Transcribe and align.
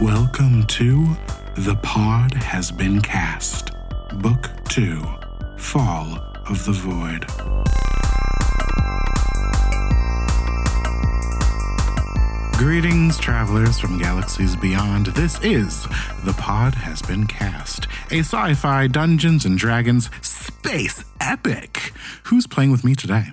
Welcome 0.00 0.62
to 0.68 1.14
The 1.58 1.78
Pod 1.82 2.32
Has 2.32 2.70
Been 2.70 3.02
Cast, 3.02 3.72
Book 4.14 4.48
2 4.70 4.98
Fall 5.58 6.16
of 6.48 6.64
the 6.64 6.72
Void. 6.72 7.26
Greetings, 12.56 13.18
travelers 13.18 13.78
from 13.78 13.98
galaxies 13.98 14.56
beyond. 14.56 15.06
This 15.08 15.38
is 15.42 15.82
The 16.24 16.34
Pod 16.38 16.74
Has 16.76 17.02
Been 17.02 17.26
Cast, 17.26 17.86
a 18.10 18.20
sci 18.20 18.54
fi 18.54 18.86
Dungeons 18.86 19.44
and 19.44 19.58
Dragons 19.58 20.08
space 20.22 21.04
epic. 21.20 21.92
Who's 22.24 22.46
playing 22.46 22.70
with 22.70 22.84
me 22.84 22.94
today? 22.94 23.32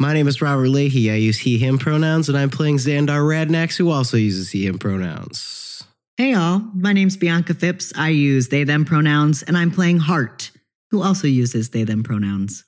My 0.00 0.14
name 0.14 0.28
is 0.28 0.40
Robert 0.40 0.70
Leahy. 0.70 1.10
I 1.10 1.16
use 1.16 1.40
he, 1.40 1.58
him 1.58 1.76
pronouns, 1.76 2.30
and 2.30 2.38
I'm 2.38 2.48
playing 2.48 2.78
Xandar 2.78 3.20
Radnax, 3.20 3.76
who 3.76 3.90
also 3.90 4.16
uses 4.16 4.50
he, 4.50 4.66
him 4.66 4.78
pronouns. 4.78 5.84
Hey 6.16 6.32
y'all, 6.32 6.62
my 6.74 6.94
name's 6.94 7.18
Bianca 7.18 7.52
Phipps. 7.52 7.92
I 7.94 8.08
use 8.08 8.48
they 8.48 8.64
them 8.64 8.86
pronouns, 8.86 9.42
and 9.42 9.58
I'm 9.58 9.70
playing 9.70 9.98
Hart, 9.98 10.52
who 10.90 11.02
also 11.02 11.26
uses 11.26 11.68
they 11.68 11.84
them 11.84 12.02
pronouns. 12.02 12.64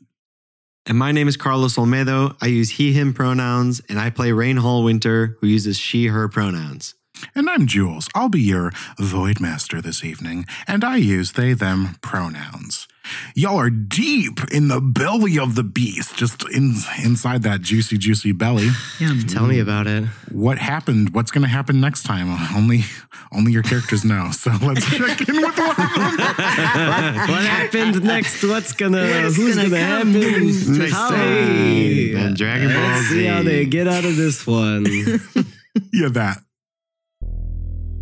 And 0.84 0.98
my 0.98 1.11
name 1.11 1.27
is 1.27 1.39
Carlos 1.39 1.77
Olmedo. 1.77 2.37
I 2.42 2.48
use 2.48 2.73
he, 2.73 2.92
him 2.92 3.15
pronouns, 3.15 3.80
and 3.89 3.98
I 3.98 4.11
play 4.11 4.33
Raine 4.33 4.59
Hall 4.59 4.84
Winter, 4.84 5.39
who 5.41 5.47
uses 5.47 5.78
she, 5.78 6.09
her 6.09 6.28
pronouns. 6.28 6.95
And 7.34 7.48
I'm 7.48 7.67
Jules. 7.67 8.11
I'll 8.14 8.28
be 8.28 8.42
your 8.42 8.73
Void 8.98 9.41
Master 9.41 9.80
this 9.80 10.05
evening, 10.05 10.45
and 10.69 10.84
I 10.84 10.97
use 10.97 11.33
they, 11.33 11.55
them 11.55 11.97
pronouns. 12.03 12.89
Y'all 13.34 13.56
are 13.56 13.70
deep 13.70 14.38
in 14.52 14.69
the 14.69 14.80
belly 14.80 15.38
of 15.38 15.55
the 15.55 15.62
beast, 15.62 16.16
just 16.16 16.48
in, 16.51 16.74
inside 17.02 17.42
that 17.42 17.61
juicy, 17.61 17.98
juicy 17.98 18.33
belly. 18.33 18.69
Yeah. 19.01 19.15
Tell 19.28 19.47
me 19.47 19.59
about 19.59 19.87
it. 19.87 20.05
What 20.30 20.59
happened? 20.59 21.15
What's 21.15 21.30
going 21.30 21.42
to 21.42 21.48
happen 21.48 21.80
next 21.80 22.05
time? 22.05 22.30
Only, 22.55 22.84
only 23.33 23.52
your 23.52 23.62
characters 23.62 24.05
know. 24.05 24.30
So 24.33 24.51
let's 24.62 24.84
check 24.91 25.28
in 25.28 25.37
with 25.37 25.58
one 25.58 25.70
of 25.70 25.77
them. 25.77 26.17
what 26.17 27.42
happened 27.42 28.05
next? 28.05 28.42
What's 28.45 28.73
gonna? 28.73 29.23
What's 29.23 29.36
who's 29.36 29.56
gonna 29.56 29.70
gonna, 29.70 29.80
happen? 29.80 30.78
next 30.78 30.92
How- 30.92 31.11
time 31.11 32.17
on 32.17 32.34
Dragon 32.34 32.69
Ball 32.69 32.83
Let's 32.83 33.08
see 33.08 33.25
how 33.25 33.42
they 33.42 33.64
get 33.67 33.89
out 33.89 34.05
of 34.05 34.17
this 34.17 34.47
one. 34.47 34.86
Yeah, 35.91 36.08
that. 36.11 36.39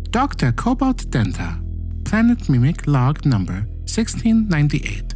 Dr. 0.09 0.51
Cobalt 0.51 1.09
Denta, 1.09 1.57
Planet 2.03 2.49
Mimic 2.49 2.85
Log 2.85 3.25
Number 3.25 3.65
1698. 3.95 5.15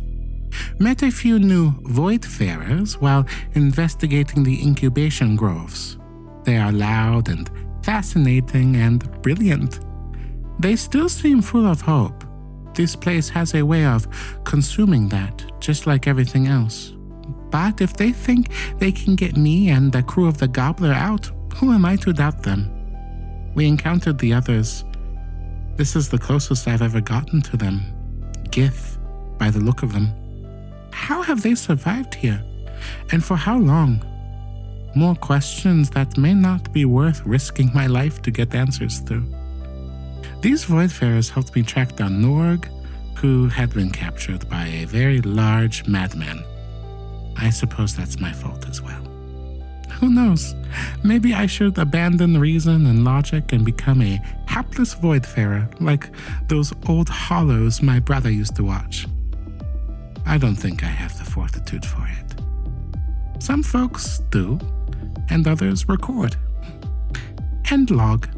Met 0.80 1.02
a 1.04 1.10
few 1.10 1.40
new 1.40 1.72
Voidfarers 1.84 3.00
while 3.00 3.26
investigating 3.54 4.44
the 4.44 4.62
incubation 4.62 5.38
groves. 5.38 5.98
They 6.44 6.58
are 6.58 6.72
loud 6.74 7.30
and 7.30 7.50
fascinating 7.84 8.76
and 8.76 9.00
brilliant. 9.22 9.80
They 10.60 10.76
still 10.76 11.08
seem 11.08 11.42
full 11.42 11.66
of 11.66 11.80
hope. 11.80 12.26
This 12.74 12.96
place 12.96 13.30
has 13.30 13.56
a 13.56 13.64
way 13.64 13.86
of 13.86 14.08
consuming 14.44 15.08
that, 15.10 15.44
just 15.62 15.88
like 15.88 16.08
everything 16.08 16.48
else. 16.48 16.94
But 17.52 17.80
if 17.80 17.96
they 17.96 18.12
think 18.12 18.50
they 18.80 18.92
can 18.92 19.16
get 19.16 19.38
me 19.38 19.70
and 19.70 19.92
the 19.92 20.04
crew 20.04 20.28
of 20.28 20.38
the 20.38 20.50
Gobbler 20.50 20.92
out, 20.92 21.32
who 21.56 21.72
am 21.72 21.86
I 21.86 21.96
to 21.98 22.12
doubt 22.12 22.44
them? 22.44 22.70
We 23.56 23.68
encountered 23.68 24.18
the 24.18 24.34
others. 24.34 24.84
This 25.78 25.96
is 25.96 26.10
the 26.10 26.18
closest 26.18 26.68
I've 26.68 26.82
ever 26.82 27.00
gotten 27.00 27.42
to 27.44 27.56
them. 27.56 27.95
Gith, 28.52 28.98
by 29.38 29.50
the 29.50 29.60
look 29.60 29.84
of 29.84 29.94
them. 29.94 30.14
How 30.92 31.22
have 31.22 31.42
they 31.42 31.56
survived 31.56 32.16
here? 32.16 32.44
And 33.12 33.24
for 33.24 33.36
how 33.36 33.58
long? 33.58 34.04
More 34.96 35.16
questions 35.16 35.90
that 35.92 36.18
may 36.18 36.34
not 36.34 36.72
be 36.72 36.86
worth 36.86 37.22
risking 37.26 37.70
my 37.74 37.88
life 37.88 38.22
to 38.22 38.32
get 38.32 38.56
answers 38.56 39.02
to. 39.04 39.24
These 40.42 40.66
Voidfarers 40.66 41.30
helped 41.30 41.56
me 41.56 41.64
track 41.64 41.96
down 41.96 42.22
Norg, 42.22 42.70
who 43.18 43.48
had 43.48 43.74
been 43.74 43.90
captured 43.90 44.48
by 44.50 44.68
a 44.68 44.86
very 44.86 45.22
large 45.22 45.88
madman. 45.88 46.44
I 47.38 47.50
suppose 47.50 47.96
that's 47.96 48.20
my 48.20 48.32
fault 48.32 48.68
as 48.70 48.82
well. 48.82 49.02
Who 50.00 50.10
knows? 50.10 50.56
Maybe 51.04 51.34
I 51.34 51.46
should 51.46 51.78
abandon 51.78 52.38
reason 52.38 52.86
and 52.86 53.04
logic 53.04 53.54
and 53.54 53.66
become 53.66 54.02
a 54.02 54.22
hapless 54.56 54.96
voidfarer 54.96 55.68
like 55.82 56.10
those 56.48 56.72
old 56.88 57.10
hollows 57.10 57.82
my 57.82 58.00
brother 58.00 58.32
used 58.32 58.56
to 58.56 58.64
watch. 58.64 59.06
I 60.26 60.38
don't 60.38 60.56
think 60.56 60.82
I 60.82 60.88
have 60.88 61.18
the 61.18 61.26
fortitude 61.26 61.86
for 61.86 62.08
it. 62.08 63.44
Some 63.44 63.62
folks 63.62 64.20
do, 64.30 64.58
and 65.30 65.46
others 65.46 65.90
record. 65.90 66.38
And 67.70 67.92
log. 67.92 68.30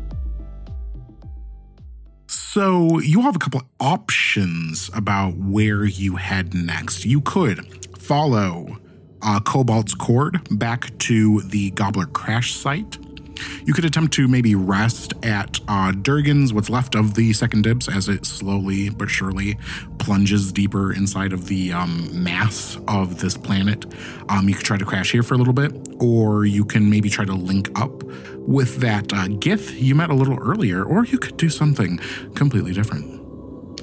So, 2.26 3.00
you 3.00 3.22
have 3.22 3.36
a 3.36 3.40
couple 3.40 3.62
options 3.80 4.90
about 4.96 5.36
where 5.38 5.86
you 5.86 6.16
head 6.16 6.56
next. 6.56 7.06
You 7.06 7.22
could 7.22 7.60
follow 8.00 8.80
uh, 9.22 9.40
Cobalt's 9.42 9.94
cord 9.94 10.40
back 10.58 10.98
to 11.10 11.42
the 11.42 11.70
Gobbler 11.72 12.08
crash 12.08 12.56
site. 12.56 12.98
You 13.66 13.74
could 13.74 13.86
attempt 13.86 14.14
to 14.16 14.28
maybe 14.28 14.56
rest 14.56 15.14
at 15.24 15.60
uh, 15.68 15.92
Durgan's, 15.92 16.54
what's 16.54 16.70
left 16.70 16.96
of 16.96 17.16
the 17.16 17.34
second 17.34 17.64
dibs, 17.64 17.88
as 17.88 18.08
it 18.08 18.26
slowly 18.26 18.90
but 18.90 19.10
surely 19.10 19.58
plunges 20.00 20.52
deeper 20.52 20.94
inside 20.94 21.34
of 21.34 21.48
the 21.48 21.74
um, 21.74 22.10
mass 22.24 22.78
of 22.88 23.20
this 23.20 23.38
planet. 23.38 23.86
Um, 24.30 24.48
you 24.50 24.56
could 24.56 24.66
try 24.66 24.78
to 24.78 24.86
crash 24.86 25.12
here 25.12 25.24
for 25.24 25.34
a 25.34 25.38
little 25.38 25.54
bit, 25.54 25.74
or 26.00 26.46
you 26.46 26.66
can 26.66 26.90
maybe 26.90 27.10
try 27.10 27.26
to 27.26 27.34
link 27.34 27.70
up 27.80 28.04
with 28.48 28.78
that 28.78 29.12
uh, 29.14 29.28
Gith 29.28 29.80
you 29.80 29.94
met 29.96 30.10
a 30.10 30.14
little 30.16 30.38
earlier, 30.40 30.84
or 30.84 31.06
you 31.06 31.18
could 31.18 31.38
do 31.38 31.50
something 31.50 31.98
completely 32.36 32.74
different. 32.74 33.06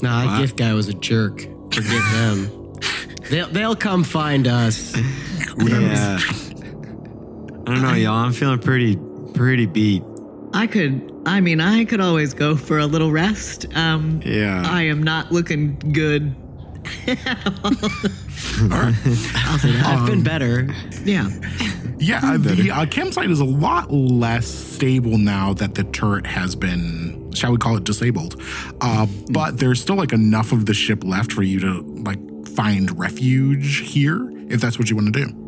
Nah, 0.03 0.25
that 0.25 0.41
Gith 0.41 0.57
guy 0.57 0.73
was 0.75 0.89
a 0.89 0.95
jerk. 0.95 1.41
Forget 1.73 2.03
them. 2.13 2.51
They'll, 3.31 3.49
they'll 3.49 3.77
come 3.77 4.05
find 4.05 4.47
us. 4.47 4.95
Yeah. 5.57 6.19
I 6.21 7.73
don't 7.73 7.81
know, 7.81 7.95
y'all. 7.95 8.13
I'm 8.13 8.33
feeling 8.35 8.59
pretty, 8.59 8.97
pretty 9.35 9.67
beat. 9.67 10.03
I 10.53 10.67
could, 10.67 11.13
I 11.27 11.41
mean, 11.41 11.61
I 11.61 11.85
could 11.85 12.01
always 12.01 12.33
go 12.33 12.57
for 12.57 12.79
a 12.79 12.87
little 12.87 13.11
rest. 13.11 13.67
Um, 13.77 14.21
Yeah. 14.25 14.63
I 14.67 14.83
am 14.83 15.03
not 15.03 15.33
looking 15.33 15.77
good. 15.93 16.35
I've 18.71 20.07
been 20.07 20.23
better. 20.23 20.69
Yeah. 21.05 21.29
Yeah, 21.99 22.37
the 22.37 22.71
uh, 22.71 22.87
campsite 22.87 23.31
is 23.31 23.41
a 23.41 23.45
lot 23.45 23.91
less 23.91 24.47
stable 24.47 25.17
now 25.17 25.55
that 25.55 25.75
the 25.75 25.85
turret 25.85 26.27
has 26.27 26.55
been, 26.55 27.33
shall 27.33 27.53
we 27.53 27.57
call 27.57 27.77
it, 27.77 27.85
disabled. 27.85 28.41
Uh, 28.81 29.07
but 29.31 29.59
there's 29.59 29.81
still 29.81 29.97
like 29.97 30.13
enough 30.13 30.53
of 30.53 30.67
the 30.67 30.75
ship 30.75 31.03
left 31.05 31.33
for 31.33 31.43
you 31.43 31.61
to 31.61 31.81
like 32.05 32.19
find 32.49 32.97
refuge 32.99 33.79
here 33.79 34.31
if 34.51 34.61
that's 34.61 34.79
what 34.79 34.91
you 34.91 34.97
want 34.97 35.13
to 35.15 35.25
do. 35.25 35.44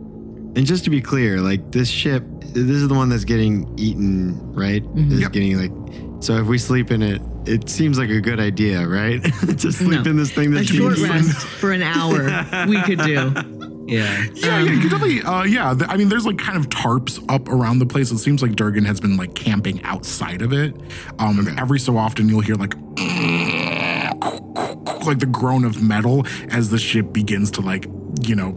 And 0.57 0.65
just 0.67 0.85
to 0.85 0.91
be 0.91 1.01
clear, 1.03 1.41
like 1.41 1.71
this 1.71 1.89
ship, 1.89 2.25
this 2.41 2.65
is 2.77 2.89
the 2.89 2.95
one 2.95 3.11
that's 3.11 3.25
getting 3.25 3.73
eaten, 3.79 4.53
right? 4.55 4.83
This 4.95 5.13
is 5.15 5.21
Yep. 5.21 5.33
getting 5.33 5.57
like. 5.61 5.73
So 6.23 6.39
if 6.39 6.47
we 6.47 6.57
sleep 6.57 6.91
in 6.91 7.03
it, 7.03 7.21
it 7.45 7.69
seems 7.69 7.99
like 7.99 8.09
a 8.09 8.21
good 8.23 8.41
idea, 8.41 8.87
right? 8.89 9.23
to 9.59 9.71
sleep 9.71 10.03
No. 10.05 10.11
in 10.11 10.17
this 10.17 10.33
thing 10.33 10.53
A 10.53 10.57
that's 10.57 10.69
short 10.69 10.97
rest 10.99 11.37
for 11.47 11.73
an 11.73 11.83
hour 11.83 12.25
we 12.69 12.81
could 12.83 13.01
do. 13.01 13.33
Yeah. 13.89 14.25
Yeah, 14.35 14.59
yeah, 14.59 14.59
you 14.63 14.81
could 14.81 14.91
definitely. 14.91 15.23
Uh, 15.23 15.45
yeah, 15.45 15.73
th- 15.73 15.89
I 15.89 15.97
mean, 15.97 16.09
there's 16.09 16.27
like 16.27 16.39
kind 16.39 16.59
of 16.59 16.69
tarps 16.71 17.25
up 17.33 17.47
around 17.49 17.79
the 17.79 17.87
place. 17.87 18.11
It 18.11 18.19
seems 18.19 18.43
like 18.43 18.57
Durgan 18.57 18.85
has 18.85 18.99
been 18.99 19.17
like 19.17 19.37
camping 19.37 19.81
outside 19.85 20.43
of 20.43 20.53
it. 20.53 20.75
Um, 21.21 21.47
every 21.57 21.79
so 21.79 21.97
often 21.97 22.29
you'll 22.29 22.41
hear 22.41 22.57
like. 22.57 22.75
Like 25.07 25.21
the 25.21 25.29
groan 25.31 25.65
of 25.65 25.81
metal 25.81 26.27
as 26.51 26.71
the 26.71 26.79
ship 26.79 27.13
begins 27.13 27.53
to 27.53 27.61
like, 27.61 27.87
you 28.23 28.35
know, 28.35 28.51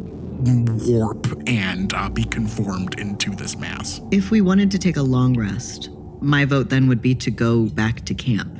warp 0.43 1.27
and 1.47 1.93
uh, 1.93 2.09
be 2.09 2.23
conformed 2.23 2.99
into 2.99 3.31
this 3.35 3.57
mass. 3.57 4.01
If 4.11 4.31
we 4.31 4.41
wanted 4.41 4.71
to 4.71 4.79
take 4.79 4.97
a 4.97 5.01
long 5.01 5.37
rest, 5.37 5.89
my 6.21 6.45
vote 6.45 6.69
then 6.69 6.87
would 6.87 7.01
be 7.01 7.15
to 7.15 7.31
go 7.31 7.65
back 7.65 8.05
to 8.05 8.13
camp 8.13 8.57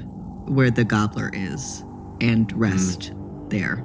where 0.47 0.71
the 0.71 0.83
gobbler 0.83 1.29
is 1.33 1.83
and 2.21 2.51
rest 2.53 3.13
there. 3.49 3.83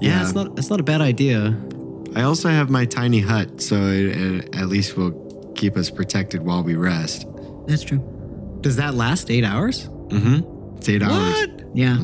Yeah, 0.00 0.10
Yeah. 0.10 0.22
it's 0.22 0.34
not 0.34 0.58
it's 0.58 0.70
not 0.70 0.80
a 0.80 0.82
bad 0.84 1.00
idea. 1.00 1.56
I 2.14 2.22
also 2.22 2.48
have 2.48 2.70
my 2.70 2.84
tiny 2.86 3.20
hut, 3.20 3.60
so 3.60 3.76
it, 3.76 4.06
it 4.16 4.56
at 4.56 4.68
least 4.68 4.96
will 4.96 5.12
keep 5.54 5.76
us 5.76 5.90
protected 5.90 6.42
while 6.42 6.62
we 6.62 6.74
rest. 6.74 7.26
That's 7.66 7.82
true. 7.82 7.98
Does 8.60 8.76
that 8.76 8.94
last 8.94 9.30
eight 9.30 9.44
hours? 9.44 9.88
Mm-hmm. 10.08 10.76
It's 10.78 10.88
eight 10.88 11.02
hours. 11.02 11.48
Yeah. 11.74 11.96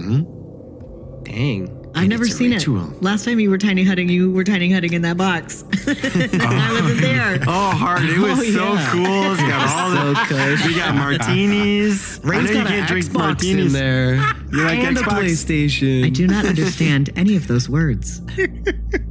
Dang. 1.24 1.78
I've 1.94 2.08
never 2.08 2.26
seen 2.26 2.52
ritual. 2.52 2.90
it. 2.90 3.02
Last 3.02 3.24
time 3.24 3.38
you 3.40 3.50
were 3.50 3.58
tiny 3.58 3.84
hutting, 3.84 4.08
you 4.08 4.30
were 4.30 4.44
tiny 4.44 4.70
hutting 4.72 4.92
in 4.94 5.02
that 5.02 5.16
box. 5.16 5.62
I 5.86 6.68
wasn't 6.72 7.00
there. 7.00 7.38
Oh, 7.46 7.70
hard! 7.70 8.02
It 8.04 8.18
was 8.18 8.38
Oh, 8.38 8.42
so 8.42 8.72
yeah. 8.74 8.88
cool. 8.90 9.32
It's 9.32 9.42
got 9.42 9.68
all 9.68 9.90
So 9.90 10.14
the. 10.34 10.62
We 10.66 10.74
got 10.76 10.94
martinis. 10.94 12.20
I 12.24 12.28
Ray's 12.28 12.44
know 12.50 12.58
you 12.60 12.64
can't 12.64 12.70
an 12.80 12.86
drink 12.86 13.06
Xbox 13.06 13.14
martinis. 13.18 13.66
in 13.66 13.72
there. 13.72 14.14
You 14.52 14.64
like 14.64 14.78
and 14.80 14.96
a 14.98 15.00
PlayStation. 15.02 16.04
I 16.06 16.08
do 16.08 16.26
not 16.26 16.44
understand 16.46 17.10
any 17.16 17.36
of 17.36 17.46
those 17.46 17.68
words. 17.68 18.20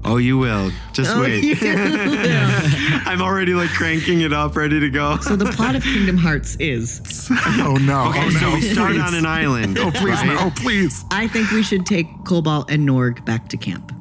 Oh, 0.03 0.17
you 0.17 0.37
will. 0.37 0.71
Just 0.93 1.11
Oh, 1.15 1.21
wait. 1.21 1.57
I'm 1.63 3.21
already 3.21 3.53
like 3.53 3.69
cranking 3.69 4.21
it 4.21 4.33
up, 4.33 4.55
ready 4.55 4.79
to 4.79 4.89
go. 4.89 5.17
So 5.21 5.35
the 5.35 5.45
plot 5.45 5.75
of 5.75 5.83
Kingdom 5.83 6.17
Hearts 6.17 6.55
is 6.59 7.01
Oh 7.31 7.77
no! 7.81 8.09
Okay, 8.09 8.25
oh, 8.25 8.29
so 8.31 8.39
no, 8.49 8.53
we 8.55 8.61
start 8.61 8.91
please. 8.93 9.01
on 9.01 9.13
an 9.15 9.25
island. 9.25 9.77
Oh 9.77 9.91
please, 9.91 10.15
right? 10.15 10.25
no, 10.27 10.51
please. 10.55 11.03
I 11.11 11.27
think 11.27 11.51
we 11.51 11.63
should 11.63 11.85
take 11.85 12.07
Cobalt 12.25 12.71
and 12.71 12.87
Norg 12.87 13.23
back 13.25 13.47
to 13.49 13.57
camp. 13.57 13.91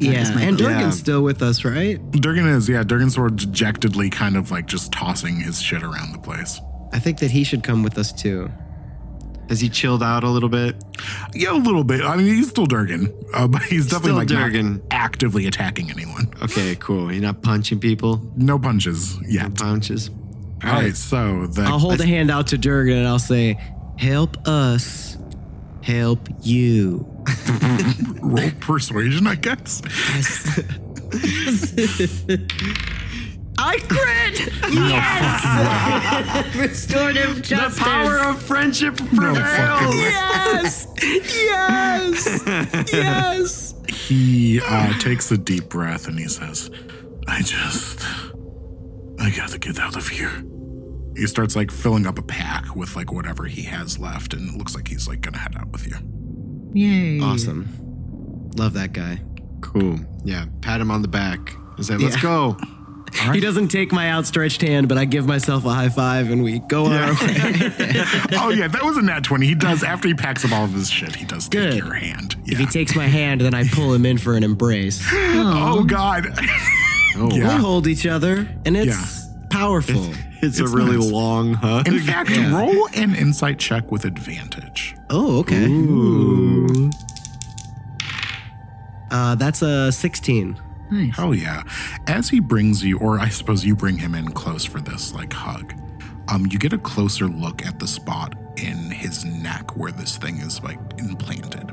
That 0.00 0.14
is 0.14 0.30
Yeah, 0.30 0.38
and. 0.38 0.56
Durgan's 0.56 0.80
Yeah. 0.96 1.02
still 1.02 1.22
with 1.22 1.42
us, 1.42 1.64
right? 1.64 1.98
Durgan 2.12 2.46
is, 2.46 2.68
yeah, 2.68 2.84
Durgan's 2.84 3.14
sort 3.14 3.32
of 3.32 3.36
dejectedly 3.38 4.10
kind 4.10 4.36
of 4.36 4.50
like 4.52 4.66
just 4.66 4.92
tossing 4.92 5.40
his 5.40 5.60
shit 5.60 5.82
around 5.82 6.12
the 6.12 6.18
place. 6.20 6.60
I 6.92 7.00
think 7.00 7.18
that 7.18 7.32
he 7.32 7.42
should 7.44 7.64
come 7.64 7.82
with 7.82 7.98
us 7.98 8.12
too. 8.12 8.50
Has 9.48 9.60
he 9.60 9.68
chilled 9.68 10.02
out 10.02 10.24
a 10.24 10.28
little 10.28 10.48
bit? 10.48 10.76
Yeah, 11.34 11.52
a 11.52 11.56
little 11.56 11.84
bit. 11.84 12.02
I 12.02 12.16
mean, 12.16 12.26
he's 12.26 12.48
still 12.50 12.66
Durgan, 12.66 13.12
uh, 13.32 13.48
but 13.48 13.62
he's 13.62 13.86
definitely 13.86 14.10
Still 14.10 14.16
like 14.16 14.28
Durgan. 14.52 14.72
not 14.74 14.82
actively 14.90 15.46
attacking 15.46 15.90
anyone. 15.90 16.30
Okay, 16.42 16.76
cool. 16.76 17.10
You're 17.12 17.22
not 17.22 17.42
punching 17.42 17.80
people. 17.80 18.20
No 18.36 18.58
punches 18.58 19.18
yet. 19.26 19.54
Punches. 19.54 20.10
All 20.64 20.72
right, 20.72 20.96
so 20.96 21.46
the 21.46 21.62
I'll 21.62 21.78
hold 21.78 22.00
a 22.00 22.06
hand 22.06 22.30
out 22.30 22.48
to 22.48 22.58
Durgan 22.58 22.98
and 22.98 23.06
I'll 23.06 23.18
say, 23.20 23.58
"Help 23.96 24.36
us, 24.46 25.16
help 25.82 26.28
you." 26.42 27.06
roll 28.22 28.50
persuasion, 28.60 29.26
I 29.26 29.36
guess. 29.36 29.80
I 33.60 33.78
crit! 33.88 34.52
Yes! 34.72 36.56
Restorative 36.56 37.42
justice. 37.42 37.78
The 37.78 37.84
power 37.84 38.18
of 38.18 38.40
friendship 38.40 38.96
prevails. 38.96 39.94
Yes! 39.96 40.86
Yes! 41.02 42.42
yes! 42.92 43.74
He 43.88 44.60
uh, 44.64 44.92
takes 45.00 45.30
a 45.32 45.38
deep 45.38 45.68
breath 45.68 46.06
and 46.06 46.18
he 46.18 46.28
says, 46.28 46.70
I 47.26 47.42
just, 47.42 48.04
I 49.18 49.30
gotta 49.36 49.58
get 49.58 49.78
out 49.78 49.96
of 49.96 50.06
here. 50.08 50.44
He 51.16 51.26
starts 51.26 51.56
like 51.56 51.70
filling 51.72 52.06
up 52.06 52.16
a 52.18 52.22
pack 52.22 52.76
with 52.76 52.94
like 52.94 53.12
whatever 53.12 53.44
he 53.46 53.62
has 53.62 53.98
left, 53.98 54.34
and 54.34 54.48
it 54.48 54.56
looks 54.56 54.76
like 54.76 54.86
he's 54.86 55.08
like 55.08 55.20
gonna 55.20 55.38
head 55.38 55.56
out 55.58 55.70
with 55.72 55.84
you. 55.86 55.96
Yay. 56.74 57.18
Awesome. 57.20 57.66
Love 58.56 58.72
that 58.74 58.92
guy. 58.92 59.20
Cool. 59.60 59.98
Yeah. 60.24 60.44
Pat 60.60 60.80
him 60.80 60.92
on 60.92 61.02
the 61.02 61.08
back 61.08 61.54
and 61.76 61.84
say, 61.84 61.96
"Let's 61.96 62.14
Yeah. 62.16 62.22
go." 62.22 62.56
He 63.32 63.40
doesn't 63.40 63.68
take 63.68 63.92
my 63.92 64.10
outstretched 64.10 64.62
hand, 64.62 64.88
but 64.88 64.98
I 64.98 65.04
give 65.04 65.26
myself 65.26 65.64
a 65.64 65.70
high 65.70 65.88
five 65.88 66.30
and 66.30 66.42
we 66.42 66.58
go 66.60 66.86
on 66.86 66.92
our 66.92 67.12
way. 67.12 67.16
oh 68.32 68.50
yeah, 68.54 68.68
that 68.68 68.82
was 68.82 68.96
a 68.96 69.02
nat 69.02 69.24
twenty. 69.24 69.46
He 69.46 69.54
does 69.54 69.82
after 69.82 70.08
he 70.08 70.14
packs 70.14 70.44
up 70.44 70.52
all 70.52 70.64
of 70.64 70.72
his 70.72 70.90
shit. 70.90 71.14
He 71.16 71.24
does 71.24 71.48
Good. 71.48 71.72
take 71.72 71.82
your 71.82 71.94
hand. 71.94 72.36
If 72.46 72.58
he 72.58 72.66
takes 72.66 72.94
my 72.94 73.06
hand, 73.06 73.40
then 73.40 73.54
I 73.54 73.66
pull 73.68 73.92
him 73.92 74.06
in 74.06 74.18
for 74.18 74.34
an 74.34 74.42
embrace. 74.44 75.02
oh 75.12 75.84
god. 75.84 76.26
Oh, 77.16 77.30
yeah. 77.34 77.56
We 77.56 77.62
hold 77.62 77.86
each 77.86 78.06
other, 78.06 78.48
and 78.64 78.76
it's 78.76 79.26
powerful. 79.50 80.04
It's, 80.40 80.58
It's 80.58 80.60
a 80.60 80.68
really 80.68 80.98
nice. 80.98 81.10
long 81.10 81.54
hug. 81.54 81.88
In 81.88 81.98
fact, 81.98 82.30
roll 82.52 82.86
an 82.94 83.14
insight 83.16 83.58
check 83.58 83.90
with 83.90 84.04
advantage. 84.04 84.94
Oh, 85.10 85.38
okay. 85.40 85.66
Uh, 89.10 89.34
that's 89.36 89.62
a 89.62 89.90
16. 89.90 90.60
Nice. 90.90 91.16
Hell 91.16 91.34
yeah. 91.34 91.62
As 92.06 92.28
he 92.28 92.40
brings 92.40 92.84
you, 92.84 92.98
or 92.98 93.18
I 93.18 93.28
suppose 93.28 93.64
you 93.64 93.76
bring 93.76 93.98
him 93.98 94.14
in 94.14 94.28
close 94.32 94.64
for 94.64 94.80
this 94.80 95.14
like 95.14 95.32
hug, 95.32 95.74
um, 96.28 96.46
you 96.50 96.58
get 96.58 96.72
a 96.72 96.78
closer 96.78 97.26
look 97.26 97.64
at 97.64 97.78
the 97.78 97.86
spot 97.86 98.34
in 98.56 98.90
his 98.90 99.24
neck 99.24 99.76
where 99.76 99.92
this 99.92 100.16
thing 100.16 100.38
is 100.38 100.62
like 100.62 100.78
implanted. 100.98 101.72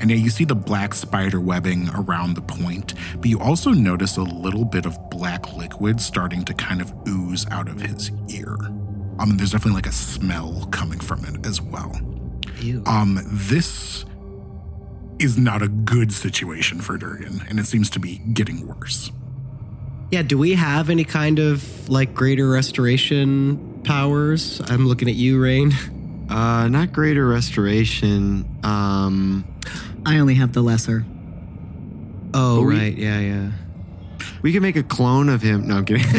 And 0.00 0.10
yeah, 0.10 0.16
you 0.16 0.30
see 0.30 0.44
the 0.44 0.54
black 0.54 0.94
spider 0.94 1.40
webbing 1.40 1.90
around 1.94 2.34
the 2.34 2.42
point, 2.42 2.94
but 3.16 3.26
you 3.26 3.38
also 3.40 3.72
notice 3.72 4.16
a 4.16 4.22
little 4.22 4.64
bit 4.64 4.86
of 4.86 4.98
black 5.10 5.52
liquid 5.54 6.00
starting 6.00 6.44
to 6.44 6.54
kind 6.54 6.80
of 6.80 6.92
ooze 7.06 7.46
out 7.50 7.68
of 7.68 7.80
his 7.80 8.10
ear. 8.28 8.56
Um, 9.18 9.30
and 9.30 9.38
there's 9.38 9.52
definitely 9.52 9.74
like 9.76 9.86
a 9.86 9.92
smell 9.92 10.66
coming 10.70 10.98
from 10.98 11.24
it 11.26 11.44
as 11.46 11.60
well. 11.60 12.00
Ew. 12.60 12.82
Um, 12.86 13.20
this 13.26 14.06
is 15.20 15.36
not 15.38 15.62
a 15.62 15.68
good 15.68 16.12
situation 16.12 16.80
for 16.80 16.96
Durgan, 16.96 17.42
and 17.48 17.58
it 17.60 17.66
seems 17.66 17.90
to 17.90 17.98
be 18.00 18.18
getting 18.32 18.66
worse. 18.66 19.10
Yeah, 20.10 20.22
do 20.22 20.36
we 20.38 20.54
have 20.54 20.90
any 20.90 21.04
kind 21.04 21.38
of 21.38 21.88
like 21.88 22.14
greater 22.14 22.48
restoration 22.48 23.80
powers? 23.84 24.60
I'm 24.66 24.86
looking 24.88 25.08
at 25.08 25.14
you, 25.14 25.40
Raine. 25.42 25.72
Uh, 26.30 26.68
not 26.68 26.92
greater 26.92 27.26
restoration. 27.26 28.44
Um, 28.62 29.44
I 30.06 30.20
only 30.20 30.34
have 30.34 30.52
the 30.52 30.62
lesser. 30.62 31.04
Oh, 32.32 32.62
we- 32.62 32.78
right. 32.78 32.96
Yeah, 32.96 33.18
yeah. 33.18 33.50
we 34.40 34.52
can 34.52 34.62
make 34.62 34.76
a 34.76 34.84
clone 34.84 35.28
of 35.28 35.42
him. 35.42 35.66
No, 35.66 35.78
I'm 35.78 35.84
kidding. 35.84 36.04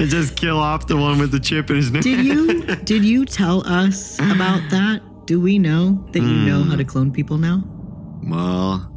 and 0.00 0.10
just 0.10 0.34
kill 0.34 0.58
off 0.58 0.88
the 0.88 0.96
one 0.96 1.20
with 1.20 1.30
the 1.30 1.38
chip 1.38 1.70
in 1.70 1.76
his 1.76 1.92
neck. 1.92 2.02
Did 2.02 2.24
you 2.26 2.64
did 2.74 3.04
you 3.04 3.24
tell 3.24 3.64
us 3.68 4.18
about 4.18 4.68
that? 4.70 5.00
Do 5.26 5.40
we 5.40 5.58
know 5.58 6.04
that 6.12 6.20
you 6.20 6.26
know 6.46 6.62
how 6.64 6.76
to 6.76 6.84
clone 6.84 7.12
people 7.12 7.38
now? 7.38 7.62
Well, 8.24 8.88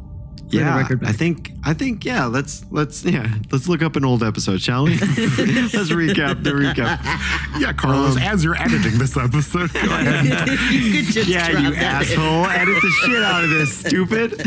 the 0.50 0.58
yeah, 0.58 0.86
I 1.02 1.12
think 1.12 1.52
I 1.64 1.72
think 1.72 2.04
yeah. 2.04 2.26
Let's 2.26 2.64
let's 2.70 3.04
yeah. 3.04 3.32
Let's 3.50 3.68
look 3.68 3.82
up 3.82 3.96
an 3.96 4.04
old 4.04 4.22
episode, 4.22 4.60
shall 4.60 4.84
we? 4.84 4.90
let's 4.98 5.90
recap 5.90 6.42
the 6.44 6.50
recap. 6.52 7.00
Yeah, 7.60 7.72
Carlos, 7.72 8.16
as 8.20 8.44
you're 8.44 8.54
editing 8.60 8.98
this 8.98 9.16
episode, 9.16 9.72
go 9.72 9.80
ahead. 9.84 10.48
you 10.72 10.92
could 11.02 11.12
just 11.12 11.28
Yeah, 11.28 11.48
you 11.48 11.70
that 11.70 11.72
in. 11.72 11.78
asshole! 11.78 12.46
Edit 12.46 12.80
the 12.82 12.90
shit 12.90 13.22
out 13.22 13.44
of 13.44 13.50
this, 13.50 13.76
stupid. 13.78 14.40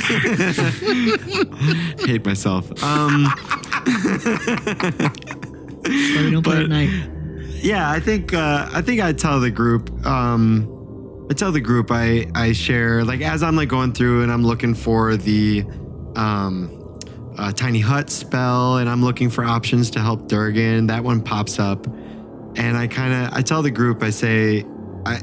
Hate 2.08 2.26
myself. 2.26 2.72
Um, 2.84 3.28
So 5.86 6.32
don't 6.32 6.44
play 6.44 6.56
But- 6.56 6.64
at 6.64 6.70
night. 6.70 6.90
yeah, 7.64 7.90
I 7.90 8.00
think 8.00 8.34
uh, 8.34 8.70
I 8.74 8.82
think 8.82 9.02
I 9.02 9.12
tell 9.14 9.40
the 9.40 9.50
group. 9.52 9.90
Um, 10.06 10.76
I 11.30 11.34
tell 11.36 11.52
the 11.52 11.62
group 11.62 11.92
I 11.92 12.28
I 12.34 12.54
share 12.54 13.04
like 13.04 13.22
as 13.22 13.44
I'm 13.44 13.56
like 13.56 13.70
going 13.70 13.94
through 13.94 14.24
and 14.24 14.32
I'm 14.32 14.44
looking 14.44 14.74
for 14.74 15.16
the 15.16 15.64
um, 16.16 17.00
uh, 17.38 17.52
tiny 17.52 17.80
hut 17.80 18.10
spell 18.10 18.78
and 18.78 18.90
I'm 18.90 19.04
looking 19.04 19.30
for 19.30 19.44
options 19.44 19.92
to 19.92 20.00
help 20.00 20.28
Durgan. 20.28 20.88
That 20.88 21.04
one 21.04 21.22
pops 21.22 21.60
up, 21.60 21.86
and 22.56 22.76
I 22.76 22.88
kind 22.88 23.14
of 23.14 23.34
I 23.38 23.42
tell 23.42 23.62
the 23.62 23.72
group 23.72 24.02
I 24.02 24.10
say 24.10 24.66
I 25.06 25.20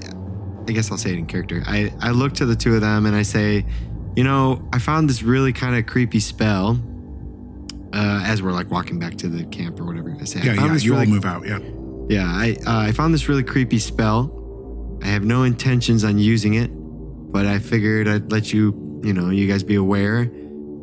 I 0.68 0.72
guess 0.72 0.90
I'll 0.90 0.98
say 0.98 1.10
it 1.12 1.18
in 1.18 1.26
character. 1.26 1.62
I 1.66 1.92
I 2.00 2.12
look 2.12 2.34
to 2.34 2.46
the 2.46 2.56
two 2.56 2.74
of 2.74 2.80
them 2.82 3.06
and 3.06 3.16
I 3.16 3.22
say, 3.22 3.66
you 4.14 4.22
know, 4.22 4.66
I 4.72 4.78
found 4.78 5.10
this 5.10 5.22
really 5.22 5.52
kind 5.52 5.76
of 5.76 5.86
creepy 5.86 6.20
spell. 6.20 6.80
Uh, 7.92 8.22
as 8.24 8.42
we're 8.42 8.52
like 8.52 8.70
walking 8.70 8.98
back 8.98 9.16
to 9.16 9.28
the 9.28 9.44
camp 9.46 9.80
or 9.80 9.84
whatever, 9.84 10.14
I 10.20 10.24
say, 10.24 10.40
Yeah, 10.40 10.54
yeah, 10.54 10.76
you 10.76 10.94
all 10.94 11.06
move 11.06 11.24
out. 11.24 11.46
Yeah. 11.46 11.60
yeah, 12.08 12.26
I 12.26 12.56
uh, 12.66 12.88
I 12.88 12.92
found 12.92 13.14
this 13.14 13.28
really 13.28 13.44
creepy 13.44 13.78
spell. 13.78 14.45
I 15.02 15.06
have 15.06 15.24
no 15.24 15.44
intentions 15.44 16.04
on 16.04 16.18
using 16.18 16.54
it, 16.54 16.70
but 16.72 17.46
I 17.46 17.58
figured 17.58 18.08
I'd 18.08 18.30
let 18.32 18.52
you, 18.52 19.00
you 19.04 19.12
know, 19.12 19.30
you 19.30 19.46
guys 19.46 19.62
be 19.62 19.76
aware. 19.76 20.30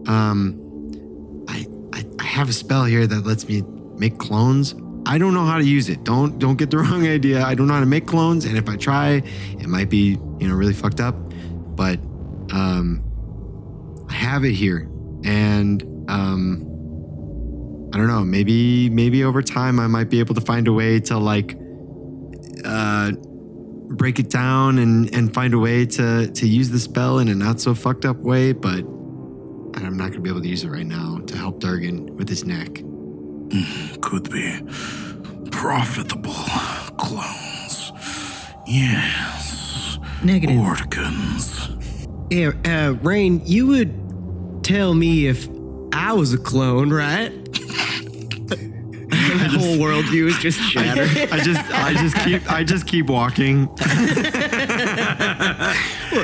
Um, 0.07 1.45
I, 1.47 1.65
I 1.93 2.05
I 2.19 2.23
have 2.23 2.49
a 2.49 2.53
spell 2.53 2.85
here 2.85 3.07
that 3.07 3.25
lets 3.25 3.47
me 3.47 3.63
make 3.97 4.17
clones. 4.17 4.75
I 5.05 5.17
don't 5.17 5.33
know 5.33 5.45
how 5.45 5.57
to 5.57 5.65
use 5.65 5.89
it. 5.89 6.03
Don't 6.03 6.39
don't 6.39 6.57
get 6.57 6.71
the 6.71 6.77
wrong 6.83 7.07
idea. 7.07 7.43
I 7.43 7.55
don't 7.55 7.67
know 7.67 7.73
how 7.73 7.79
to 7.79 7.85
make 7.85 8.07
clones, 8.07 8.45
and 8.45 8.57
if 8.57 8.69
I 8.69 8.77
try, 8.77 9.23
it 9.59 9.67
might 9.67 9.89
be 9.89 10.17
you 10.39 10.47
know 10.47 10.55
really 10.55 10.73
fucked 10.73 10.99
up. 10.99 11.15
But 11.75 11.99
um, 12.51 13.03
I 14.09 14.13
have 14.13 14.45
it 14.45 14.53
here, 14.53 14.89
and 15.23 15.81
um, 16.09 16.69
I 17.93 17.97
don't 17.97 18.07
know. 18.07 18.23
Maybe 18.23 18.89
maybe 18.89 19.23
over 19.23 19.41
time 19.41 19.79
I 19.79 19.87
might 19.87 20.09
be 20.09 20.19
able 20.19 20.35
to 20.35 20.41
find 20.41 20.67
a 20.67 20.73
way 20.73 20.99
to 21.01 21.17
like 21.17 21.57
uh, 22.63 23.11
break 23.93 24.19
it 24.19 24.29
down 24.29 24.77
and 24.77 25.13
and 25.13 25.33
find 25.33 25.53
a 25.53 25.59
way 25.59 25.85
to 25.85 26.27
to 26.27 26.47
use 26.47 26.69
the 26.69 26.79
spell 26.79 27.19
in 27.19 27.27
a 27.29 27.35
not 27.35 27.61
so 27.61 27.73
fucked 27.73 28.05
up 28.05 28.17
way. 28.17 28.51
But 28.51 28.79
I'm 29.75 29.97
not 29.97 30.09
gonna 30.09 30.21
be 30.21 30.29
able 30.29 30.41
to 30.41 30.47
use 30.47 30.63
it 30.63 30.69
right 30.69 30.85
now 30.85 31.19
to 31.27 31.37
help 31.37 31.59
Durgan 31.59 32.15
with 32.15 32.29
his 32.29 32.43
neck. 32.45 32.83
Could 34.01 34.29
be 34.29 34.61
profitable 35.51 36.33
clones. 36.97 37.91
Yes. 38.67 39.99
Negative. 40.23 40.57
Organs. 40.57 41.69
Yeah, 42.29 42.53
uh, 42.65 42.93
Raine, 43.01 43.41
you 43.45 43.67
would 43.67 44.63
tell 44.63 44.93
me 44.93 45.27
if 45.27 45.47
I 45.93 46.13
was 46.13 46.33
a 46.33 46.37
clone, 46.37 46.91
right? 46.91 47.42
My 49.37 49.43
whole 49.45 49.77
worldview 49.77 50.27
is 50.27 50.37
just 50.37 50.59
shattered. 50.59 51.09
I 51.31 51.39
just 51.39 51.61
I 51.71 51.93
just 51.93 52.15
keep 52.17 52.51
I 52.51 52.63
just 52.63 52.85
keep 52.87 53.07
walking. 53.07 53.65
what 53.67 53.77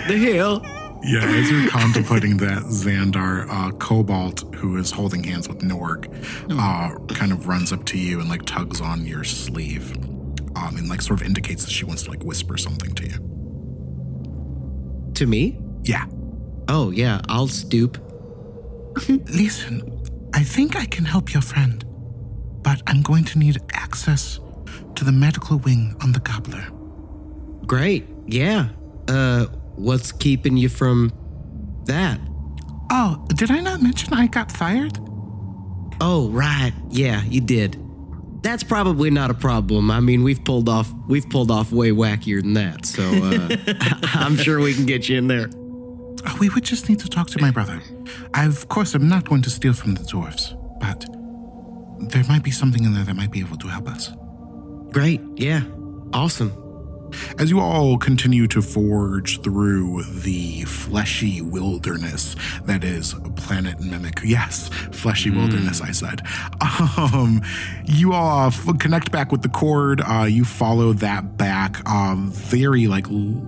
the 0.07 0.17
hell? 0.17 0.61
Yeah, 1.01 1.23
as 1.23 1.49
you're 1.49 1.69
contemplating 1.69 2.35
that, 2.37 2.63
Xandar, 2.63 3.47
uh, 3.49 3.71
Cobalt, 3.71 4.53
who 4.55 4.75
is 4.77 4.91
holding 4.91 5.23
hands 5.23 5.47
with 5.47 5.59
Norg, 5.59 6.07
uh, 6.51 6.93
kind 7.13 7.31
of 7.31 7.47
runs 7.47 7.71
up 7.71 7.85
to 7.85 7.97
you 7.97 8.19
and 8.19 8.29
like 8.29 8.43
tugs 8.45 8.81
on 8.81 9.05
your 9.05 9.23
sleeve, 9.23 9.95
um, 10.57 10.75
and 10.77 10.89
like 10.89 11.01
sort 11.01 11.21
of 11.21 11.25
indicates 11.25 11.63
that 11.63 11.71
she 11.71 11.85
wants 11.85 12.03
to 12.03 12.09
like 12.09 12.21
whisper 12.23 12.57
something 12.57 12.93
to 12.95 13.05
you. 13.05 13.15
To 15.15 15.25
me? 15.25 15.57
Yeah. 15.83 16.05
Oh, 16.67 16.91
yeah, 16.91 17.21
I'll 17.29 17.47
stoop. 17.47 17.97
Listen, 19.07 20.03
I 20.33 20.43
think 20.43 20.75
I 20.75 20.85
can 20.85 21.05
help 21.05 21.33
your 21.33 21.41
friend, 21.41 21.83
but 22.61 22.81
I'm 22.87 23.01
going 23.01 23.23
to 23.25 23.39
need 23.39 23.57
access 23.73 24.39
to 24.95 25.05
the 25.05 25.11
medical 25.11 25.57
wing 25.57 25.95
on 26.01 26.11
the 26.11 26.19
gobbler. 26.19 26.65
Great. 27.65 28.07
Yeah. 28.25 28.69
Uh, 29.07 29.45
what's 29.75 30.11
keeping 30.11 30.57
you 30.57 30.69
from 30.69 31.11
that? 31.85 32.19
Oh, 32.91 33.25
did 33.35 33.51
I 33.51 33.59
not 33.59 33.81
mention 33.81 34.13
I 34.13 34.27
got 34.27 34.51
fired? 34.51 34.97
Oh, 36.01 36.29
right. 36.29 36.73
Yeah, 36.89 37.23
you 37.23 37.41
did. 37.41 37.77
That's 38.41 38.63
probably 38.63 39.11
not 39.11 39.29
a 39.29 39.33
problem. 39.33 39.91
I 39.91 39.99
mean, 39.99 40.23
we've 40.23 40.43
pulled 40.43 40.69
off 40.69 40.91
we've 41.07 41.29
pulled 41.29 41.51
off 41.51 41.71
way 41.71 41.91
wackier 41.91 42.41
than 42.41 42.53
that. 42.53 42.85
So 42.85 43.03
uh, 43.03 43.57
I'm 44.13 44.37
sure 44.37 44.59
we 44.59 44.73
can 44.73 44.85
get 44.85 45.09
you 45.09 45.17
in 45.17 45.27
there. 45.27 45.49
Oh, 46.25 46.37
we 46.39 46.49
would 46.49 46.63
just 46.63 46.89
need 46.89 46.99
to 46.99 47.07
talk 47.07 47.27
to 47.31 47.41
my 47.41 47.51
brother. 47.51 47.81
I, 48.33 48.45
of 48.45 48.67
course, 48.69 48.95
am 48.95 49.07
not 49.07 49.27
going 49.27 49.41
to 49.43 49.49
steal 49.49 49.73
from 49.73 49.95
the 49.95 50.01
dwarves, 50.01 50.53
there 51.99 52.23
might 52.25 52.43
be 52.43 52.51
something 52.51 52.83
in 52.83 52.93
there 52.93 53.03
that 53.03 53.15
might 53.15 53.31
be 53.31 53.39
able 53.39 53.57
to 53.57 53.67
help 53.67 53.87
us. 53.87 54.11
Great. 54.91 55.21
Yeah. 55.35 55.61
Awesome. 56.13 56.51
As 57.39 57.49
you 57.49 57.59
all 57.59 57.97
continue 57.97 58.45
to 58.49 58.61
forge 58.61 59.41
through 59.41 60.03
the 60.03 60.61
fleshy 60.65 61.41
wilderness 61.41 62.35
that 62.65 62.83
is 62.83 63.15
Planet 63.35 63.79
Mimic. 63.79 64.19
Yes, 64.23 64.69
fleshy 64.91 65.31
wilderness, 65.31 65.81
I 65.81 65.91
said. 65.91 66.21
Um, 66.97 67.41
you 67.85 68.13
all 68.13 68.41
uh, 68.41 68.47
f- 68.47 68.77
connect 68.79 69.11
back 69.11 69.31
with 69.31 69.41
the 69.41 69.49
cord. 69.49 70.01
Uh, 70.01 70.25
you 70.29 70.45
follow 70.45 70.93
that 70.93 71.35
back. 71.37 71.81
Uh, 71.87 72.15
very 72.17 72.85
like 72.87 73.07
l- 73.09 73.41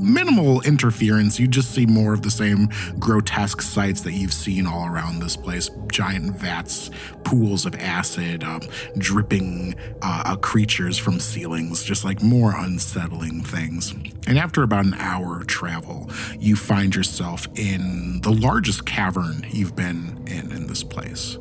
minimal 0.00 0.60
interference. 0.62 1.38
You 1.38 1.46
just 1.46 1.72
see 1.72 1.86
more 1.86 2.14
of 2.14 2.22
the 2.22 2.30
same 2.30 2.68
grotesque 2.98 3.62
sights 3.62 4.00
that 4.02 4.12
you've 4.12 4.32
seen 4.32 4.66
all 4.66 4.86
around 4.86 5.20
this 5.20 5.36
place 5.36 5.70
giant 5.90 6.36
vats, 6.36 6.90
pools 7.24 7.66
of 7.66 7.74
acid, 7.74 8.44
um, 8.44 8.60
dripping 8.96 9.74
uh, 10.02 10.22
uh, 10.26 10.36
creatures 10.36 10.96
from 10.96 11.18
ceilings, 11.18 11.82
just 11.82 12.04
like 12.04 12.22
more 12.22 12.54
unsettling 12.56 13.42
things. 13.42 13.92
And 14.26 14.38
after 14.38 14.62
about 14.62 14.84
an 14.84 14.94
hour 14.94 15.36
of 15.38 15.46
travel, 15.46 16.08
you 16.38 16.56
find 16.56 16.94
yourself 16.94 17.48
in 17.56 18.20
the 18.22 18.30
largest 18.30 18.86
cavern 18.86 19.44
you've 19.50 19.74
been 19.74 20.22
in 20.26 20.52
in 20.52 20.66
this 20.66 20.84
place. 20.84 21.36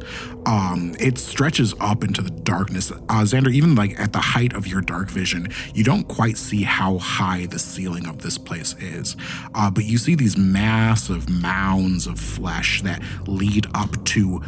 Um, 0.46 0.96
it 1.00 1.18
stretches 1.18 1.74
up 1.80 2.04
into 2.04 2.22
the 2.22 2.30
darkness. 2.30 2.92
Uh, 2.92 2.98
Xandar, 3.24 3.54
even 3.54 3.76
like 3.76 4.00
at 4.00 4.14
the 4.14 4.20
height 4.20 4.54
of 4.54 4.66
your 4.66 4.82
dark 4.82 5.10
vision, 5.10 5.50
you 5.74 5.84
don't 5.84 6.08
quite 6.08 6.38
see 6.38 6.64
how 6.64 6.98
high 6.98 7.46
the 7.46 7.60
ceiling 7.60 8.08
of 8.08 8.22
this 8.22 8.38
place 8.50 8.74
is. 8.80 9.16
Uh, 9.54 9.70
but 9.70 9.86
you 9.86 10.00
see 10.00 10.16
these 10.16 10.36
massive 10.36 11.30
mounds 11.30 12.08
of 12.08 12.20
flesh 12.20 12.82
that 12.82 13.00
lead 13.28 13.68
up 13.76 14.04
to 14.06 14.42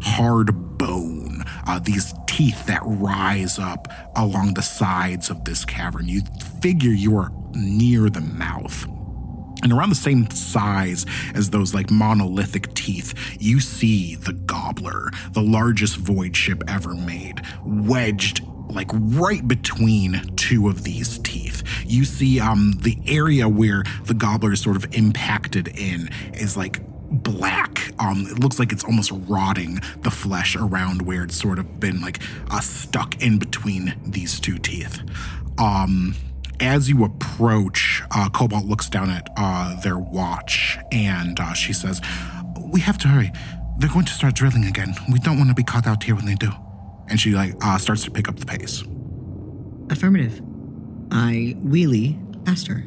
hard 0.00 0.78
bone, 0.78 1.42
uh, 1.66 1.80
these 1.80 2.14
teeth 2.28 2.66
that 2.66 2.82
rise 2.84 3.58
up 3.58 3.88
along 4.14 4.54
the 4.54 4.62
sides 4.62 5.28
of 5.28 5.44
this 5.44 5.64
cavern. 5.64 6.08
You 6.08 6.22
figure 6.62 6.92
you 6.92 7.16
are 7.16 7.32
near 7.54 8.08
the 8.08 8.20
mouth. 8.20 8.86
And 9.64 9.72
around 9.72 9.88
the 9.88 9.96
same 9.96 10.30
size 10.30 11.04
as 11.34 11.50
those 11.50 11.74
like 11.74 11.90
monolithic 11.90 12.72
teeth, 12.74 13.12
you 13.40 13.58
see 13.58 14.14
the 14.14 14.34
Gobbler, 14.34 15.10
the 15.32 15.42
largest 15.42 15.96
void 15.96 16.36
ship 16.36 16.62
ever 16.68 16.94
made, 16.94 17.42
wedged 17.64 18.40
like 18.70 18.90
right 18.92 19.46
between 19.46 20.20
two 20.36 20.68
of 20.68 20.84
these 20.84 21.18
teeth. 21.18 21.62
You 21.86 22.04
see 22.04 22.40
um 22.40 22.78
the 22.82 22.98
area 23.06 23.48
where 23.48 23.84
the 24.04 24.14
Gobbler 24.14 24.52
is 24.52 24.60
sort 24.60 24.76
of 24.76 24.94
impacted 24.94 25.68
in 25.68 26.10
is 26.34 26.56
like 26.56 26.80
black. 27.10 27.92
Um, 27.98 28.26
it 28.26 28.38
looks 28.38 28.58
like 28.58 28.72
it's 28.72 28.84
almost 28.84 29.12
rotting 29.12 29.80
the 30.02 30.10
flesh 30.10 30.56
around 30.56 31.02
where 31.02 31.24
it's 31.24 31.36
sort 31.36 31.58
of 31.58 31.80
been 31.80 32.00
like 32.00 32.20
uh, 32.50 32.60
stuck 32.60 33.20
in 33.22 33.38
between 33.38 33.94
these 34.04 34.38
two 34.40 34.58
teeth. 34.58 35.00
Um, 35.58 36.14
as 36.60 36.88
you 36.88 37.04
approach, 37.04 38.02
uh, 38.10 38.28
Cobalt 38.30 38.66
looks 38.66 38.88
down 38.88 39.10
at 39.10 39.28
uh, 39.36 39.80
their 39.80 39.98
watch 39.98 40.78
and 40.92 41.38
uh, 41.38 41.52
she 41.54 41.72
says, 41.72 42.00
"We 42.72 42.80
have 42.80 42.98
to 42.98 43.08
hurry. 43.08 43.32
They're 43.78 43.90
going 43.90 44.06
to 44.06 44.12
start 44.12 44.34
drilling 44.34 44.64
again. 44.64 44.94
We 45.10 45.18
don't 45.20 45.38
want 45.38 45.50
to 45.50 45.54
be 45.54 45.62
caught 45.62 45.86
out 45.86 46.02
here 46.02 46.14
when 46.14 46.26
they 46.26 46.34
do." 46.34 46.52
And 47.10 47.20
she 47.20 47.32
like 47.32 47.54
uh, 47.62 47.78
starts 47.78 48.04
to 48.04 48.10
pick 48.10 48.28
up 48.28 48.36
the 48.36 48.46
pace. 48.46 48.82
Affirmative. 49.90 50.40
I 51.10 51.56
wheelie 51.64 52.44
past 52.44 52.66
her. 52.68 52.84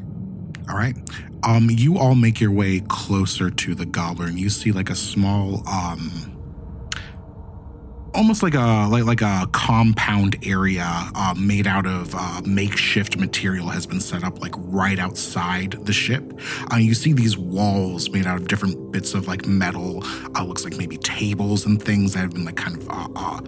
All 0.70 0.78
right. 0.78 0.96
Um, 1.44 1.70
you 1.72 1.98
all 1.98 2.16
make 2.16 2.40
your 2.40 2.52
way 2.52 2.82
closer 2.88 3.50
to 3.50 3.76
the 3.76 3.86
gobbler, 3.86 4.28
and 4.28 4.40
you 4.40 4.50
see 4.50 4.72
like 4.72 4.90
a 4.92 4.96
small, 4.96 5.68
um, 5.68 6.38
almost 8.14 8.44
like 8.44 8.54
a 8.54 8.88
like 8.88 9.06
like 9.06 9.22
a 9.22 9.48
compound 9.52 10.38
area 10.46 10.86
uh, 10.86 11.34
made 11.38 11.66
out 11.66 11.88
of 11.88 12.14
uh, 12.14 12.42
makeshift 12.46 13.18
material 13.18 13.70
has 13.70 13.88
been 13.88 14.00
set 14.00 14.24
up 14.24 14.40
like 14.40 14.54
right 14.58 15.00
outside 15.00 15.72
the 15.86 15.94
ship. 15.94 16.40
Uh, 16.72 16.78
you 16.78 16.94
see 16.94 17.12
these 17.12 17.38
walls 17.38 18.12
made 18.12 18.28
out 18.28 18.40
of 18.40 18.48
different 18.48 18.92
bits 18.92 19.16
of 19.16 19.28
like 19.28 19.48
metal. 19.48 20.04
Uh, 20.36 20.44
looks 20.44 20.64
like 20.64 20.78
maybe 20.78 20.98
tables 20.98 21.66
and 21.66 21.82
things 21.82 22.14
that 22.14 22.20
have 22.20 22.32
been 22.32 22.46
like 22.46 22.58
kind 22.58 22.78
of 22.78 22.88
uh, 22.88 23.08
uh, 23.16 23.42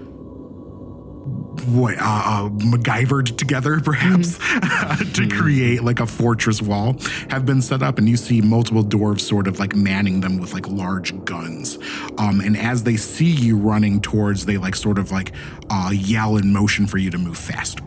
what 1.68 1.98
uh, 1.98 2.02
uh, 2.02 2.50
MacGyvered 2.50 3.38
together, 3.38 3.80
perhaps, 3.80 4.38
to 5.14 5.28
create 5.30 5.84
like 5.84 6.00
a 6.00 6.06
fortress 6.06 6.62
wall, 6.62 6.98
have 7.30 7.46
been 7.46 7.62
set 7.62 7.82
up, 7.82 7.98
and 7.98 8.10
you 8.10 8.18
see 8.18 8.42
multiple 8.42 8.84
dwarves 8.84 9.22
sort 9.22 9.48
of 9.48 9.60
like 9.60 9.76
manning 9.76 10.20
them 10.22 10.38
with 10.38 10.54
like 10.54 10.68
large 10.68 11.24
guns. 11.26 11.78
Um, 12.18 12.42
and 12.42 12.58
as 12.58 12.84
they 12.84 12.98
see 12.98 13.32
you 13.32 13.58
running 13.58 14.02
towards, 14.02 14.46
they 14.46 14.58
like 14.58 14.76
sort 14.76 14.98
of 14.98 15.12
like 15.12 15.34
uh, 15.70 15.92
yell 15.94 16.38
in 16.38 16.52
motion 16.52 16.88
for 16.88 16.98
you 16.98 17.10
to 17.12 17.18
move 17.18 17.38
faster. 17.38 17.86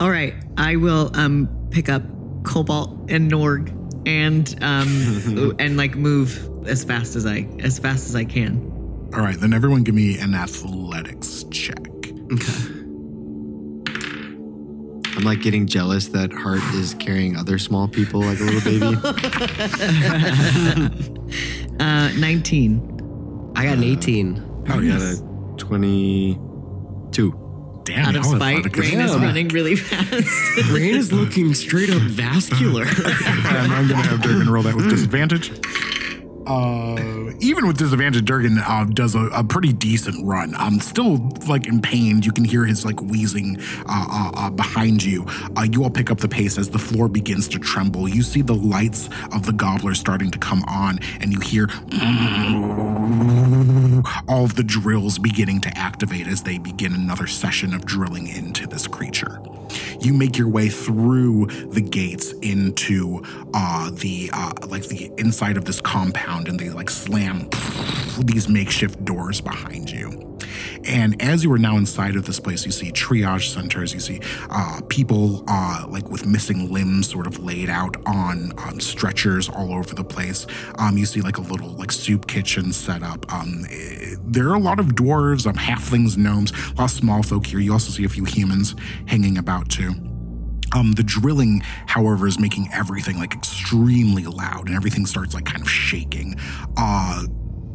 All 0.00 0.10
right, 0.10 0.34
I 0.56 0.76
will 0.76 1.10
um 1.14 1.48
pick 1.70 1.88
up 1.88 2.02
Cobalt 2.44 3.10
and 3.10 3.30
Norg 3.30 3.76
and 4.06 4.56
um 4.62 5.56
and 5.58 5.76
like 5.76 5.94
move 5.94 6.66
as 6.66 6.84
fast 6.84 7.16
as 7.16 7.26
I 7.26 7.48
as 7.60 7.78
fast 7.78 8.08
as 8.08 8.16
I 8.16 8.24
can. 8.24 8.66
All 9.14 9.20
right, 9.20 9.38
then 9.38 9.52
everyone 9.52 9.82
give 9.82 9.94
me 9.94 10.18
an 10.18 10.34
athletics 10.34 11.44
check. 11.50 11.89
I'm 15.16 15.24
like 15.24 15.42
getting 15.42 15.66
jealous 15.66 16.06
that 16.08 16.32
Hart 16.32 16.62
is 16.74 16.94
carrying 16.94 17.36
other 17.36 17.58
small 17.58 17.88
people 17.88 18.20
like 18.20 18.38
a 18.40 18.44
little 18.44 18.60
baby. 18.62 18.96
Uh 21.80 22.10
19 22.18 23.52
I 23.56 23.64
got 23.64 23.78
an 23.78 23.84
18. 23.84 24.64
I 24.68 24.76
got 24.86 25.00
a 25.02 25.16
22. 25.58 27.82
Damn, 27.84 28.04
out 28.06 28.16
of 28.16 28.24
y'all 28.24 28.36
spite. 28.36 28.56
athletic 28.58 28.78
as 28.78 28.90
Raine 28.90 29.00
is 29.00 29.10
fuck. 29.12 29.20
running 29.20 29.48
really 29.48 29.74
fast. 29.76 30.70
Raine 30.70 30.94
is 30.96 31.12
looking 31.12 31.52
straight 31.54 31.90
up 31.90 32.00
vascular. 32.02 32.84
and 32.84 33.72
I'm 33.72 33.88
gonna 33.88 34.02
have 34.02 34.22
Durgan 34.22 34.48
roll 34.48 34.62
that 34.62 34.76
with 34.76 34.88
disadvantage. 34.88 35.50
Uh, 36.50 37.30
even 37.38 37.64
with 37.68 37.78
disadvantage, 37.78 38.24
Durgan 38.24 38.58
uh, 38.58 38.84
does 38.86 39.14
a, 39.14 39.26
a 39.26 39.44
pretty 39.44 39.72
decent 39.72 40.26
run. 40.26 40.52
I'm 40.56 40.80
still 40.80 41.18
like 41.46 41.68
in 41.68 41.80
pain. 41.80 42.22
You 42.22 42.32
can 42.32 42.44
hear 42.44 42.64
his 42.64 42.84
like 42.84 43.00
wheezing 43.00 43.60
uh, 43.86 44.06
uh, 44.10 44.32
uh, 44.34 44.50
behind 44.50 45.04
you. 45.04 45.24
Uh, 45.56 45.68
you 45.70 45.84
all 45.84 45.90
pick 45.90 46.10
up 46.10 46.18
the 46.18 46.26
pace 46.28 46.58
as 46.58 46.68
the 46.68 46.78
floor 46.78 47.08
begins 47.08 47.46
to 47.48 47.60
tremble. 47.60 48.08
You 48.08 48.22
see 48.22 48.42
the 48.42 48.56
lights 48.56 49.08
of 49.30 49.46
the 49.46 49.52
gobbler 49.52 49.94
starting 49.94 50.32
to 50.32 50.38
come 50.40 50.64
on, 50.64 50.98
and 51.20 51.32
you 51.32 51.38
hear 51.38 51.68
all 54.26 54.44
of 54.44 54.56
the 54.56 54.64
drills 54.64 55.20
beginning 55.20 55.60
to 55.60 55.78
activate 55.78 56.26
as 56.26 56.42
they 56.42 56.58
begin 56.58 56.94
another 56.94 57.28
session 57.28 57.74
of 57.74 57.86
drilling 57.86 58.26
into 58.26 58.66
this 58.66 58.88
creature. 58.88 59.40
You 60.00 60.14
make 60.14 60.36
your 60.36 60.48
way 60.48 60.68
through 60.68 61.46
the 61.46 61.80
gates 61.80 62.32
into 62.32 63.22
the 63.52 64.30
like 64.66 64.88
the 64.88 65.12
inside 65.16 65.56
of 65.56 65.64
this 65.64 65.80
compound, 65.80 66.39
and 66.48 66.58
they 66.58 66.70
like 66.70 66.90
slam 66.90 67.48
these 68.18 68.48
makeshift 68.48 69.04
doors 69.04 69.40
behind 69.40 69.90
you. 69.90 70.30
And 70.84 71.20
as 71.22 71.44
you 71.44 71.52
are 71.52 71.58
now 71.58 71.76
inside 71.76 72.16
of 72.16 72.26
this 72.26 72.40
place, 72.40 72.64
you 72.64 72.72
see 72.72 72.90
triage 72.90 73.52
centers. 73.52 73.92
You 73.92 74.00
see 74.00 74.20
uh, 74.48 74.80
people 74.88 75.44
uh, 75.46 75.86
like 75.88 76.08
with 76.10 76.26
missing 76.26 76.72
limbs, 76.72 77.08
sort 77.08 77.26
of 77.26 77.38
laid 77.38 77.68
out 77.68 77.96
on 78.06 78.52
um, 78.58 78.80
stretchers 78.80 79.48
all 79.48 79.74
over 79.74 79.94
the 79.94 80.04
place. 80.04 80.46
Um, 80.78 80.96
you 80.96 81.06
see 81.06 81.20
like 81.20 81.38
a 81.38 81.42
little 81.42 81.70
like 81.70 81.92
soup 81.92 82.26
kitchen 82.26 82.72
set 82.72 83.02
up. 83.02 83.30
Um, 83.32 83.66
eh, 83.70 84.16
there 84.24 84.48
are 84.48 84.54
a 84.54 84.60
lot 84.60 84.80
of 84.80 84.86
dwarves, 84.86 85.46
um, 85.46 85.54
halflings, 85.54 86.16
gnomes, 86.16 86.52
a 86.52 86.74
lot 86.74 86.84
of 86.84 86.90
small 86.90 87.22
folk 87.22 87.46
here. 87.46 87.60
You 87.60 87.72
also 87.72 87.90
see 87.90 88.04
a 88.04 88.08
few 88.08 88.24
humans 88.24 88.74
hanging 89.06 89.38
about 89.38 89.68
too. 89.68 90.09
Um, 90.74 90.92
the 90.92 91.02
drilling, 91.02 91.60
however, 91.86 92.26
is 92.26 92.38
making 92.38 92.68
everything 92.72 93.18
like 93.18 93.34
extremely 93.34 94.24
loud, 94.24 94.68
and 94.68 94.76
everything 94.76 95.06
starts 95.06 95.34
like 95.34 95.44
kind 95.46 95.62
of 95.62 95.68
shaking. 95.70 96.36
Uh, 96.76 97.24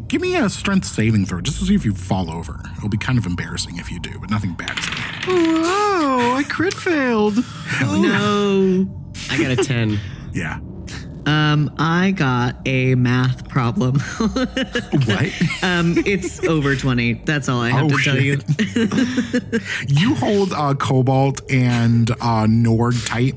give 0.07 0.21
me 0.21 0.35
a 0.35 0.49
strength 0.49 0.85
saving 0.85 1.25
throw 1.25 1.41
just 1.41 1.59
to 1.59 1.65
see 1.65 1.75
if 1.75 1.83
you 1.85 1.93
fall 1.93 2.31
over. 2.31 2.61
It'll 2.77 2.89
be 2.89 2.97
kind 2.97 3.17
of 3.17 3.25
embarrassing 3.25 3.77
if 3.77 3.91
you 3.91 3.99
do, 3.99 4.17
but 4.19 4.29
nothing 4.29 4.53
bad 4.53 4.77
is 4.79 4.85
gonna 4.85 5.01
happen. 5.01 5.33
Oh, 5.35 6.35
I 6.37 6.43
crit 6.43 6.73
failed. 6.73 7.35
no. 7.81 8.87
I 9.29 9.37
got 9.37 9.51
a 9.51 9.55
10. 9.57 9.99
Yeah. 10.33 10.59
Um, 11.27 11.73
I 11.79 12.11
got 12.11 12.55
a 12.65 12.95
math 12.95 13.47
problem. 13.49 13.95
What? 15.05 15.31
um, 15.63 15.95
it's 16.05 16.43
over 16.45 16.75
20. 16.75 17.13
That's 17.25 17.49
all 17.49 17.61
I 17.61 17.69
have 17.71 17.85
Oh, 17.85 17.97
to 17.97 18.03
tell 18.03 18.19
you. 18.19 18.39
you 19.87 20.15
hold 20.15 20.53
uh, 20.53 20.73
Cobalt 20.75 21.41
and 21.51 22.09
uh, 22.11 22.45
Norg 22.47 23.05
tight. 23.07 23.35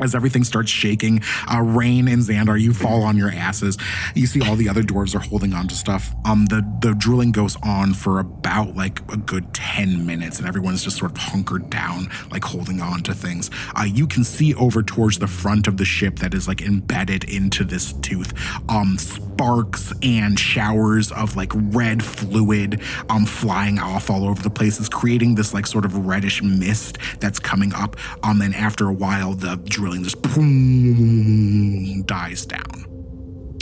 As 0.00 0.14
everything 0.14 0.44
starts 0.44 0.70
shaking, 0.70 1.22
uh, 1.52 1.60
Raine 1.60 2.08
and 2.08 2.22
Xandar, 2.22 2.60
you 2.60 2.72
fall 2.72 3.02
on 3.02 3.16
your 3.16 3.30
asses. 3.30 3.76
You 4.14 4.26
see 4.26 4.40
all 4.40 4.56
the 4.56 4.68
other 4.68 4.82
dwarves 4.82 5.14
are 5.14 5.20
holding 5.20 5.52
on 5.52 5.68
to 5.68 5.74
stuff. 5.74 6.14
Um, 6.24 6.46
the 6.46 6.66
the 6.80 6.94
drilling 6.94 7.32
goes 7.32 7.56
on 7.62 7.94
for 7.94 8.18
about 8.18 8.76
like 8.76 9.00
a 9.12 9.16
good 9.16 9.52
ten 9.52 10.06
minutes, 10.06 10.38
and 10.38 10.48
everyone's 10.48 10.82
just 10.82 10.96
sort 10.98 11.12
of 11.12 11.18
hunkered 11.18 11.70
down, 11.70 12.08
like 12.30 12.44
holding 12.44 12.80
on 12.80 13.02
to 13.02 13.14
things. 13.14 13.50
Uh, 13.78 13.84
you 13.84 14.06
can 14.06 14.24
see 14.24 14.54
over 14.54 14.82
towards 14.82 15.18
the 15.18 15.26
front 15.26 15.66
of 15.66 15.76
the 15.76 15.84
ship 15.84 16.18
that 16.20 16.34
is 16.34 16.48
like 16.48 16.62
embedded 16.62 17.24
into 17.24 17.64
this 17.64 17.92
tooth. 17.92 18.32
Um, 18.68 18.96
sparks 18.98 19.92
and 20.02 20.38
showers 20.38 21.12
of 21.12 21.36
like 21.36 21.50
red 21.54 22.02
fluid 22.04 22.80
um 23.08 23.24
flying 23.24 23.78
off 23.78 24.10
all 24.10 24.24
over 24.24 24.42
the 24.42 24.50
place. 24.50 24.78
is 24.78 24.88
creating 24.88 25.34
this 25.34 25.54
like 25.54 25.66
sort 25.66 25.84
of 25.84 26.06
reddish 26.06 26.42
mist 26.42 26.98
that's 27.20 27.38
coming 27.38 27.72
up. 27.74 27.96
Um, 28.22 28.42
and 28.42 28.54
after 28.54 28.88
a 28.88 28.92
while, 28.92 29.32
the 29.32 29.56
drilling 29.90 30.04
just 30.04 30.22
boom, 30.22 32.02
dies 32.02 32.46
down. 32.46 32.86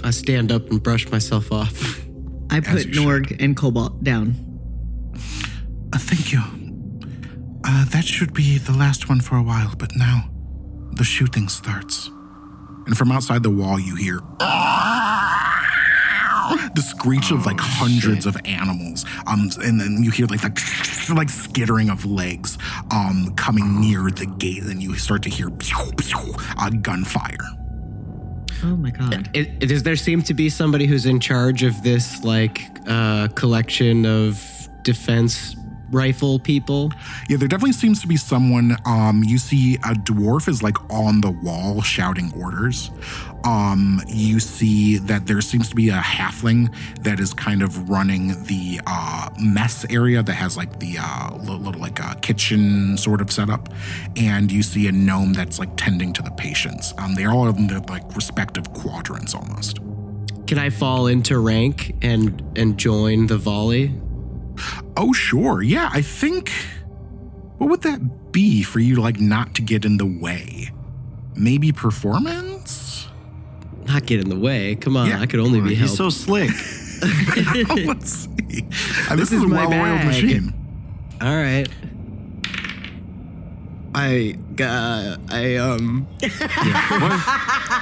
I 0.04 0.10
stand 0.10 0.52
up 0.52 0.70
and 0.70 0.82
brush 0.82 1.10
myself 1.10 1.50
off. 1.50 2.00
I 2.50 2.60
put 2.60 2.86
you 2.86 2.94
should. 2.94 3.02
Norg 3.02 3.36
and 3.40 3.56
Cobalt 3.56 4.02
down. 4.04 4.34
Uh, 5.92 5.98
thank 5.98 6.32
you. 6.32 6.40
Uh, 7.64 7.84
that 7.86 8.04
should 8.04 8.32
be 8.32 8.58
the 8.58 8.72
last 8.72 9.08
one 9.08 9.20
for 9.20 9.36
a 9.36 9.42
while, 9.42 9.74
but 9.76 9.96
now 9.96 10.30
the 10.92 11.04
shooting 11.04 11.48
starts. 11.48 12.08
And 12.86 12.96
from 12.96 13.12
outside 13.12 13.42
the 13.42 13.50
wall, 13.50 13.78
you 13.78 13.96
hear 13.96 14.20
the 16.74 16.82
screech 16.82 17.30
of 17.30 17.46
like 17.46 17.58
hundreds 17.60 18.26
of 18.26 18.36
animals. 18.44 19.04
Um, 19.26 19.50
and 19.62 19.80
then 19.80 20.02
you 20.02 20.10
hear 20.10 20.26
like 20.26 20.40
the 20.42 21.12
like 21.16 21.30
skittering 21.30 21.90
of 21.90 22.04
legs 22.04 22.58
um, 22.90 23.32
coming 23.36 23.80
near 23.80 24.10
the 24.10 24.26
gate, 24.38 24.62
and 24.64 24.82
you 24.82 24.94
start 24.96 25.22
to 25.24 25.30
hear 25.30 25.48
uh, 26.58 26.70
gunfire. 26.82 27.36
Oh 28.64 28.76
my 28.76 28.90
god. 28.90 29.30
It, 29.34 29.62
it- 29.62 29.66
does 29.68 29.82
there 29.82 29.96
seem 29.96 30.22
to 30.22 30.34
be 30.34 30.48
somebody 30.48 30.86
who's 30.86 31.06
in 31.06 31.20
charge 31.20 31.62
of 31.62 31.80
this 31.82 32.22
like 32.24 32.60
uh, 32.88 33.28
collection 33.28 34.04
of 34.06 34.42
defense 34.82 35.54
rifle 35.90 36.38
people? 36.38 36.92
Yeah, 37.28 37.36
there 37.36 37.48
definitely 37.48 37.72
seems 37.72 38.00
to 38.02 38.06
be 38.06 38.16
someone. 38.16 38.76
Um, 38.84 39.22
you 39.24 39.38
see 39.38 39.76
a 39.76 39.94
dwarf 39.94 40.48
is 40.48 40.62
like 40.62 40.76
on 40.90 41.20
the 41.20 41.30
wall 41.30 41.82
shouting 41.82 42.32
orders. 42.40 42.90
Um, 43.44 44.02
you 44.08 44.40
see 44.40 44.98
that 44.98 45.26
there 45.26 45.40
seems 45.40 45.68
to 45.68 45.76
be 45.76 45.90
a 45.90 45.98
halfling 45.98 46.74
that 47.02 47.20
is 47.20 47.32
kind 47.32 47.62
of 47.62 47.88
running 47.88 48.44
the 48.44 48.80
uh, 48.86 49.30
mess 49.40 49.86
area 49.90 50.22
that 50.22 50.32
has 50.32 50.56
like 50.56 50.80
the 50.80 50.96
uh, 51.00 51.36
little, 51.36 51.80
like 51.80 52.04
uh, 52.04 52.14
kitchen 52.14 52.96
sort 52.96 53.20
of 53.20 53.30
setup, 53.30 53.68
and 54.16 54.50
you 54.50 54.62
see 54.62 54.88
a 54.88 54.92
gnome 54.92 55.32
that's 55.32 55.58
like 55.58 55.70
tending 55.76 56.12
to 56.14 56.22
the 56.22 56.30
patients. 56.32 56.92
Um, 56.98 57.14
they're 57.14 57.30
all 57.30 57.48
in 57.48 57.66
their 57.68 57.80
like 57.80 58.14
respective 58.16 58.72
quadrants 58.72 59.34
almost. 59.34 59.78
Can 60.46 60.58
I 60.58 60.70
fall 60.70 61.06
into 61.06 61.38
rank 61.38 61.94
and 62.02 62.42
and 62.56 62.78
join 62.78 63.26
the 63.26 63.36
volley? 63.36 63.92
Oh, 64.96 65.12
sure. 65.12 65.62
Yeah, 65.62 65.88
I 65.92 66.02
think. 66.02 66.50
What 67.58 67.70
would 67.70 67.82
that 67.82 68.30
be 68.32 68.62
for 68.62 68.78
you, 68.78 68.96
like, 68.96 69.18
not 69.20 69.54
to 69.56 69.62
get 69.62 69.84
in 69.84 69.96
the 69.96 70.06
way? 70.06 70.70
Maybe 71.34 71.72
performance? 71.72 73.08
Not 73.86 74.06
get 74.06 74.20
in 74.20 74.28
the 74.28 74.38
way. 74.38 74.76
Come 74.76 74.96
on, 74.96 75.08
Yeah. 75.08 75.20
I 75.20 75.26
could 75.26 75.40
only 75.40 75.60
be 75.60 75.74
He's 75.74 75.96
so 75.96 76.10
slick. 76.10 76.50
Oh, 77.70 77.74
let's 77.86 78.10
see. 78.10 78.62
This, 78.62 79.08
This 79.10 79.32
is, 79.32 79.32
is 79.32 79.42
a 79.44 79.48
my 79.48 79.66
well-oiled 79.66 80.04
machine. 80.04 80.52
All 81.20 81.34
right. 81.36 81.68
I 83.94 84.36
got 84.58 85.18
I 85.30 85.56
um 85.56 86.06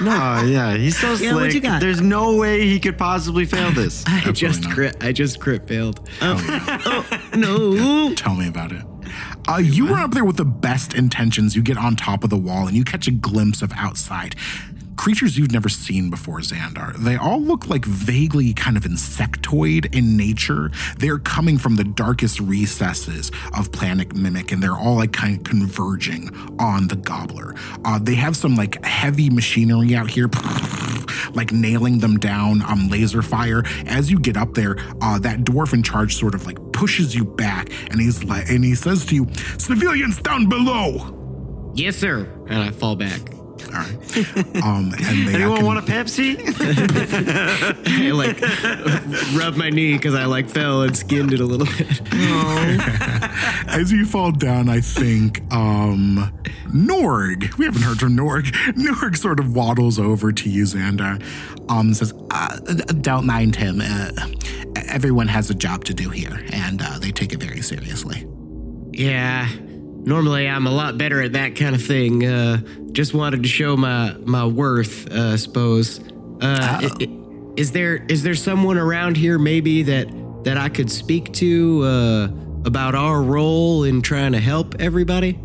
No, 0.00 0.42
yeah, 0.46 0.76
he's 0.76 0.96
so 0.98 1.14
Yeah, 1.14 1.32
what 1.34 1.40
slick. 1.50 1.54
you 1.54 1.60
got? 1.60 1.80
There's 1.80 2.00
no 2.00 2.36
way 2.36 2.66
he 2.66 2.78
could 2.78 2.98
possibly 2.98 3.44
fail 3.46 3.70
this. 3.80 4.04
I 4.06 4.30
just 4.32 4.62
not. 4.62 4.72
crit 4.74 4.96
I 5.02 5.12
just 5.12 5.40
crit 5.40 5.66
failed. 5.66 6.08
Oh 6.20 7.18
no. 7.34 8.14
Tell 8.14 8.34
me 8.34 8.48
about 8.48 8.72
it. 8.72 8.82
Uh, 9.48 9.58
you 9.58 9.88
run 9.88 10.02
up 10.02 10.10
there 10.10 10.24
with 10.24 10.36
the 10.36 10.44
best 10.44 10.94
intentions. 10.94 11.54
You 11.56 11.62
get 11.62 11.76
on 11.78 11.94
top 11.96 12.24
of 12.24 12.30
the 12.30 12.36
wall 12.36 12.66
and 12.66 12.76
you 12.76 12.84
catch 12.84 13.06
a 13.06 13.12
glimpse 13.12 13.62
of 13.62 13.72
outside. 13.74 14.34
Creatures 14.96 15.36
you've 15.36 15.52
never 15.52 15.68
seen 15.68 16.10
before, 16.10 16.38
Xandar. 16.40 16.96
They 16.96 17.16
all 17.16 17.40
look 17.40 17.68
like 17.68 17.84
vaguely 17.84 18.52
kind 18.54 18.76
of 18.76 18.84
insectoid 18.84 19.94
in 19.94 20.16
nature. 20.16 20.70
They're 20.98 21.18
coming 21.18 21.58
from 21.58 21.76
the 21.76 21.84
darkest 21.84 22.40
recesses 22.40 23.30
of 23.56 23.70
Planet 23.72 24.14
Mimic, 24.14 24.52
and 24.52 24.62
they're 24.62 24.76
all 24.76 24.96
like 24.96 25.12
kind 25.12 25.36
of 25.36 25.44
converging 25.44 26.30
on 26.58 26.88
the 26.88 26.96
Gobbler. 26.96 27.54
Uh, 27.84 27.98
they 27.98 28.14
have 28.14 28.36
some 28.36 28.56
like 28.56 28.82
heavy 28.84 29.28
machinery 29.30 29.94
out 29.94 30.10
here, 30.10 30.28
like 31.34 31.52
nailing 31.52 31.98
them 31.98 32.18
down 32.18 32.62
um, 32.62 32.88
laser 32.88 33.22
fire. 33.22 33.62
As 33.86 34.10
you 34.10 34.18
get 34.18 34.36
up 34.36 34.54
there, 34.54 34.76
uh, 35.02 35.18
that 35.20 35.40
dwarf 35.40 35.72
in 35.74 35.82
charge 35.82 36.16
sort 36.16 36.34
of 36.34 36.46
like 36.46 36.58
pushes 36.72 37.14
you 37.14 37.24
back, 37.24 37.70
and 37.90 38.00
he's 38.00 38.24
like, 38.24 38.48
and 38.48 38.64
he 38.64 38.74
says 38.74 39.04
to 39.06 39.14
you, 39.14 39.26
"Civilians 39.58 40.20
down 40.22 40.48
below." 40.48 41.72
Yes, 41.74 41.96
sir. 41.96 42.26
And 42.48 42.62
I 42.62 42.70
fall 42.70 42.96
back. 42.96 43.35
All 43.66 43.72
right. 43.72 44.62
Um, 44.62 44.92
and 44.98 45.28
they 45.28 45.34
Anyone 45.42 45.56
can- 45.58 45.66
want 45.66 45.78
a 45.78 45.82
Pepsi? 45.82 46.36
I 47.86 48.10
like 48.12 48.40
rub 49.38 49.56
my 49.56 49.70
knee 49.70 49.94
because 49.94 50.14
I 50.14 50.24
like 50.26 50.48
fell 50.48 50.82
and 50.82 50.96
skinned 50.96 51.32
it 51.32 51.40
a 51.40 51.44
little 51.44 51.66
bit. 51.66 52.00
As 53.68 53.92
you 53.92 54.06
fall 54.06 54.32
down, 54.32 54.68
I 54.68 54.80
think 54.80 55.40
um 55.52 56.32
Norg. 56.68 57.56
We 57.58 57.64
haven't 57.66 57.82
heard 57.82 57.98
from 57.98 58.16
Norg. 58.16 58.44
Norg 58.74 59.16
sort 59.16 59.40
of 59.40 59.54
waddles 59.54 59.98
over 59.98 60.32
to 60.32 60.48
you, 60.50 60.64
Xandar. 60.64 61.22
Um, 61.70 61.94
says, 61.94 62.12
uh, 62.30 62.56
"Don't 63.00 63.26
mind 63.26 63.56
him. 63.56 63.80
Uh, 63.82 64.10
everyone 64.88 65.28
has 65.28 65.48
a 65.50 65.54
job 65.54 65.84
to 65.84 65.94
do 65.94 66.10
here, 66.10 66.44
and 66.52 66.82
uh, 66.82 66.98
they 66.98 67.10
take 67.12 67.32
it 67.32 67.40
very 67.40 67.62
seriously." 67.62 68.26
Yeah. 68.92 69.48
Normally 70.06 70.48
I'm 70.48 70.66
a 70.66 70.70
lot 70.70 70.96
better 70.96 71.20
at 71.20 71.32
that 71.32 71.56
kind 71.56 71.74
of 71.74 71.82
thing. 71.84 72.24
Uh, 72.24 72.58
just 72.92 73.12
wanted 73.12 73.42
to 73.42 73.48
show 73.48 73.76
my 73.76 74.14
my 74.24 74.46
worth, 74.46 75.10
uh, 75.12 75.32
I 75.32 75.36
suppose. 75.36 75.98
Uh, 76.40 76.80
i- 76.82 76.90
i- 77.00 77.18
is 77.56 77.72
there 77.72 77.96
is 78.08 78.22
there 78.22 78.34
someone 78.34 78.78
around 78.78 79.16
here 79.16 79.38
maybe 79.38 79.82
that 79.82 80.06
that 80.44 80.56
I 80.58 80.68
could 80.68 80.90
speak 80.90 81.32
to 81.34 81.82
uh, 81.82 82.28
about 82.64 82.94
our 82.94 83.22
role 83.22 83.82
in 83.84 84.00
trying 84.02 84.32
to 84.32 84.40
help 84.40 84.76
everybody? 84.78 85.38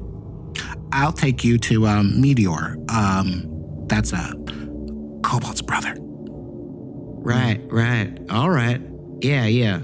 I'll 0.93 1.13
take 1.13 1.43
you 1.43 1.58
to 1.58 1.88
um, 1.88 2.19
Meteor. 2.21 2.78
Um, 2.89 3.45
that's 3.88 4.12
a 4.13 4.34
Cobalt's 5.24 5.62
brother. 5.62 5.95
Right, 7.24 7.62
right. 7.71 8.17
All 8.30 8.50
right. 8.50 8.82
Yeah, 9.21 9.45
yeah. 9.45 9.80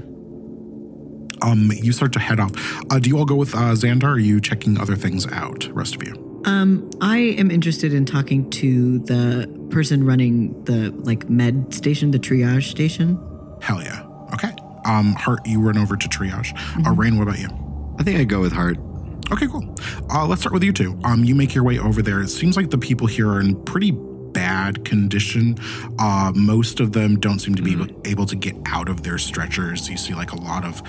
Um, 1.42 1.72
you 1.76 1.92
start 1.92 2.14
to 2.14 2.20
head 2.20 2.40
off. 2.40 2.52
Uh, 2.92 3.00
do 3.00 3.10
you 3.10 3.18
all 3.18 3.26
go 3.26 3.36
with 3.36 3.54
uh, 3.54 3.74
Xandar? 3.74 4.04
Or 4.04 4.12
are 4.12 4.20
you 4.20 4.40
checking 4.42 4.80
other 4.80 4.96
things 4.96 5.28
out? 5.28 5.68
Rest 5.72 5.96
of 5.96 6.04
you. 6.04 6.42
Um, 6.46 6.90
I 7.02 7.18
am 7.18 7.52
interested 7.52 7.94
in 7.94 8.06
talking 8.06 8.50
to 8.52 9.00
the 9.00 9.48
person 9.70 10.06
running 10.06 10.64
the 10.64 10.92
like 10.92 11.30
med 11.30 11.74
station, 11.74 12.12
the 12.12 12.20
triage 12.20 12.70
station. 12.70 13.20
Hell 13.62 13.82
yeah. 13.82 14.06
Okay. 14.34 14.52
Um, 14.86 15.14
Hart, 15.14 15.46
you 15.46 15.60
run 15.60 15.78
over 15.78 15.98
to 15.98 16.08
triage. 16.08 16.58
Uh, 16.86 16.92
Raine, 16.92 17.18
what 17.18 17.28
about 17.28 17.40
you? 17.40 17.50
I 18.00 18.04
think 18.04 18.20
I'd 18.20 18.30
go 18.30 18.40
with 18.40 18.54
Hart. 18.54 18.78
Okay, 19.32 19.48
cool. 19.48 19.76
Uh, 20.10 20.26
let's 20.26 20.42
start 20.42 20.54
with 20.54 20.64
you 20.64 20.72
two. 20.72 20.98
Um, 21.04 21.26
you 21.26 21.36
make 21.36 21.54
your 21.54 21.66
way 21.66 21.78
over 21.78 22.02
there. 22.02 22.22
It 22.22 22.30
seems 22.30 22.56
like 22.56 22.70
the 22.70 22.78
people 22.78 23.08
here 23.08 23.28
are 23.28 23.42
in 23.42 23.62
pretty 23.66 23.92
bad 23.92 24.86
condition. 24.86 25.58
Uh, 26.00 26.32
most 26.34 26.80
of 26.80 26.94
them 26.94 27.20
don't 27.20 27.40
seem 27.40 27.56
to 27.56 27.62
be 27.62 27.74
able, 27.74 27.88
able 28.06 28.26
to 28.26 28.36
get 28.36 28.56
out 28.68 28.88
of 28.88 29.04
their 29.04 29.18
stretchers. 29.18 29.90
You 29.90 29.98
see 29.98 30.14
like 30.14 30.32
a 30.32 30.38
lot 30.38 30.64
of 30.64 30.82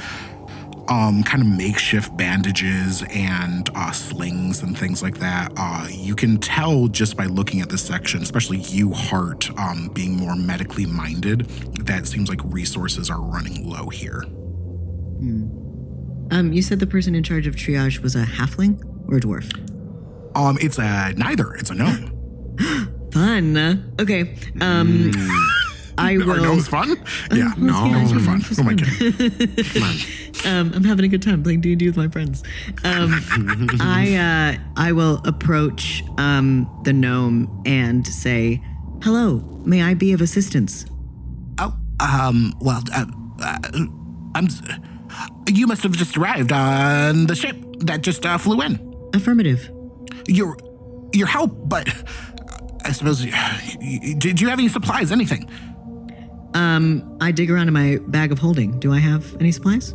um, 0.89 1.23
kind 1.23 1.43
of 1.43 1.49
makeshift 1.49 2.17
bandages 2.17 3.03
and 3.11 3.71
uh, 3.75 3.93
slings 3.93 4.63
and 4.63 4.77
things 4.77 5.03
like 5.03 5.19
that. 5.19 5.53
Uh, 5.57 5.87
you 5.91 6.15
can 6.15 6.39
tell 6.39 6.89
just 6.89 7.17
by 7.17 7.27
looking 7.27 7.61
at 7.61 7.69
this 7.69 7.83
section, 7.83 8.23
especially 8.23 8.59
you, 8.59 8.93
Hart, 8.93 9.51
um, 9.59 9.89
being 9.93 10.17
more 10.17 10.37
medically 10.37 10.87
minded, 10.87 11.47
that 11.85 12.07
seems 12.07 12.29
like 12.29 12.41
resources 12.45 13.11
are 13.11 13.21
running 13.21 13.69
low 13.69 13.89
here. 13.89 14.25
Um, 16.31 16.53
you 16.53 16.63
said 16.63 16.81
the 16.81 16.87
person 16.87 17.15
in 17.15 17.23
charge 17.23 17.47
of 17.47 17.57
triage 17.57 18.01
was 18.01 18.15
a 18.15 18.25
halfling 18.25 18.83
or 19.09 19.17
a 19.17 19.21
dwarf. 19.21 19.51
Um, 20.37 20.59
it's 20.61 20.79
a 20.79 21.13
neither. 21.17 21.55
It's 21.55 21.71
a 21.71 21.75
gnome. 21.75 22.15
Fun. 23.13 23.93
Okay. 23.99 24.35
Um, 24.61 25.11
I 25.99 26.15
Are 26.15 26.19
will. 26.19 26.37
gnomes 26.43 26.69
fun? 26.69 26.97
Yeah, 27.33 27.53
No, 27.59 27.87
gnomes 27.89 28.13
are 28.13 28.21
fun. 28.21 28.41
Who 28.41 28.63
am 28.63 28.69
I 28.69 28.75
kidding? 28.75 30.47
Um, 30.47 30.73
I'm 30.75 30.85
having 30.85 31.05
a 31.05 31.09
good 31.09 31.23
time 31.23 31.43
playing 31.43 31.61
D 31.61 31.73
and 31.73 31.79
D 31.81 31.87
with 31.87 31.97
my 31.97 32.09
friends. 32.09 32.43
Um, 32.85 33.13
I 33.81 34.15
uh, 34.57 34.63
I 34.77 34.93
will 34.93 35.21
approach 35.25 36.05
um, 36.17 36.69
the 36.85 36.93
gnome 36.93 37.63
and 37.67 38.07
say, 38.07 38.63
Hello, 39.03 39.39
may 39.65 39.83
I 39.83 39.95
be 39.95 40.13
of 40.13 40.21
assistance? 40.21 40.87
Oh, 41.59 41.75
um, 42.01 42.55
well, 42.61 42.83
uh, 42.95 43.07
uh, 43.43 43.59
I'm. 44.35 44.49
You 45.49 45.67
must 45.67 45.83
have 45.83 45.93
just 45.93 46.17
arrived 46.17 46.53
on 46.53 47.27
the 47.27 47.35
ship 47.35 47.57
that 47.81 48.03
just 48.03 48.25
uh, 48.25 48.39
flew 48.39 48.61
in. 48.63 48.79
Affirmative. 49.15 49.71
Your, 50.29 50.57
your 51.13 51.27
help, 51.27 51.69
but 51.69 51.89
I 52.85 52.93
suppose. 52.93 53.25
Did 54.19 54.41
you 54.41 54.49
have 54.49 54.59
any 54.59 54.69
supplies? 54.69 55.11
Anything? 55.11 55.49
Um, 56.59 57.17
I 57.21 57.31
dig 57.31 57.51
around 57.53 57.69
in 57.69 57.75
my 57.75 57.99
bag 58.09 58.33
of 58.33 58.41
holding. 58.41 58.81
Do 58.81 58.93
I 58.93 58.99
have 58.99 59.37
any 59.41 59.53
supplies? 59.53 59.93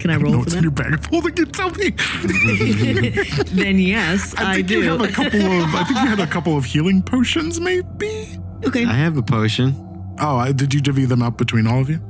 Can 0.00 0.10
I 0.10 0.16
roll 0.20 0.32
No, 0.32 0.32
for 0.32 0.38
what's 0.38 0.54
in 0.54 0.62
your 0.64 0.72
bag 0.72 0.94
of 0.94 1.06
holding? 1.06 1.36
You 1.36 1.46
tell 1.46 1.70
me. 1.70 1.90
then 3.52 3.78
yes, 3.78 4.34
I, 4.36 4.50
I 4.50 4.54
think 4.56 4.66
do. 4.66 4.82
you 4.82 4.90
have 4.90 5.00
a 5.00 5.08
couple 5.08 5.40
of. 5.40 5.74
I 5.74 5.84
think 5.84 6.00
you 6.00 6.06
had 6.06 6.18
a 6.18 6.26
couple 6.26 6.56
of 6.56 6.64
healing 6.64 7.02
potions, 7.02 7.60
maybe. 7.60 8.36
okay, 8.66 8.84
I 8.84 8.94
have 8.94 9.16
a 9.16 9.22
potion. 9.22 9.74
Oh, 10.18 10.38
uh, 10.38 10.50
did 10.50 10.74
you 10.74 10.80
divvy 10.80 11.04
them 11.04 11.22
up 11.22 11.38
between 11.38 11.68
all 11.68 11.80
of 11.80 11.88
you? 11.88 12.00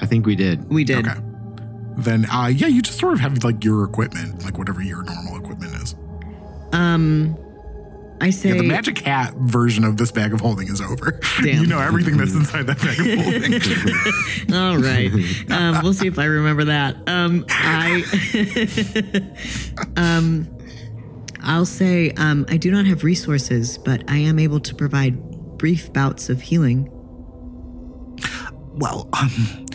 I 0.00 0.06
think 0.06 0.24
we 0.24 0.34
did. 0.36 0.70
we 0.70 0.84
did. 0.84 1.06
Okay. 1.06 1.20
Then, 1.98 2.24
uh, 2.30 2.46
yeah, 2.46 2.68
you 2.68 2.80
just 2.80 2.98
sort 2.98 3.12
of 3.12 3.20
have 3.20 3.44
like 3.44 3.62
your 3.62 3.84
equipment, 3.84 4.42
like 4.42 4.56
whatever 4.56 4.80
your 4.80 5.02
normal 5.02 5.36
equipment 5.38 5.74
is. 5.74 5.94
Um, 6.72 7.36
I 8.20 8.30
say 8.30 8.50
Yeah, 8.50 8.56
the 8.56 8.62
magic 8.64 8.98
hat 8.98 9.34
version 9.36 9.84
of 9.84 9.96
this 9.96 10.12
bag 10.12 10.32
of 10.32 10.40
holding 10.40 10.68
is 10.68 10.80
over. 10.80 11.20
Damn. 11.42 11.62
You 11.62 11.66
know 11.66 11.80
everything 11.80 12.16
that's 12.16 12.34
inside 12.34 12.66
that 12.66 12.78
bag 12.78 13.00
of 13.00 13.06
holding. 13.24 14.54
All 14.54 14.76
right. 14.78 15.10
Um, 15.50 15.82
we'll 15.82 15.94
see 15.94 16.06
if 16.06 16.18
I 16.18 16.24
remember 16.24 16.64
that. 16.64 16.96
Um, 17.08 17.46
I, 17.48 18.04
um, 19.96 20.48
I'll 21.42 21.66
say 21.66 22.10
um, 22.12 22.44
I 22.48 22.56
do 22.58 22.70
not 22.70 22.86
have 22.86 23.04
resources, 23.04 23.78
but 23.78 24.04
I 24.08 24.16
am 24.18 24.38
able 24.38 24.60
to 24.60 24.74
provide 24.74 25.18
brief 25.56 25.92
bouts 25.92 26.28
of 26.28 26.42
healing. 26.42 26.88
well, 28.74 29.08
um, 29.18 29.66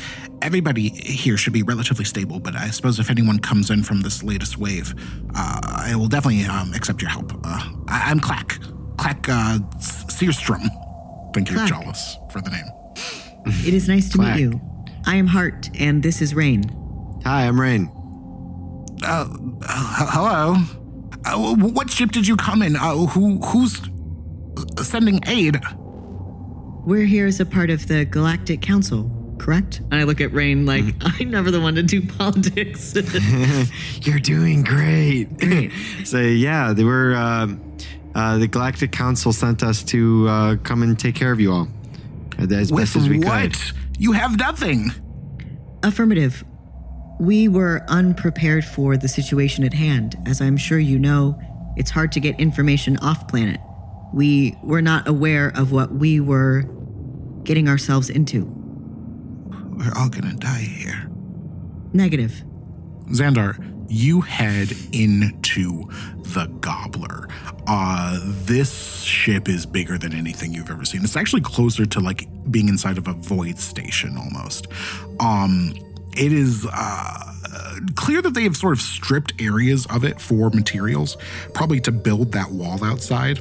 everybody 0.50 0.90
here 0.90 1.38
should 1.38 1.54
be 1.54 1.64
relatively 1.64 2.06
stable, 2.06 2.40
but 2.40 2.56
I 2.56 2.70
suppose 2.70 3.00
if 3.00 3.10
anyone 3.10 3.40
comes 3.40 3.72
in 3.72 3.82
from 3.84 4.02
this 4.02 4.22
latest 4.24 4.58
wave, 4.60 4.94
uh, 5.36 5.60
I 5.64 5.96
will 5.96 6.08
definitely 6.08 6.46
um, 6.46 6.72
accept 6.76 7.02
your 7.02 7.10
help. 7.10 7.34
Uh, 7.34 7.60
I- 7.88 8.04
I'm 8.12 8.20
Clack. 8.20 8.60
Clack 8.98 9.28
uh, 9.28 9.58
S- 9.78 10.06
Searstrom. 10.06 10.68
Thank 11.34 11.50
you, 11.50 11.56
Clack. 11.56 11.72
Jollis, 11.72 12.32
for 12.32 12.42
the 12.42 12.52
name. 12.52 12.66
It 13.66 13.74
is 13.74 13.88
nice 13.88 14.08
to 14.10 14.18
Clack. 14.20 14.36
meet 14.36 14.42
you. 14.44 14.62
I 15.08 15.16
am 15.16 15.28
Hart, 15.28 15.70
and 15.80 16.04
this 16.04 16.22
is 16.22 16.36
Raine. 16.36 16.64
Hi, 17.26 17.48
I'm 17.48 17.60
Raine. 17.60 17.90
Uh, 19.04 19.26
h- 19.64 20.10
hello. 20.12 20.56
Uh, 21.26 21.56
what 21.56 21.90
ship 21.90 22.12
did 22.12 22.28
you 22.28 22.36
come 22.38 22.62
in? 22.62 22.76
Uh, 22.76 22.96
who 23.08 23.40
who's 23.40 23.82
sending 24.82 25.20
aid? 25.28 25.60
We're 26.86 27.06
here 27.06 27.26
as 27.26 27.40
a 27.40 27.46
part 27.48 27.72
of 27.72 27.88
the 27.88 28.06
Galactic 28.06 28.62
Council, 28.62 29.10
correct? 29.46 29.78
And 29.92 29.94
I 29.96 30.04
look 30.04 30.22
at 30.22 30.34
Raine 30.34 30.66
like 30.66 30.84
I'm 31.02 31.30
never 31.30 31.52
the 31.52 31.62
one 31.62 31.76
to 31.76 31.84
do 31.84 32.02
politics. 32.18 32.96
You're 34.02 34.20
doing 34.20 34.64
great. 34.64 35.38
Great. 35.38 35.72
so 36.04 36.20
yeah, 36.20 36.74
they 36.74 36.84
were. 36.84 37.14
Uh, 37.16 37.48
uh, 38.16 38.38
the 38.38 38.48
Galactic 38.48 38.94
Council 38.94 39.34
sent 39.34 39.62
us 39.62 39.84
to 39.84 40.26
uh, 40.30 40.56
come 40.64 40.84
and 40.84 40.98
take 40.98 41.16
care 41.16 41.34
of 41.34 41.40
you 41.42 41.52
all 41.52 41.68
as 42.40 42.72
With 42.72 42.84
best 42.84 42.96
as 42.96 43.10
we 43.10 43.20
what? 43.20 43.52
could. 43.52 43.58
You 44.00 44.14
have 44.14 44.38
nothing. 44.40 44.92
Affirmative. 45.84 46.44
We 47.20 47.50
were 47.50 47.84
unprepared 47.90 48.64
for 48.64 48.96
the 48.96 49.10
situation 49.10 49.66
at 49.66 49.74
hand. 49.74 50.16
As 50.26 50.40
I'm 50.42 50.56
sure 50.56 50.80
you 50.80 50.98
know, 50.98 51.38
it's 51.76 51.92
hard 51.92 52.14
to 52.14 52.22
get 52.22 52.40
information 52.40 52.96
off 52.98 53.28
planet. 53.28 53.60
We 54.14 54.56
were 54.64 54.82
not 54.82 55.10
aware 55.10 55.50
of 55.54 55.74
what 55.74 55.92
we 55.92 56.22
were 56.22 56.64
getting 57.44 57.68
ourselves 57.68 58.10
into. 58.10 58.65
We're 59.76 59.94
all 59.96 60.10
gonna 60.10 60.34
die 60.34 60.60
here. 60.60 61.10
Negative. 61.94 62.44
Xandar, 63.08 63.74
you 63.90 64.22
head 64.22 64.74
into 64.92 65.90
the 66.34 66.48
Gobbler. 66.60 67.28
Uh, 67.68 68.20
this 68.24 69.02
ship 69.04 69.48
is 69.48 69.66
bigger 69.66 69.98
than 69.98 70.14
anything 70.14 70.54
you've 70.54 70.70
ever 70.70 70.86
seen. 70.86 71.04
It's 71.04 71.16
actually 71.16 71.42
closer 71.42 71.86
to 71.86 72.00
like 72.00 72.28
being 72.50 72.70
inside 72.70 72.98
of 72.98 73.08
a 73.08 73.14
void 73.14 73.60
station 73.60 74.18
almost. 74.18 74.68
Um, 75.20 75.74
it 76.18 76.32
is 76.32 76.66
uh, 76.72 77.34
clear 77.96 78.22
that 78.22 78.34
they 78.34 78.44
have 78.44 78.56
sort 78.56 78.74
of 78.74 78.82
stripped 78.82 79.34
areas 79.42 79.86
of 79.88 80.04
it 80.04 80.20
for 80.20 80.50
materials, 80.50 81.18
probably 81.54 81.80
to 81.82 81.92
build 81.92 82.32
that 82.32 82.52
wall 82.52 82.84
outside 82.84 83.40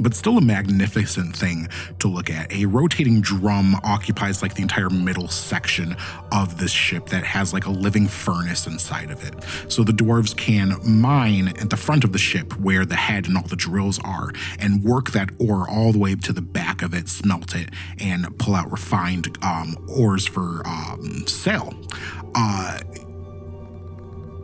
but 0.00 0.14
still 0.14 0.38
a 0.38 0.40
magnificent 0.40 1.36
thing 1.36 1.68
to 1.98 2.08
look 2.08 2.30
at. 2.30 2.52
A 2.52 2.66
rotating 2.66 3.20
drum 3.20 3.74
occupies 3.84 4.42
like 4.42 4.54
the 4.54 4.62
entire 4.62 4.90
middle 4.90 5.28
section 5.28 5.96
of 6.30 6.58
this 6.58 6.70
ship 6.70 7.06
that 7.06 7.24
has 7.24 7.52
like 7.52 7.66
a 7.66 7.70
living 7.70 8.06
furnace 8.08 8.66
inside 8.66 9.10
of 9.10 9.24
it. 9.24 9.34
So 9.68 9.84
the 9.84 9.92
dwarves 9.92 10.36
can 10.36 10.76
mine 10.84 11.48
at 11.48 11.70
the 11.70 11.76
front 11.76 12.04
of 12.04 12.12
the 12.12 12.18
ship 12.18 12.58
where 12.58 12.84
the 12.84 12.96
head 12.96 13.26
and 13.26 13.36
all 13.36 13.42
the 13.42 13.56
drills 13.56 13.98
are 14.04 14.32
and 14.58 14.82
work 14.82 15.10
that 15.12 15.30
ore 15.38 15.68
all 15.68 15.92
the 15.92 15.98
way 15.98 16.14
to 16.14 16.32
the 16.32 16.42
back 16.42 16.82
of 16.82 16.94
it, 16.94 17.08
smelt 17.08 17.54
it, 17.54 17.70
and 17.98 18.38
pull 18.38 18.54
out 18.54 18.70
refined 18.70 19.36
um, 19.42 19.76
ores 19.88 20.26
for 20.26 20.62
um, 20.66 21.26
sale. 21.26 21.74
Uh, 22.34 22.78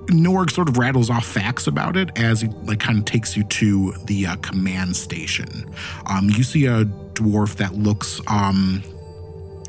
Norg 0.09 0.51
sort 0.51 0.69
of 0.69 0.79
rattles 0.79 1.11
off 1.11 1.27
facts 1.27 1.67
about 1.67 1.97
it 1.97 2.17
as 2.19 2.41
he 2.41 2.49
like 2.65 2.81
kind 2.81 2.99
of 2.99 3.05
takes 3.05 3.37
you 3.37 3.45
to 3.45 3.93
the 4.05 4.27
uh, 4.27 4.37
command 4.37 4.97
station. 4.97 5.65
Um, 6.07 6.31
you 6.31 6.43
see 6.43 6.67
a 6.67 6.85
dwarf 6.85 7.57
that 7.57 7.75
looks 7.75 8.21
um, 8.27 8.83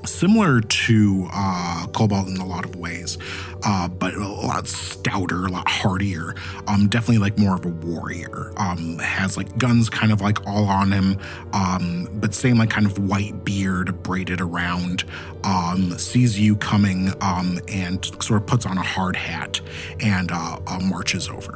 similar 0.06 0.62
to 0.62 1.28
uh, 1.32 1.88
Cobalt 1.94 2.28
in 2.28 2.38
a 2.38 2.46
lot 2.46 2.66
of 2.66 2.76
ways, 2.76 3.18
uh, 3.64 3.88
but 3.88 4.14
a 4.14 4.28
lot 4.28 4.68
stouter, 4.68 5.46
a 5.46 5.50
lot 5.50 5.68
hardier. 5.68 6.36
Um, 6.68 6.88
definitely 6.88 7.20
like 7.20 7.38
more 7.38 7.56
of 7.56 7.66
a 7.66 7.70
warrior. 7.70 8.54
Um, 8.58 9.00
has 9.00 9.38
like 9.38 9.58
guns 9.58 9.90
kind 9.90 10.12
of 10.12 10.22
like 10.22 10.46
all 10.48 10.66
on 10.66 10.92
him, 10.92 11.18
um, 11.54 12.10
but 12.14 12.34
same 12.34 12.58
like 12.58 12.70
kind 12.70 12.86
of 12.86 13.10
white 13.10 13.44
beard 13.44 14.02
braided 14.04 14.42
around. 14.42 15.04
Um, 15.44 15.98
sees 15.98 16.40
you 16.40 16.56
coming 16.56 17.14
um, 17.22 17.60
and 17.68 18.04
sort 18.22 18.42
of 18.42 18.48
puts 18.48 18.66
on 18.66 18.78
a 18.78 18.84
hard 18.84 19.16
hat 19.16 19.62
and 20.00 20.32
uh, 20.32 20.60
uh, 20.68 20.80
marches 20.80 21.30
over. 21.30 21.54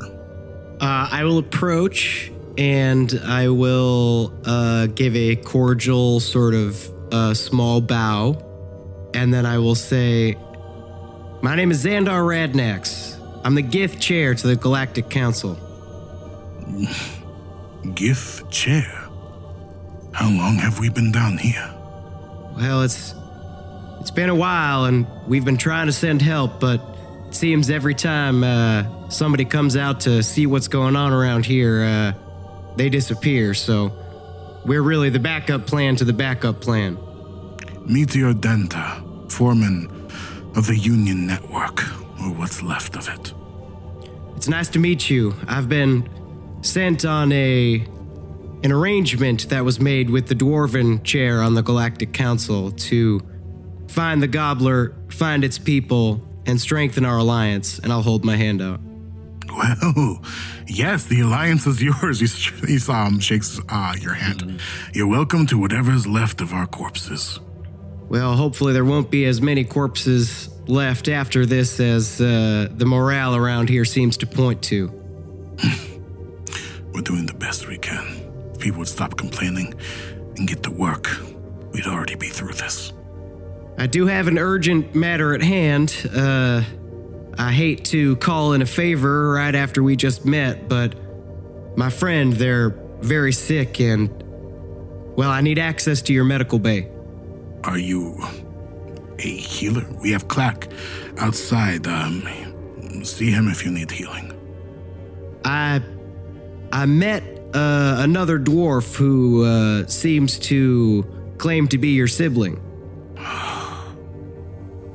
Uh, 0.82 1.08
I 1.12 1.24
will 1.24 1.38
approach 1.38 2.32
and 2.58 3.20
I 3.26 3.50
will 3.50 4.34
uh, 4.46 4.88
give 4.88 5.16
a 5.16 5.36
cordial 5.38 6.20
sort 6.20 6.54
of 6.54 6.90
uh, 7.13 7.34
small 7.34 7.80
bow. 7.80 8.38
And 9.13 9.34
then 9.34 9.45
I 9.45 9.60
will 9.60 9.76
say, 9.76 10.36
My 11.41 11.56
name 11.56 11.71
is 11.71 11.86
Xandar 11.86 12.26
Radnax. 12.26 13.19
I'm 13.45 13.56
the 13.56 13.63
Gith 13.63 13.99
Chair 13.99 14.34
to 14.34 14.47
the 14.47 14.56
Galactic 14.56 15.10
Council. 15.10 15.56
Gith 17.84 18.49
chair. 18.49 18.89
How 20.13 20.30
long 20.30 20.56
have 20.56 20.80
we 20.80 20.89
been 20.89 21.12
down 21.12 21.38
here? 21.38 21.69
Well, 22.56 22.82
it's 22.84 23.13
it's 23.99 24.12
been 24.12 24.30
a 24.30 24.36
while, 24.36 24.86
and 24.86 25.06
we've 25.28 25.45
been 25.45 25.58
trying 25.58 25.88
to 25.88 25.91
send 25.91 26.21
help, 26.21 26.60
but 26.60 26.82
it 27.28 27.36
seems 27.36 27.69
every 27.69 27.95
time 27.95 28.43
uh, 28.43 29.10
somebody 29.10 29.43
comes 29.45 29.76
out 29.76 30.02
to 30.02 30.23
see 30.23 30.45
what's 30.45 30.67
going 30.67 30.95
on 30.95 31.13
around 31.13 31.45
here, 31.45 31.84
uh, 31.84 32.13
they 32.76 32.89
disappear. 32.89 33.54
So 33.54 33.91
we're 34.65 34.82
really 34.82 35.10
the 35.10 35.19
backup 35.19 35.67
plan 35.67 35.95
to 35.97 36.06
the 36.06 36.13
backup 36.13 36.62
plan. 36.62 36.97
Meteor 37.86 38.34
Denta, 38.34 39.32
foreman 39.32 39.88
of 40.56 40.67
the 40.67 40.78
Union 40.78 41.28
Network, 41.28 41.84
or 42.21 42.32
what's 42.34 42.62
left 42.62 42.95
of 42.95 43.10
it. 43.10 43.34
It's 44.38 44.47
nice 44.47 44.69
to 44.69 44.80
meet 44.80 45.10
you. 45.10 45.36
I've 45.47 45.67
been 45.69 46.10
sent 46.62 47.06
on 47.06 47.32
a 47.32 47.86
an 48.63 48.71
arrangement 48.71 49.49
that 49.49 49.65
was 49.65 49.82
made 49.82 50.10
with 50.10 50.28
the 50.28 50.36
dwarven 50.36 51.04
chair 51.04 51.41
on 51.41 51.54
the 51.54 51.62
Galactic 51.62 52.13
Council 52.13 52.71
to 52.71 53.19
find 53.89 54.23
the 54.23 54.28
gobbler, 54.28 54.95
find 55.10 55.43
its 55.43 55.60
people, 55.60 56.26
and 56.45 56.60
strengthen 56.60 57.04
our 57.04 57.17
alliance, 57.17 57.80
and 57.80 57.91
I'll 57.91 58.02
hold 58.02 58.23
my 58.23 58.38
hand 58.38 58.62
out. 58.62 58.80
Well, 59.56 60.22
yes, 60.68 61.06
the 61.06 61.22
alliance 61.22 61.68
is 61.68 61.82
yours. 61.82 62.20
He, 62.63 62.78
he 62.78 62.92
um, 62.92 63.20
shakes 63.20 63.60
uh, 63.70 63.96
your 64.00 64.13
hand. 64.13 64.60
You're 64.94 65.08
welcome 65.08 65.46
to 65.48 65.60
whatever's 65.60 66.08
left 66.08 66.42
of 66.42 66.54
our 66.54 66.66
corpses. 66.66 67.39
Well, 68.10 68.36
hopefully 68.36 68.74
there 68.74 68.86
won't 68.86 69.10
be 69.10 69.26
as 69.26 69.42
many 69.42 69.63
corpses 69.63 70.50
left 70.68 71.08
after 71.08 71.46
this 71.46 71.80
as 71.80 72.22
uh, 72.22 72.68
the 72.72 72.86
morale 72.86 73.36
around 73.36 73.70
here 73.70 73.86
seems 73.86 74.18
to 74.18 74.28
point 74.28 74.62
to. 74.63 74.88
We're 76.94 77.02
doing 77.02 77.26
the 77.26 77.34
best 77.34 77.68
we 77.68 77.78
can. 77.78 78.06
If 78.54 78.60
people 78.60 78.80
would 78.80 78.88
stop 78.88 79.18
complaining 79.18 79.74
and 80.38 80.48
get 80.48 80.63
to 80.63 80.72
work, 80.72 81.10
we'd 81.72 81.88
already 81.88 82.16
be 82.16 82.30
through 82.30 82.54
this. 82.54 82.94
I 83.78 83.88
do 83.88 84.06
have 84.06 84.28
an 84.28 84.38
urgent 84.38 84.94
matter 84.94 85.34
at 85.34 85.42
hand. 85.42 86.08
Uh, 86.13 86.62
I 87.38 87.52
hate 87.52 87.86
to 87.86 88.15
call 88.17 88.54
in 88.54 88.62
a 88.62 88.65
favor 88.65 89.32
right 89.32 89.56
after 89.56 89.82
we 89.82 89.96
just 89.96 90.26
met, 90.26 90.67
but 90.67 90.96
my 91.78 91.89
friend, 91.89 92.34
they're 92.34 92.69
very 93.02 93.34
sick 93.34 93.80
and 93.80 94.10
Well, 95.15 95.30
I 95.30 95.41
need 95.41 95.60
access 95.60 96.02
to 96.04 96.13
your 96.13 96.24
medical 96.24 96.60
bay. 96.60 96.89
Are 97.63 97.78
you 97.78 98.17
a 99.19 99.22
healer? 99.22 99.86
We 100.02 100.12
have 100.12 100.28
Clack 100.28 100.69
outside. 101.17 101.88
Um, 101.88 102.24
see 103.04 103.32
him 103.32 103.48
if 103.48 103.63
you 103.65 103.72
need 103.72 103.91
healing. 103.91 104.32
I 105.46 105.82
I 106.72 106.86
met 106.86 107.24
uh, 107.54 107.98
another 108.00 108.39
dwarf 108.39 108.96
who 108.96 109.43
uh, 109.43 109.86
seems 109.88 110.39
to 110.39 111.06
claim 111.38 111.67
to 111.69 111.78
be 111.78 111.89
your 111.89 112.08
sibling. 112.08 112.60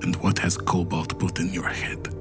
And 0.01 0.15
what 0.17 0.39
has 0.39 0.57
Cobalt 0.57 1.19
put 1.19 1.39
in 1.41 1.53
your 1.53 1.69
head? 1.69 2.18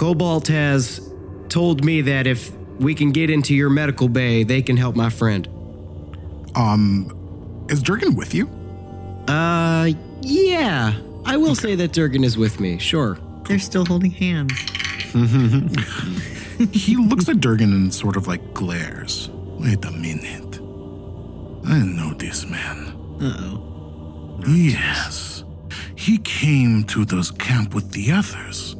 Cobalt 0.00 0.48
has 0.48 1.12
told 1.50 1.84
me 1.84 2.00
that 2.00 2.26
if 2.26 2.56
we 2.78 2.94
can 2.94 3.12
get 3.12 3.28
into 3.28 3.54
your 3.54 3.68
medical 3.68 4.08
bay, 4.08 4.44
they 4.44 4.62
can 4.62 4.78
help 4.78 4.96
my 4.96 5.10
friend. 5.10 5.46
Um, 6.54 7.66
is 7.68 7.82
Durgan 7.82 8.14
with 8.14 8.34
you? 8.34 8.48
Uh, 9.28 9.90
yeah. 10.22 10.94
I 11.26 11.36
will 11.36 11.54
say 11.54 11.74
that 11.74 11.92
Durgan 11.92 12.24
is 12.24 12.38
with 12.38 12.60
me, 12.60 12.78
sure. 12.78 13.18
They're 13.44 13.58
still 13.58 13.84
holding 13.84 14.10
hands. 14.10 14.54
He 16.72 16.96
looks 16.96 17.28
at 17.28 17.40
Durgan 17.40 17.72
and 17.72 17.92
sort 17.92 18.16
of 18.16 18.26
like 18.26 18.54
glares. 18.54 19.28
Wait 19.58 19.84
a 19.84 19.90
minute. 19.90 20.60
I 21.66 21.78
know 21.78 22.14
this 22.14 22.46
man. 22.46 22.96
Uh 23.20 23.36
oh. 23.38 24.40
Yes. 24.46 25.44
He 25.94 26.16
came 26.18 26.84
to 26.84 27.04
this 27.04 27.30
camp 27.30 27.74
with 27.74 27.92
the 27.92 28.12
others. 28.12 28.76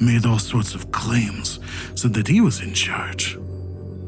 Made 0.00 0.26
all 0.26 0.38
sorts 0.38 0.74
of 0.74 0.90
claims. 0.90 1.60
Said 1.94 2.14
that 2.14 2.28
he 2.28 2.40
was 2.40 2.60
in 2.60 2.74
charge. 2.74 3.38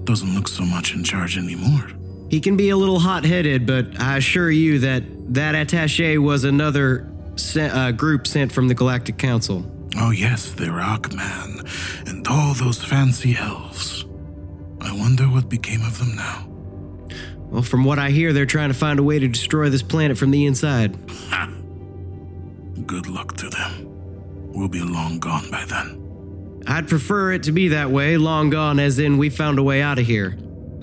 Doesn't 0.05 0.35
look 0.35 0.49
so 0.49 0.64
much 0.64 0.94
in 0.94 1.05
charge 1.05 1.38
anymore. 1.38 1.88
He 2.31 2.40
can 2.40 2.57
be 2.57 2.70
a 2.70 2.77
little 2.77 2.99
hot 2.99 3.25
headed, 3.25 3.66
but 3.66 4.01
I 4.01 4.16
assure 4.16 4.51
you 4.51 4.81
that 4.81 5.05
that 5.35 5.55
attache 5.55 6.18
was 6.18 6.44
another 6.44 7.11
se- 7.37 7.70
uh, 7.70 7.92
group 7.92 8.27
sent 8.27 8.51
from 8.53 8.68
the 8.68 8.75
Galactic 8.75 9.18
Council. 9.18 9.64
Oh, 9.97 10.11
yes, 10.11 10.53
the 10.53 10.64
Rockman 10.64 12.09
and 12.09 12.27
all 12.27 12.55
those 12.55 12.83
fancy 12.83 13.37
elves. 13.37 14.05
I 14.81 14.92
wonder 14.92 15.25
what 15.25 15.49
became 15.49 15.83
of 15.83 15.99
them 15.99 16.16
now. 16.16 16.49
Well, 17.51 17.62
from 17.62 17.85
what 17.85 17.99
I 18.01 18.11
hear, 18.11 18.33
they're 18.33 18.47
trying 18.47 18.70
to 18.70 18.75
find 18.75 18.99
a 18.99 19.03
way 19.03 19.18
to 19.20 19.29
destroy 19.29 19.70
this 19.70 19.83
planet 19.83 20.18
from 20.18 20.33
the 20.33 20.44
inside. 20.47 20.97
Good 22.87 23.07
luck 23.07 23.37
to 23.37 23.49
them. 23.49 23.93
We'll 24.55 24.69
be 24.69 24.81
long 24.81 25.19
gone 25.19 25.51
by 25.51 25.64
then. 25.64 26.62
I'd 26.67 26.88
prefer 26.88 27.33
it 27.33 27.43
to 27.45 27.53
be 27.53 27.69
that 27.69 27.90
way, 27.90 28.17
long 28.17 28.51
gone, 28.51 28.79
as 28.79 28.99
in 28.99 29.19
we 29.19 29.29
found 29.29 29.59
a 29.59 29.62
way 29.62 29.83
out 29.83 29.99
of 29.99 30.07
here. 30.07 30.38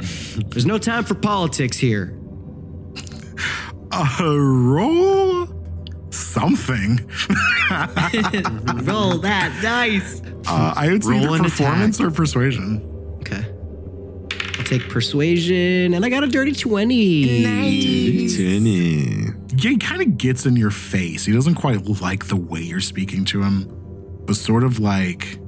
There's 0.50 0.66
no 0.66 0.78
time 0.78 1.04
for 1.04 1.16
politics 1.16 1.78
here. 1.78 2.18
Uh, 3.92 4.36
roll 4.38 5.48
something. 6.12 6.98
Roll 7.70 9.18
that 9.20 9.58
dice. 9.62 10.22
Uh, 10.48 10.74
I 10.76 10.90
would 10.92 11.04
say 11.04 11.12
Roll 11.12 11.24
either 11.24 11.36
an 11.36 11.44
performance 11.44 12.00
or 12.02 12.12
persuasion. 12.12 12.82
Okay. 13.20 13.46
I'll 14.58 14.66
take 14.66 14.88
persuasion, 14.90 15.94
and 15.94 16.06
I 16.06 16.10
got 16.10 16.24
a 16.24 16.28
dirty 16.28 16.52
20. 16.54 17.44
Tinny. 18.36 19.31
He 19.58 19.78
kind 19.78 20.02
of 20.02 20.18
gets 20.18 20.46
in 20.46 20.56
your 20.56 20.72
face. 20.72 21.26
He 21.26 21.34
doesn't 21.34 21.56
quite 21.56 21.86
like 22.02 22.28
the 22.28 22.38
way 22.38 22.62
you're 22.62 22.80
speaking 22.80 23.26
to 23.26 23.44
him, 23.44 23.68
but 24.26 24.36
sort 24.36 24.64
of 24.64 24.80
like 24.80 25.40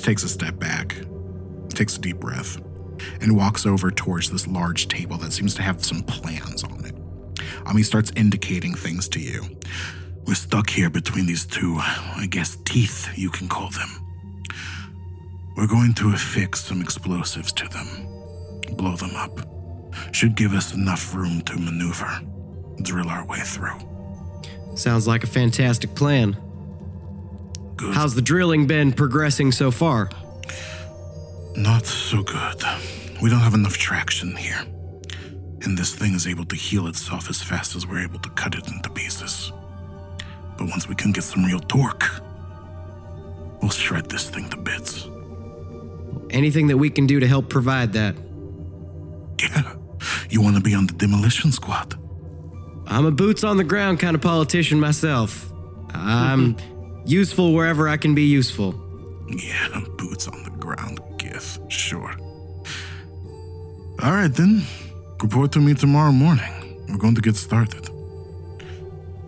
takes 0.00 0.22
a 0.22 0.28
step 0.28 0.58
back, 0.58 0.96
takes 1.70 1.96
a 1.96 2.00
deep 2.00 2.20
breath, 2.20 2.60
and 3.20 3.36
walks 3.36 3.66
over 3.66 3.90
towards 3.90 4.30
this 4.30 4.46
large 4.46 4.88
table 4.88 5.16
that 5.18 5.32
seems 5.32 5.54
to 5.54 5.62
have 5.62 5.84
some 5.84 6.02
plans 6.02 6.62
on 6.64 6.84
it. 6.84 6.94
Um, 7.66 7.76
he 7.76 7.82
starts 7.82 8.12
indicating 8.16 8.74
things 8.74 9.08
to 9.08 9.20
you. 9.20 9.44
We're 10.26 10.34
stuck 10.34 10.70
here 10.70 10.90
between 10.90 11.26
these 11.26 11.46
two, 11.46 11.76
I 11.78 12.26
guess, 12.30 12.56
teeth, 12.64 13.08
you 13.16 13.30
can 13.30 13.48
call 13.48 13.70
them. 13.70 13.88
We're 15.56 15.66
going 15.66 15.94
to 15.94 16.10
affix 16.10 16.60
some 16.60 16.80
explosives 16.80 17.52
to 17.54 17.68
them, 17.68 18.76
blow 18.76 18.96
them 18.96 19.16
up. 19.16 19.57
Should 20.12 20.34
give 20.36 20.52
us 20.52 20.74
enough 20.74 21.14
room 21.14 21.40
to 21.42 21.58
maneuver, 21.58 22.20
drill 22.82 23.08
our 23.08 23.26
way 23.26 23.40
through. 23.40 23.78
Sounds 24.74 25.06
like 25.06 25.24
a 25.24 25.26
fantastic 25.26 25.94
plan. 25.94 26.36
Good. 27.76 27.94
How's 27.94 28.14
the 28.14 28.22
drilling 28.22 28.66
been 28.66 28.92
progressing 28.92 29.52
so 29.52 29.70
far? 29.70 30.10
Not 31.56 31.86
so 31.86 32.22
good. 32.22 32.62
We 33.20 33.30
don't 33.30 33.40
have 33.40 33.54
enough 33.54 33.76
traction 33.76 34.36
here. 34.36 34.60
And 35.62 35.76
this 35.76 35.94
thing 35.94 36.14
is 36.14 36.26
able 36.26 36.44
to 36.46 36.56
heal 36.56 36.86
itself 36.86 37.28
as 37.28 37.42
fast 37.42 37.74
as 37.74 37.86
we're 37.86 38.02
able 38.02 38.20
to 38.20 38.30
cut 38.30 38.54
it 38.54 38.68
into 38.68 38.90
pieces. 38.90 39.52
But 40.56 40.68
once 40.68 40.88
we 40.88 40.94
can 40.94 41.12
get 41.12 41.24
some 41.24 41.44
real 41.44 41.60
torque, 41.60 42.08
we'll 43.60 43.70
shred 43.70 44.08
this 44.08 44.30
thing 44.30 44.48
to 44.50 44.56
bits. 44.56 45.08
Anything 46.30 46.68
that 46.68 46.76
we 46.76 46.90
can 46.90 47.06
do 47.06 47.18
to 47.20 47.26
help 47.26 47.48
provide 47.48 47.92
that? 47.94 48.16
Yeah. 49.40 49.77
You 50.30 50.42
want 50.42 50.56
to 50.56 50.62
be 50.62 50.74
on 50.74 50.86
the 50.86 50.94
demolition 50.94 51.52
squad? 51.52 51.94
I'm 52.86 53.04
a 53.04 53.10
boots 53.10 53.44
on 53.44 53.56
the 53.56 53.64
ground 53.64 54.00
kind 54.00 54.14
of 54.14 54.22
politician 54.22 54.80
myself. 54.80 55.52
I'm 55.92 56.56
useful 57.04 57.52
wherever 57.54 57.88
I 57.88 57.96
can 57.96 58.14
be 58.14 58.24
useful. 58.24 58.74
Yeah, 59.28 59.80
boots 59.98 60.26
on 60.28 60.42
the 60.44 60.50
ground, 60.50 61.00
Gith. 61.18 61.70
Sure. 61.70 62.14
All 64.02 64.12
right, 64.12 64.32
then. 64.32 64.62
Report 65.22 65.50
to 65.52 65.60
me 65.60 65.74
tomorrow 65.74 66.12
morning. 66.12 66.84
We're 66.88 66.98
going 66.98 67.16
to 67.16 67.20
get 67.20 67.36
started. 67.36 67.90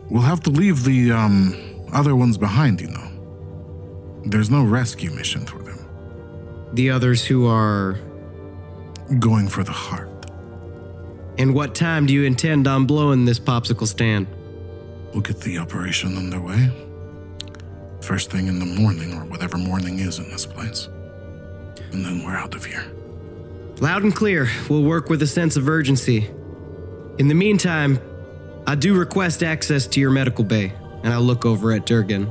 We'll 0.09 0.23
have 0.23 0.41
to 0.41 0.51
leave 0.51 0.85
the 0.85 1.13
um, 1.13 1.55
other 1.93 2.15
ones 2.15 2.39
behind, 2.39 2.81
you 2.81 2.89
know. 2.89 4.23
There's 4.25 4.51
no 4.51 4.65
rescue 4.65 5.11
mission 5.11 5.47
for 5.47 5.59
them. 5.59 5.79
The 6.75 6.91
others 6.91 7.27
who 7.27 7.47
are. 7.47 7.99
Going 9.19 9.49
for 9.49 9.65
the 9.65 9.73
heart. 9.73 10.10
And 11.41 11.55
what 11.55 11.75
time 11.75 12.05
do 12.05 12.13
you 12.13 12.25
intend 12.25 12.69
on 12.69 12.85
blowing 12.85 13.25
this 13.25 13.41
popsicle 13.41 13.87
stand? 13.87 14.27
We'll 15.15 15.23
get 15.23 15.41
the 15.41 15.57
operation 15.57 16.19
underway. 16.19 16.71
First 18.03 18.31
thing 18.31 18.47
in 18.47 18.59
the 18.59 18.67
morning, 18.67 19.15
or 19.15 19.25
whatever 19.25 19.57
morning 19.57 20.01
is 20.01 20.19
in 20.19 20.29
this 20.29 20.45
place. 20.45 20.91
And 21.93 22.05
then 22.05 22.23
we're 22.23 22.37
out 22.37 22.55
of 22.55 22.67
here. 22.67 22.85
Loud 23.81 24.03
and 24.03 24.15
clear, 24.15 24.51
we'll 24.69 24.83
work 24.83 25.09
with 25.09 25.23
a 25.23 25.27
sense 25.27 25.57
of 25.57 25.67
urgency. 25.67 26.29
In 27.17 27.29
the 27.29 27.35
meantime, 27.35 27.99
I 28.67 28.75
do 28.75 28.95
request 28.95 29.43
access 29.43 29.87
to 29.87 29.99
your 29.99 30.11
medical 30.11 30.45
bay, 30.45 30.75
and 31.03 31.11
I'll 31.11 31.23
look 31.23 31.47
over 31.47 31.73
at 31.73 31.87
Durgan. 31.87 32.31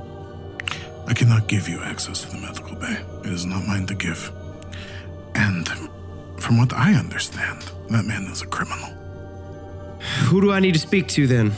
I 1.08 1.16
cannot 1.16 1.48
give 1.48 1.68
you 1.68 1.82
access 1.82 2.26
to 2.26 2.30
the 2.30 2.38
medical 2.38 2.76
bay. 2.76 3.02
It 3.26 3.34
is 3.34 3.44
not 3.44 3.66
mine 3.66 3.88
to 3.88 3.96
give. 3.96 4.32
And 5.34 5.68
from 6.38 6.60
what 6.60 6.74
I 6.74 6.94
understand, 6.94 7.64
that 7.90 8.06
man 8.06 8.26
is 8.26 8.44
a 8.44 8.46
criminal. 8.46 8.99
Who 10.28 10.42
do 10.42 10.52
I 10.52 10.60
need 10.60 10.74
to 10.74 10.80
speak 10.80 11.08
to 11.10 11.28
then? 11.28 11.54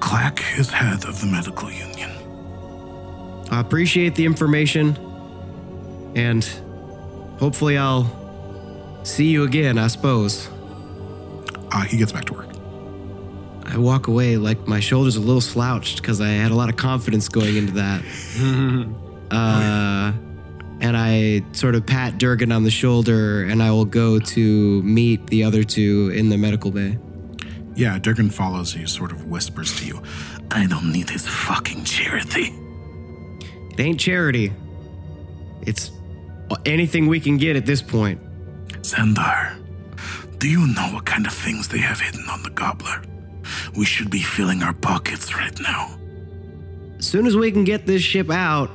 Clack 0.00 0.42
is 0.58 0.70
head 0.70 1.04
of 1.04 1.20
the 1.20 1.26
medical 1.26 1.70
union. 1.70 2.10
I 3.50 3.60
appreciate 3.60 4.14
the 4.14 4.26
information, 4.26 4.96
and 6.14 6.44
hopefully 7.38 7.78
I'll 7.78 8.10
see 9.04 9.26
you 9.26 9.44
again, 9.44 9.78
I 9.78 9.86
suppose. 9.86 10.48
Uh, 11.72 11.82
he 11.82 11.96
gets 11.96 12.12
back 12.12 12.24
to 12.26 12.34
work. 12.34 12.48
I 13.66 13.78
walk 13.78 14.08
away 14.08 14.36
like 14.36 14.66
my 14.66 14.80
shoulders 14.80 15.16
a 15.16 15.20
little 15.20 15.40
slouched 15.40 15.96
because 16.02 16.20
I 16.20 16.28
had 16.28 16.52
a 16.52 16.54
lot 16.54 16.68
of 16.68 16.76
confidence 16.76 17.28
going 17.28 17.56
into 17.56 17.72
that. 17.74 18.02
uh, 19.30 20.12
and 20.80 20.96
I 20.96 21.42
sort 21.52 21.74
of 21.74 21.86
pat 21.86 22.18
Durgan 22.18 22.52
on 22.52 22.64
the 22.64 22.70
shoulder, 22.70 23.44
and 23.44 23.62
I 23.62 23.70
will 23.70 23.84
go 23.84 24.18
to 24.18 24.82
meet 24.82 25.26
the 25.28 25.44
other 25.44 25.64
two 25.64 26.12
in 26.14 26.28
the 26.28 26.36
medical 26.36 26.70
bay. 26.70 26.98
Yeah, 27.74 27.98
Durgan 27.98 28.30
follows. 28.30 28.72
He 28.72 28.86
sort 28.86 29.10
of 29.10 29.26
whispers 29.26 29.76
to 29.80 29.86
you, 29.86 30.02
I 30.50 30.66
don't 30.66 30.92
need 30.92 31.10
his 31.10 31.26
fucking 31.26 31.84
charity. 31.84 32.54
It 33.72 33.80
ain't 33.80 33.98
charity. 33.98 34.52
It's 35.62 35.90
anything 36.64 37.06
we 37.06 37.18
can 37.18 37.36
get 37.36 37.56
at 37.56 37.66
this 37.66 37.82
point. 37.82 38.20
Xandar, 38.82 39.56
do 40.38 40.48
you 40.48 40.66
know 40.66 40.90
what 40.92 41.06
kind 41.06 41.26
of 41.26 41.32
things 41.32 41.68
they 41.68 41.78
have 41.78 42.00
hidden 42.00 42.24
on 42.28 42.42
the 42.42 42.50
gobbler? 42.50 43.02
We 43.76 43.84
should 43.84 44.10
be 44.10 44.20
filling 44.20 44.62
our 44.62 44.74
pockets 44.74 45.34
right 45.34 45.58
now. 45.60 45.98
As 46.98 47.06
soon 47.06 47.26
as 47.26 47.36
we 47.36 47.50
can 47.50 47.64
get 47.64 47.86
this 47.86 48.02
ship 48.02 48.30
out, 48.30 48.70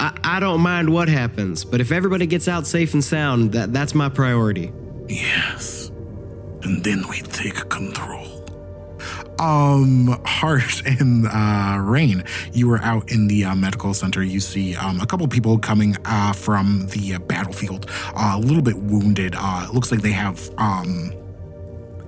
I, 0.00 0.18
I 0.24 0.40
don't 0.40 0.62
mind 0.62 0.90
what 0.90 1.08
happens. 1.08 1.62
But 1.62 1.82
if 1.82 1.92
everybody 1.92 2.26
gets 2.26 2.48
out 2.48 2.66
safe 2.66 2.94
and 2.94 3.04
sound, 3.04 3.52
that, 3.52 3.72
that's 3.72 3.94
my 3.94 4.08
priority. 4.08 4.72
Yes. 5.08 5.90
And 6.62 6.82
then 6.82 7.04
we 7.08 7.20
take 7.20 7.68
control. 7.68 8.26
Um, 9.38 10.18
Hart 10.24 10.82
and 10.86 11.26
uh, 11.26 11.78
Raine, 11.80 12.24
you 12.52 12.66
were 12.68 12.80
out 12.82 13.12
in 13.12 13.26
the 13.26 13.44
uh, 13.44 13.54
medical 13.54 13.92
center. 13.92 14.22
You 14.22 14.40
see 14.40 14.74
um, 14.74 15.00
a 15.00 15.06
couple 15.06 15.28
people 15.28 15.58
coming 15.58 15.96
uh, 16.06 16.32
from 16.32 16.86
the 16.88 17.14
uh, 17.14 17.18
battlefield, 17.18 17.90
uh, 18.14 18.32
a 18.36 18.38
little 18.38 18.62
bit 18.62 18.76
wounded. 18.76 19.34
Uh, 19.36 19.68
looks 19.72 19.92
like 19.92 20.00
they 20.00 20.12
have 20.12 20.50
um, 20.56 21.12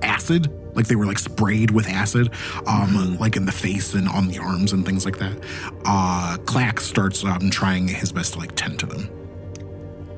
acid, 0.00 0.50
like 0.74 0.86
they 0.86 0.96
were 0.96 1.06
like 1.06 1.18
sprayed 1.18 1.70
with 1.70 1.86
acid, 1.88 2.30
um, 2.66 3.16
like 3.18 3.36
in 3.36 3.44
the 3.46 3.52
face 3.52 3.94
and 3.94 4.08
on 4.08 4.28
the 4.28 4.38
arms 4.38 4.72
and 4.72 4.84
things 4.86 5.04
like 5.04 5.18
that. 5.18 5.36
Uh, 5.84 6.36
Clack 6.46 6.80
starts 6.80 7.24
um, 7.24 7.50
trying 7.50 7.88
his 7.88 8.12
best 8.12 8.34
to 8.34 8.38
like 8.38 8.54
tend 8.54 8.78
to 8.80 8.86
them. 8.86 9.08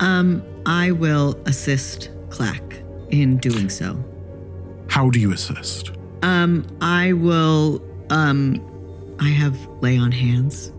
Um, 0.01 0.43
I 0.67 0.91
will 0.93 1.39
assist 1.47 2.11
Clack 2.31 2.63
in 3.11 3.37
doing 3.39 3.69
so. 3.69 4.03
How 4.89 5.11
do 5.11 5.19
you 5.21 5.33
assist? 5.33 5.93
Um, 6.23 6.67
I 6.81 7.13
will. 7.13 7.83
Um, 8.11 8.61
I 9.21 9.29
have 9.29 9.57
lay 9.81 9.97
on 9.97 10.13
hands. 10.13 10.71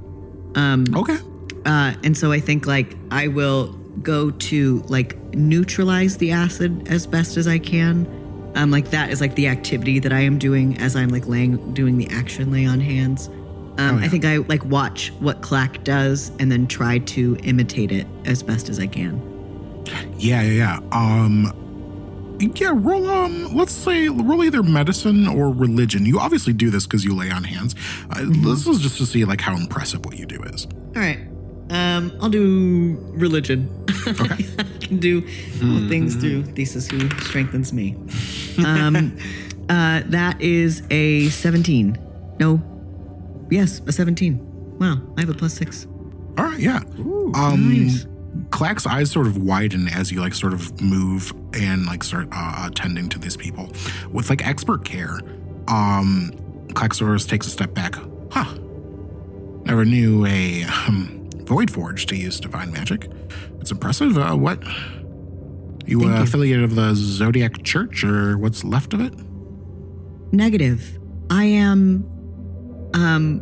Um, 0.56 0.86
Okay. 0.96 1.18
uh, 1.66 1.94
and 2.04 2.18
so 2.18 2.32
I 2.32 2.40
think 2.40 2.66
like 2.66 2.96
I 3.12 3.28
will 3.28 3.74
go 4.04 4.30
to 4.32 4.84
like 4.88 5.18
neutralize 5.34 6.18
the 6.18 6.32
acid 6.32 6.88
as 6.90 7.08
best 7.08 7.38
as 7.38 7.48
I 7.48 7.58
can. 7.60 8.06
Um, 8.56 8.72
like 8.72 8.90
that 8.92 9.10
is 9.12 9.22
like 9.22 9.36
the 9.36 9.48
activity 9.48 10.00
that 10.00 10.14
I 10.14 10.22
am 10.22 10.40
doing 10.40 10.78
as 10.80 10.96
I'm 10.96 11.10
like 11.10 11.28
laying 11.28 11.74
doing 11.74 11.98
the 11.98 12.08
action 12.10 12.52
lay 12.52 12.66
on 12.66 12.80
hands. 12.80 13.28
Um, 13.28 13.36
Oh, 13.78 13.98
yeah. 14.00 14.06
I 14.06 14.08
think 14.08 14.24
I 14.24 14.38
like 14.38 14.64
watch 14.66 15.12
what 15.20 15.42
Clack 15.42 15.84
does 15.84 16.32
and 16.40 16.50
then 16.52 16.66
try 16.66 17.00
to 17.00 17.36
imitate 17.44 17.92
it 17.92 18.08
as 18.24 18.42
best 18.42 18.70
as 18.70 18.80
I 18.80 18.88
can. 18.88 19.22
Yeah, 20.18 20.42
yeah, 20.42 20.80
yeah. 20.80 20.80
Um, 20.94 21.52
yeah. 22.56 22.72
Roll. 22.74 23.10
Um, 23.10 23.54
let's 23.56 23.74
say 23.74 24.08
roll 24.08 24.44
either 24.46 24.64
medicine 24.64 25.28
or 25.28 25.52
religion. 25.52 26.06
You 26.06 26.20
obviously 26.20 26.54
do 26.54 26.70
this 26.70 26.86
because 26.88 27.04
you 27.04 27.14
lay 27.14 27.30
on 27.30 27.44
hands. 27.44 27.76
Uh, 28.10 28.22
This 28.26 28.66
is 28.68 28.80
just 28.80 28.98
to 29.00 29.06
see 29.06 29.26
like 29.26 29.42
how 29.42 29.56
impressive 29.56 30.06
what 30.06 30.18
you 30.18 30.26
do 30.26 30.42
is. 30.44 30.66
All 30.96 31.02
right. 31.02 31.20
Um, 31.70 32.16
I'll 32.22 32.30
do 32.30 32.98
religion. 33.14 33.86
Okay. 34.08 34.46
I 34.60 34.86
can 34.86 34.98
do 34.98 35.22
all 35.64 35.88
things 35.90 36.16
through 36.16 36.44
thesis 36.44 36.90
who 36.90 37.10
strengthens 37.22 37.74
me. 37.74 37.96
Um, 38.64 39.18
uh, 39.70 40.04
that 40.06 40.40
is 40.40 40.84
a 40.92 41.30
17. 41.30 41.98
No. 42.40 42.62
Yes, 43.50 43.82
a 43.88 43.92
17. 43.92 44.78
Wow, 44.80 44.98
I 45.18 45.22
have 45.22 45.30
a 45.30 45.34
plus 45.34 45.54
six. 45.54 45.88
All 46.38 46.46
right, 46.46 46.60
yeah. 46.60 46.82
um, 47.36 47.86
nice. 47.86 48.06
Clack's 48.50 48.86
eyes 48.86 49.12
sort 49.12 49.28
of 49.28 49.38
widen 49.38 49.88
as 49.88 50.12
you 50.12 50.20
like 50.20 50.34
sort 50.34 50.54
of 50.54 50.82
move 50.82 51.34
and 51.54 51.86
like 51.86 52.04
start 52.04 52.28
uh, 52.32 52.68
attending 52.70 53.10
to 53.10 53.20
these 53.20 53.38
people 53.38 53.70
with 54.12 54.30
like 54.30 54.46
expert 54.46 54.84
care. 54.84 55.20
Um, 55.68 56.32
Clack 56.74 56.94
sort 56.94 57.16
of 57.16 57.26
takes 57.28 57.48
a 57.48 57.50
step 57.50 57.74
back. 57.74 57.96
Huh. 58.32 58.54
Never 59.64 59.86
knew 59.86 60.26
a 60.26 60.64
um, 60.64 61.15
void 61.46 61.72
forge 61.72 62.06
to 62.08 62.16
use 62.16 62.40
divine 62.40 62.72
magic. 62.72 63.10
It's 63.60 63.72
impressive. 63.72 64.18
Uh, 64.18 64.36
what? 64.36 64.64
You 65.86 66.00
Thank 66.02 66.12
uh, 66.20 66.24
affiliated 66.24 66.64
of 66.64 66.76
the 66.76 66.94
Zodiac 66.96 67.64
Church 67.64 68.04
or 68.04 68.38
what's 68.38 68.64
left 68.64 68.94
of 68.94 69.02
it? 69.02 69.14
Negative. 70.32 71.00
I 71.30 71.46
am. 71.46 72.04
Um. 72.94 73.42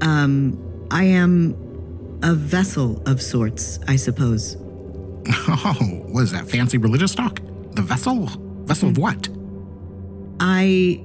Um. 0.00 0.86
I 0.90 1.04
am 1.04 1.54
a 2.22 2.34
vessel 2.34 3.02
of 3.06 3.20
sorts, 3.22 3.78
I 3.88 3.96
suppose. 3.96 4.56
Oh, 5.50 5.74
what 6.08 6.22
is 6.22 6.30
that? 6.32 6.48
Fancy 6.48 6.78
religious 6.78 7.14
talk? 7.14 7.40
The 7.72 7.82
vessel? 7.82 8.26
Vessel 8.64 8.88
of 8.90 8.98
what? 8.98 9.28
I 10.40 11.04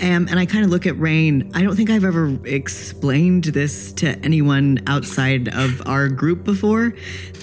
am, 0.00 0.28
and 0.28 0.38
I 0.38 0.46
kind 0.46 0.64
of 0.64 0.70
look 0.70 0.86
at 0.86 0.98
Raine. 0.98 1.50
I 1.54 1.62
don't 1.62 1.76
think 1.76 1.90
I've 1.90 2.04
ever 2.04 2.38
explained 2.44 3.44
this 3.44 3.92
to 3.94 4.18
anyone 4.20 4.82
outside 4.86 5.48
of 5.54 5.86
our 5.86 6.08
group 6.08 6.44
before. 6.44 6.94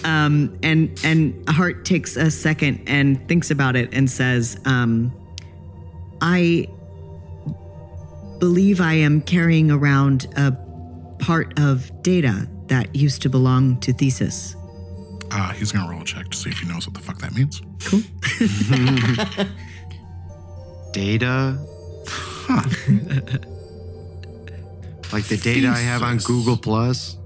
Um, 0.03 0.57
and 0.63 0.99
and 1.03 1.47
Hart 1.49 1.85
takes 1.85 2.15
a 2.15 2.29
second 2.29 2.83
and 2.87 3.27
thinks 3.27 3.51
about 3.51 3.75
it 3.75 3.93
and 3.93 4.09
says, 4.09 4.59
um, 4.65 5.11
"I 6.21 6.67
believe 8.39 8.81
I 8.81 8.93
am 8.93 9.21
carrying 9.21 9.71
around 9.71 10.27
a 10.35 10.51
part 11.19 11.59
of 11.59 11.91
data 12.03 12.47
that 12.67 12.95
used 12.95 13.21
to 13.23 13.29
belong 13.29 13.79
to 13.81 13.93
Thesis." 13.93 14.55
Uh, 15.31 15.51
he's 15.53 15.71
gonna 15.71 15.89
roll 15.89 16.01
a 16.01 16.05
check 16.05 16.29
to 16.29 16.37
see 16.37 16.49
if 16.49 16.59
he 16.59 16.67
knows 16.67 16.87
what 16.87 16.93
the 16.93 17.01
fuck 17.01 17.17
that 17.19 17.33
means. 17.33 17.61
Data. 20.93 21.57
Like 25.12 25.25
the 25.25 25.39
data 25.41 25.69
I 25.69 25.79
have 25.79 26.03
on 26.03 26.17
Google 26.17 26.58
Plus. 26.58 27.17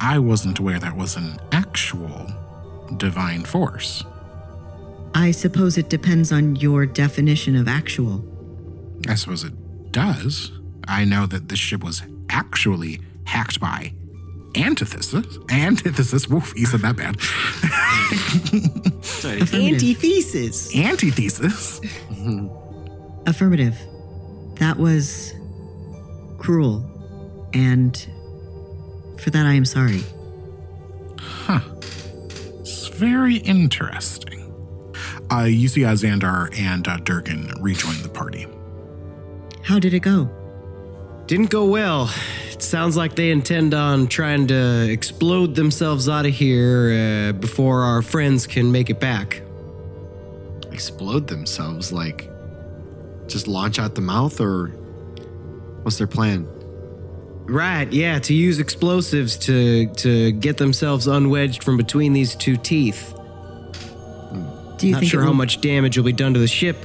I 0.00 0.18
wasn't 0.18 0.58
aware 0.58 0.78
that 0.78 0.96
was 0.96 1.16
an 1.16 1.38
actual 1.52 2.26
divine 2.96 3.44
force. 3.44 4.04
I 5.14 5.30
suppose 5.32 5.78
it 5.78 5.88
depends 5.88 6.32
on 6.32 6.56
your 6.56 6.86
definition 6.86 7.56
of 7.56 7.66
actual. 7.68 8.24
I 9.08 9.14
suppose 9.14 9.44
it 9.44 9.52
does. 9.92 10.52
I 10.86 11.04
know 11.04 11.26
that 11.26 11.48
this 11.48 11.58
ship 11.58 11.82
was 11.82 12.02
actually 12.30 13.00
hacked 13.24 13.60
by 13.60 13.92
antithesis. 14.56 15.38
Antithesis. 15.50 16.28
Woof, 16.28 16.52
you 16.56 16.66
said 16.66 16.80
that 16.80 16.96
bad. 16.96 17.20
Sorry. 19.04 19.40
Antithesis. 19.40 20.74
Antithesis. 20.74 21.80
Mm-hmm. 21.80 22.57
Affirmative. 23.28 23.78
That 24.54 24.78
was 24.78 25.34
cruel. 26.38 26.82
And 27.52 27.94
for 29.18 29.28
that, 29.28 29.44
I 29.44 29.52
am 29.52 29.66
sorry. 29.66 30.00
Huh. 31.20 31.60
It's 32.60 32.88
very 32.88 33.36
interesting. 33.36 34.50
Uh, 35.30 35.42
you 35.42 35.68
see 35.68 35.84
uh, 35.84 35.92
Xandar 35.92 36.58
and 36.58 36.88
uh, 36.88 36.96
Durgan 36.96 37.52
rejoin 37.60 38.02
the 38.02 38.08
party. 38.08 38.46
How 39.62 39.78
did 39.78 39.92
it 39.92 40.00
go? 40.00 40.30
Didn't 41.26 41.50
go 41.50 41.66
well. 41.66 42.10
It 42.50 42.62
sounds 42.62 42.96
like 42.96 43.14
they 43.14 43.30
intend 43.30 43.74
on 43.74 44.06
trying 44.06 44.46
to 44.46 44.90
explode 44.90 45.54
themselves 45.54 46.08
out 46.08 46.24
of 46.24 46.32
here 46.32 47.28
uh, 47.28 47.32
before 47.32 47.82
our 47.82 48.00
friends 48.00 48.46
can 48.46 48.72
make 48.72 48.88
it 48.88 49.00
back. 49.00 49.42
Explode 50.72 51.26
themselves, 51.26 51.92
like 51.92 52.27
just 53.28 53.46
launch 53.48 53.78
out 53.78 53.94
the 53.94 54.00
mouth, 54.00 54.40
or 54.40 54.68
what's 55.82 55.98
their 55.98 56.06
plan? 56.06 56.46
Right, 57.46 57.90
yeah, 57.92 58.18
to 58.18 58.34
use 58.34 58.58
explosives 58.58 59.36
to 59.38 59.86
to 59.86 60.32
get 60.32 60.58
themselves 60.58 61.06
unwedged 61.06 61.62
from 61.62 61.76
between 61.76 62.12
these 62.12 62.34
two 62.34 62.56
teeth. 62.56 63.12
Hmm. 63.12 64.76
Do 64.76 64.86
you 64.86 64.92
Not 64.92 65.00
think 65.00 65.10
sure 65.10 65.22
how 65.22 65.32
much 65.32 65.60
damage 65.60 65.96
will 65.96 66.04
be 66.04 66.12
done 66.12 66.34
to 66.34 66.40
the 66.40 66.48
ship, 66.48 66.76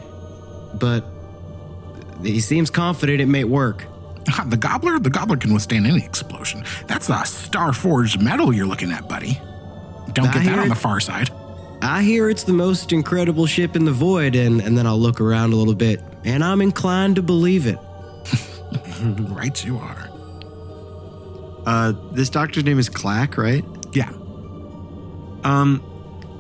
but 0.76 1.04
he 2.24 2.40
seems 2.40 2.70
confident 2.70 3.20
it 3.22 3.28
may 3.28 3.44
work. 3.44 3.86
Ha, 4.30 4.46
The 4.48 4.58
gobbler? 4.58 5.00
The 5.00 5.10
gobbler 5.10 5.38
can 5.38 5.54
withstand 5.54 5.86
any 5.86 6.04
explosion. 6.06 6.64
That's 6.88 7.10
a 7.10 7.26
star 7.26 7.74
forged 7.74 8.22
metal 8.22 8.54
you're 8.54 8.66
looking 8.66 8.92
at, 8.92 9.10
buddy. 9.10 9.40
Don't 10.14 10.28
I 10.30 10.34
get 10.34 10.46
that 10.46 10.60
on 10.60 10.66
it. 10.68 10.70
the 10.70 10.76
far 10.76 11.00
side. 11.00 11.30
I 11.82 12.02
hear 12.04 12.30
it's 12.30 12.46
the 12.46 12.54
most 12.54 12.94
incredible 12.94 13.46
ship 13.46 13.76
in 13.76 13.84
the 13.84 13.92
void, 13.92 14.36
and, 14.36 14.62
and 14.62 14.78
then 14.78 14.88
I'll 14.88 15.00
look 15.00 15.20
around 15.20 15.52
a 15.52 15.58
little 15.58 15.76
bit, 15.76 16.00
and 16.26 16.44
I'm 16.44 16.62
inclined 16.62 17.16
to 17.18 17.22
believe 17.22 17.68
it. 17.68 17.80
Right, 19.04 19.66
you 19.66 19.78
are. 19.78 20.10
Uh, 21.66 21.94
this 22.14 22.30
doctor's 22.30 22.64
name 22.64 22.80
is 22.80 22.88
Clack, 22.88 23.38
right? 23.38 23.66
Yeah. 23.92 24.10
Um, 25.44 25.84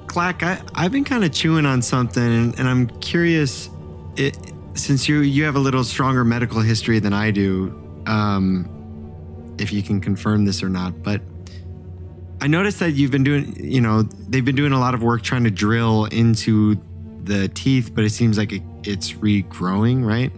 Clack, 0.07 0.43
I, 0.43 0.61
I've 0.73 0.91
been 0.91 1.03
kind 1.03 1.23
of 1.25 1.33
chewing 1.33 1.65
on 1.65 1.81
something, 1.81 2.23
and, 2.23 2.57
and 2.57 2.67
I'm 2.67 2.87
curious. 2.99 3.69
It, 4.15 4.37
since 4.75 5.09
you 5.09 5.19
you 5.21 5.43
have 5.43 5.55
a 5.55 5.59
little 5.59 5.83
stronger 5.83 6.23
medical 6.23 6.61
history 6.61 6.99
than 6.99 7.13
I 7.13 7.31
do, 7.31 8.03
um, 8.07 9.55
if 9.59 9.73
you 9.73 9.83
can 9.83 9.99
confirm 10.01 10.45
this 10.45 10.63
or 10.63 10.69
not, 10.69 11.03
but 11.03 11.21
I 12.41 12.47
noticed 12.47 12.79
that 12.79 12.91
you've 12.91 13.11
been 13.11 13.23
doing, 13.23 13.55
you 13.63 13.81
know, 13.81 14.03
they've 14.03 14.43
been 14.43 14.55
doing 14.55 14.73
a 14.73 14.79
lot 14.79 14.93
of 14.93 15.01
work 15.01 15.21
trying 15.21 15.45
to 15.45 15.51
drill 15.51 16.05
into 16.05 16.75
the 17.23 17.47
teeth, 17.47 17.91
but 17.95 18.03
it 18.03 18.09
seems 18.09 18.37
like 18.37 18.51
it, 18.51 18.61
it's 18.87 19.13
regrowing, 19.13 20.05
right? 20.05 20.31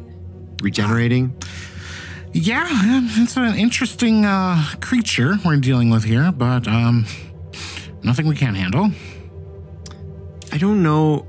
Regenerating. 0.62 1.36
Yeah, 2.34 2.68
it's 2.70 3.38
an 3.38 3.56
interesting 3.56 4.26
uh, 4.26 4.62
creature 4.82 5.36
we're 5.46 5.58
dealing 5.58 5.90
with 5.90 6.04
here, 6.04 6.32
but 6.32 6.68
um, 6.68 7.06
nothing 8.04 8.28
we 8.28 8.36
can't 8.36 8.58
handle. 8.58 8.92
I 10.52 10.58
don't 10.58 10.84
know. 10.84 11.26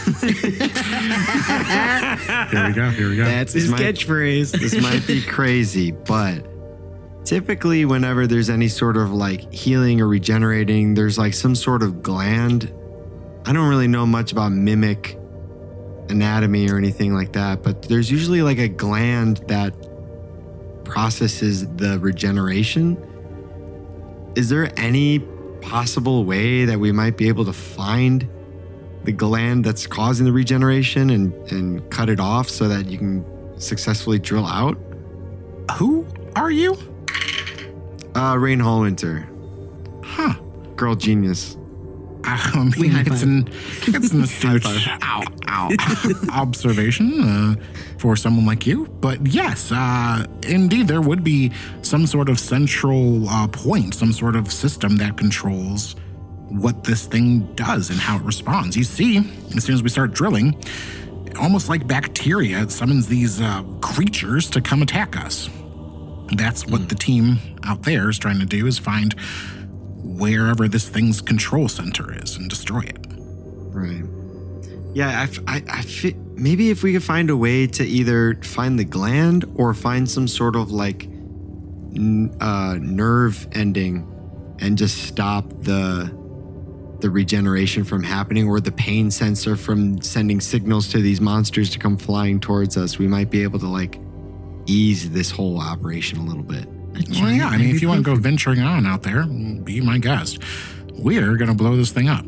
we 2.67 2.73
go. 2.73 2.91
Here 2.91 3.09
we 3.09 3.17
go. 3.17 3.25
That's 3.25 3.53
his 3.53 3.71
catchphrase. 3.71 4.53
this 4.53 4.81
might 4.81 5.05
be 5.07 5.23
crazy, 5.23 5.91
but 5.91 6.47
typically, 7.25 7.85
whenever 7.85 8.27
there's 8.27 8.49
any 8.49 8.69
sort 8.69 8.97
of 8.97 9.13
like 9.13 9.53
healing 9.53 10.01
or 10.01 10.07
regenerating, 10.09 10.95
there's 10.95 11.19
like 11.19 11.35
some 11.35 11.55
sort 11.55 11.83
of 11.83 12.03
gland. 12.03 12.73
I 13.49 13.53
don't 13.55 13.71
really 13.71 13.89
know 13.89 14.05
much 14.05 14.31
about 14.31 14.53
mimic 14.53 15.19
anatomy 16.11 16.69
or 16.71 16.77
anything 16.77 17.15
like 17.15 17.33
that, 17.33 17.63
but 17.63 17.81
there's 17.81 18.11
usually 18.11 18.43
like 18.43 18.59
a 18.59 18.69
gland 18.69 19.39
that 19.49 19.73
processes 20.85 21.67
the 21.77 21.99
regeneration. 21.99 22.99
Is 24.37 24.51
there 24.51 24.71
any 24.79 25.21
possible 25.63 26.27
way 26.27 26.67
that 26.67 26.79
we 26.79 26.93
might 26.93 27.17
be 27.17 27.29
able 27.29 27.47
to 27.47 27.55
find 27.55 28.29
the 29.05 29.13
gland 29.13 29.65
that's 29.65 29.87
causing 29.87 30.27
the 30.27 30.33
regeneration 30.33 31.09
and, 31.09 31.33
and 31.51 31.91
cut 31.91 32.11
it 32.11 32.21
off 32.21 32.51
so 32.51 32.69
that 32.69 32.85
you 32.85 32.99
can 32.99 33.59
successfully 33.59 34.19
drill 34.19 34.47
out? 34.47 34.77
Who 35.79 36.07
are 36.37 36.51
you? 36.51 36.77
Uh, 38.15 38.37
Raine 38.39 38.61
Hallwinter, 38.61 39.27
Huh. 40.05 40.35
girl 40.77 40.95
genius. 40.95 41.58
I 42.29 42.65
mean, 42.65 42.97
it's 43.07 43.23
an 43.23 43.49
it's 43.87 44.13
an 44.13 44.23
astute 44.23 44.67
ow, 44.67 45.23
ow, 45.49 45.71
observation 46.33 47.21
uh, 47.23 47.55
for 47.99 48.17
someone 48.17 48.47
like 48.47 48.67
you. 48.67 48.87
But 49.01 49.27
yes, 49.27 49.73
uh, 49.73 50.27
indeed, 50.47 50.89
there 50.89 51.01
would 51.01 51.25
be 51.25 51.53
some 51.83 52.07
sort 52.07 52.29
of 52.29 52.39
central 52.39 53.29
uh, 53.29 53.49
point, 53.49 53.95
some 53.95 54.13
sort 54.13 54.37
of 54.37 54.53
system 54.53 54.97
that 54.99 55.17
controls 55.17 55.97
what 56.49 56.85
this 56.85 57.07
thing 57.07 57.41
does 57.55 57.91
and 57.91 57.99
how 57.99 58.17
it 58.17 58.23
responds. 58.23 58.77
You 58.77 58.85
see, 58.85 59.19
as 59.55 59.65
soon 59.65 59.75
as 59.75 59.83
we 59.83 59.89
start 59.89 60.13
drilling, 60.13 60.57
almost 61.41 61.69
like 61.69 61.87
bacteria, 61.87 62.63
it 62.63 62.71
summons 62.71 63.07
these 63.07 63.41
uh, 63.41 63.63
creatures 63.81 64.49
to 64.51 64.61
come 64.61 64.83
attack 64.83 65.17
us. 65.17 65.49
That's 66.33 66.67
what 66.67 66.89
the 66.89 66.95
team 66.95 67.39
out 67.65 67.83
there 67.83 68.11
is 68.11 68.19
trying 68.19 68.39
to 68.41 68.47
do: 68.47 68.67
is 68.67 68.79
find 68.79 69.15
wherever 70.03 70.69
this 70.69 70.89
thing's 70.89 71.21
control 71.21 71.69
center 71.69 72.15
is 72.23 72.37
and 72.37 72.49
destroy 72.49 72.81
it. 72.81 73.07
Right. 73.09 74.05
Yeah, 74.95 75.27
I, 75.47 75.57
I, 75.57 75.63
I 75.69 75.83
fi- 75.83 76.17
maybe 76.35 76.71
if 76.71 76.83
we 76.83 76.93
could 76.93 77.03
find 77.05 77.31
a 77.31 77.37
way 77.37 77.67
to 77.67 77.85
either 77.85 78.35
find 78.43 78.79
the 78.79 78.85
gland 78.85 79.45
or 79.55 79.75
find 79.75 80.09
some 80.11 80.27
sort 80.27 80.57
of 80.57 80.71
like 80.73 81.05
n- 81.05 82.35
uh, 82.41 82.79
nerve 82.81 83.47
ending 83.53 84.07
and 84.61 84.77
just 84.79 85.05
stop 85.05 85.49
the 85.63 86.17
the 87.01 87.09
regeneration 87.09 87.85
from 87.85 88.03
happening 88.03 88.49
or 88.49 88.59
the 88.59 88.73
pain 88.73 89.09
sensor 89.09 89.55
from 89.55 90.01
sending 90.03 90.41
signals 90.41 90.89
to 90.89 91.01
these 91.01 91.21
monsters 91.21 91.71
to 91.71 91.79
come 91.79 91.97
flying 91.97 92.41
towards 92.41 92.77
us, 92.77 92.99
we 92.99 93.07
might 93.07 93.31
be 93.31 93.45
able 93.45 93.59
to 93.61 93.69
like 93.69 94.01
ease 94.67 95.11
this 95.13 95.31
whole 95.31 95.61
operation 95.61 96.19
a 96.19 96.25
little 96.25 96.43
bit. 96.43 96.69
Well, 97.11 97.31
yeah, 97.33 97.49
I 97.49 97.57
mean, 97.59 97.75
if 97.75 97.81
you 97.83 97.89
want 97.89 98.05
to 98.05 98.11
go 98.11 98.17
venturing 98.17 98.61
on 98.61 98.87
out 98.87 99.03
there, 99.03 99.25
be 99.27 99.81
my 99.81 99.99
guest. 99.99 100.39
We're 100.95 101.37
going 101.37 101.49
to 101.51 101.55
blow 101.57 101.77
this 101.77 101.93
thing 101.93 102.09
up. 102.09 102.27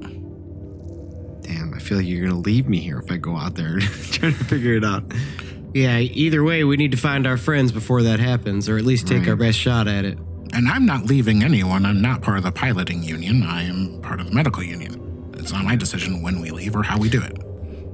Damn, 1.42 1.72
I 1.74 1.78
feel 1.80 1.98
like 1.98 2.06
you're 2.06 2.28
gonna 2.28 2.40
leave 2.40 2.68
me 2.68 2.78
here 2.78 2.98
if 3.00 3.11
I 3.11 3.16
go 3.16 3.36
out 3.36 3.54
there 3.56 3.78
trying 4.12 4.34
to 4.34 4.44
figure 4.44 4.74
it 4.74 4.84
out. 4.84 5.02
Yeah, 5.74 5.98
either 5.98 6.44
way, 6.44 6.62
we 6.64 6.76
need 6.76 6.92
to 6.92 6.96
find 6.96 7.26
our 7.26 7.36
friends 7.36 7.72
before 7.72 8.02
that 8.04 8.20
happens, 8.20 8.68
or 8.68 8.76
at 8.76 8.84
least 8.84 9.06
take 9.08 9.20
Right. 9.20 9.28
our 9.30 9.36
best 9.36 9.58
shot 9.58 9.88
at 9.88 10.04
it. 10.04 10.18
And 10.52 10.68
I'm 10.68 10.84
not 10.86 11.04
leaving 11.06 11.42
anyone. 11.42 11.86
I'm 11.86 12.00
not 12.00 12.22
part 12.22 12.38
of 12.38 12.44
the 12.44 12.52
piloting 12.52 13.02
union. 13.02 13.42
I 13.44 13.62
am 13.64 14.00
part 14.02 14.20
of 14.20 14.26
the 14.26 14.32
medical 14.32 14.62
union. 14.62 15.32
It's 15.36 15.52
not 15.52 15.64
my 15.64 15.76
decision 15.76 16.22
when 16.22 16.40
we 16.40 16.50
leave 16.50 16.74
or 16.76 16.82
how 16.82 16.98
we 16.98 17.08
do 17.08 17.22
it. 17.22 17.36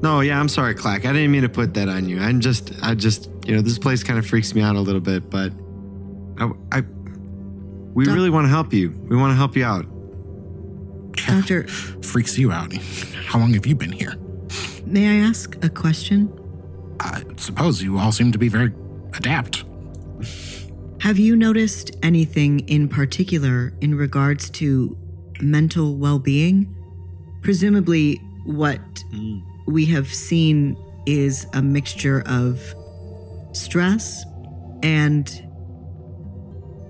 No, 0.02 0.20
yeah, 0.20 0.38
I'm 0.40 0.48
sorry, 0.48 0.74
Clack. 0.74 1.04
I 1.06 1.12
didn't 1.12 1.30
mean 1.30 1.42
to 1.42 1.48
put 1.48 1.74
that 1.74 1.88
on 1.88 2.08
you. 2.08 2.18
I'm 2.18 2.40
just, 2.40 2.72
I 2.82 2.94
just, 2.94 3.30
you 3.46 3.54
know, 3.54 3.62
this 3.62 3.78
place 3.78 4.02
kind 4.02 4.18
of 4.18 4.26
freaks 4.26 4.54
me 4.54 4.60
out 4.62 4.76
a 4.76 4.80
little 4.80 5.00
bit, 5.00 5.30
but 5.30 5.52
I, 6.38 6.50
I 6.72 6.82
we 7.94 8.04
Doc- 8.04 8.14
really 8.14 8.30
want 8.30 8.44
to 8.44 8.50
help 8.50 8.72
you. 8.72 8.90
We 9.08 9.16
want 9.16 9.32
to 9.32 9.36
help 9.36 9.56
you 9.56 9.64
out. 9.64 9.86
Doctor, 11.26 11.66
Freaks 12.02 12.38
you 12.38 12.52
out. 12.52 12.72
How 13.26 13.38
long 13.38 13.54
have 13.54 13.66
you 13.66 13.74
been 13.74 13.92
here? 13.92 14.14
may 14.86 15.20
I 15.20 15.26
ask 15.26 15.62
a 15.64 15.68
question? 15.68 16.32
I 17.00 17.22
suppose 17.36 17.82
you 17.82 17.98
all 17.98 18.12
seem 18.12 18.32
to 18.32 18.38
be 18.38 18.48
very 18.48 18.72
adept. 19.14 19.64
Have 21.00 21.18
you 21.18 21.36
noticed 21.36 21.94
anything 22.02 22.60
in 22.68 22.88
particular 22.88 23.74
in 23.80 23.94
regards 23.94 24.48
to 24.50 24.96
mental 25.40 25.96
well 25.96 26.18
being? 26.18 26.74
Presumably, 27.42 28.16
what 28.44 28.80
hmm. 29.10 29.40
we 29.66 29.84
have 29.86 30.08
seen 30.08 30.76
is 31.06 31.46
a 31.52 31.62
mixture 31.62 32.22
of 32.26 32.74
stress 33.52 34.24
and 34.82 35.45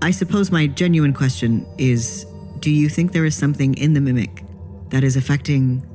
I 0.01 0.11
suppose 0.11 0.51
my 0.51 0.67
genuine 0.67 1.13
question 1.13 1.65
is 1.77 2.25
do 2.59 2.71
you 2.71 2.89
think 2.89 3.11
there 3.11 3.25
is 3.25 3.35
something 3.35 3.75
in 3.75 3.93
the 3.93 4.01
mimic 4.01 4.43
that 4.89 5.03
is 5.03 5.15
affecting 5.15 5.85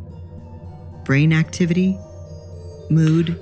brain 1.04 1.32
activity, 1.32 1.98
mood? 2.90 3.38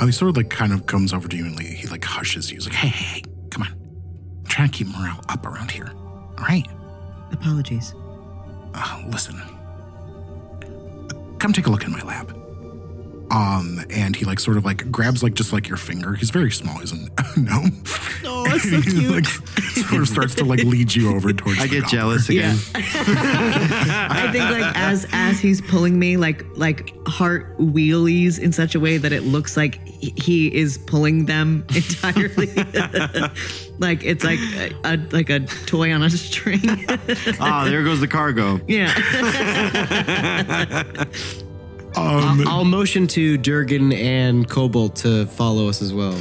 Oh, 0.00 0.06
he 0.06 0.12
sort 0.12 0.30
of 0.30 0.36
like 0.36 0.50
kind 0.50 0.72
of 0.72 0.86
comes 0.86 1.12
over 1.12 1.26
to 1.28 1.36
you 1.36 1.46
and 1.46 1.58
he, 1.58 1.74
he 1.74 1.86
like 1.88 2.04
hushes 2.04 2.50
you. 2.50 2.56
He's 2.56 2.66
like, 2.66 2.76
hey, 2.76 2.88
hey, 2.88 3.04
hey, 3.16 3.22
come 3.50 3.62
on. 3.62 3.72
I'm 3.72 4.46
trying 4.46 4.70
to 4.70 4.76
keep 4.76 4.86
morale 4.88 5.20
up 5.28 5.44
around 5.44 5.70
here. 5.70 5.90
All 5.92 6.44
right. 6.44 6.66
Apologies. 7.32 7.94
Uh, 8.74 9.02
listen. 9.08 9.40
Come 11.38 11.52
take 11.52 11.66
a 11.66 11.70
look 11.70 11.84
in 11.84 11.92
my 11.92 12.02
lab. 12.02 12.34
Um, 13.30 13.84
and 13.90 14.16
he 14.16 14.24
like 14.24 14.40
sort 14.40 14.56
of 14.56 14.64
like 14.64 14.90
grabs 14.90 15.22
like 15.22 15.34
just 15.34 15.52
like 15.52 15.68
your 15.68 15.76
finger. 15.76 16.14
He's 16.14 16.30
very 16.30 16.50
small, 16.50 16.78
he's 16.78 16.92
a 16.92 16.96
gnome. 17.38 17.82
Oh, 18.24 18.46
And 18.50 18.84
he, 18.84 19.06
like, 19.08 19.26
sort 19.26 20.00
of 20.02 20.08
starts 20.08 20.34
to 20.36 20.44
like 20.44 20.60
lead 20.60 20.94
you 20.94 21.14
over 21.14 21.32
towards. 21.34 21.60
I 21.60 21.64
the 21.64 21.68
get 21.68 21.82
gobbler. 21.82 21.98
jealous 21.98 22.28
again. 22.30 22.56
I 22.74 24.30
think 24.32 24.44
like 24.50 24.74
as 24.76 25.06
as 25.12 25.38
he's 25.40 25.60
pulling 25.60 25.98
me, 25.98 26.16
like 26.16 26.44
like 26.56 26.94
Hart 27.06 27.56
wheelies 27.58 28.38
in 28.38 28.52
such 28.52 28.74
a 28.74 28.80
way 28.80 28.96
that 28.96 29.12
it 29.12 29.24
looks 29.24 29.56
like 29.58 29.86
he- 29.86 30.14
he 30.16 30.54
is 30.54 30.78
pulling 30.78 31.26
them 31.26 31.66
entirely. 31.74 32.46
like 33.78 34.04
it's 34.04 34.24
like 34.24 34.38
a, 34.56 34.72
a 34.84 34.96
like 35.12 35.28
a 35.28 35.40
toy 35.66 35.92
on 35.92 36.02
a 36.02 36.08
string. 36.10 36.60
Ah, 37.40 37.64
there 37.66 37.82
goes 37.84 38.00
the 38.00 38.08
cargo. 38.08 38.58
yeah. 38.66 38.94
Um, 41.98 42.46
I'll 42.46 42.64
motion 42.64 43.06
to 43.08 43.36
Durgan 43.36 43.92
and 43.92 44.48
Cobalt 44.48 44.96
to 44.96 45.26
follow 45.26 45.68
us 45.68 45.82
as 45.82 45.92
well. 45.92 46.18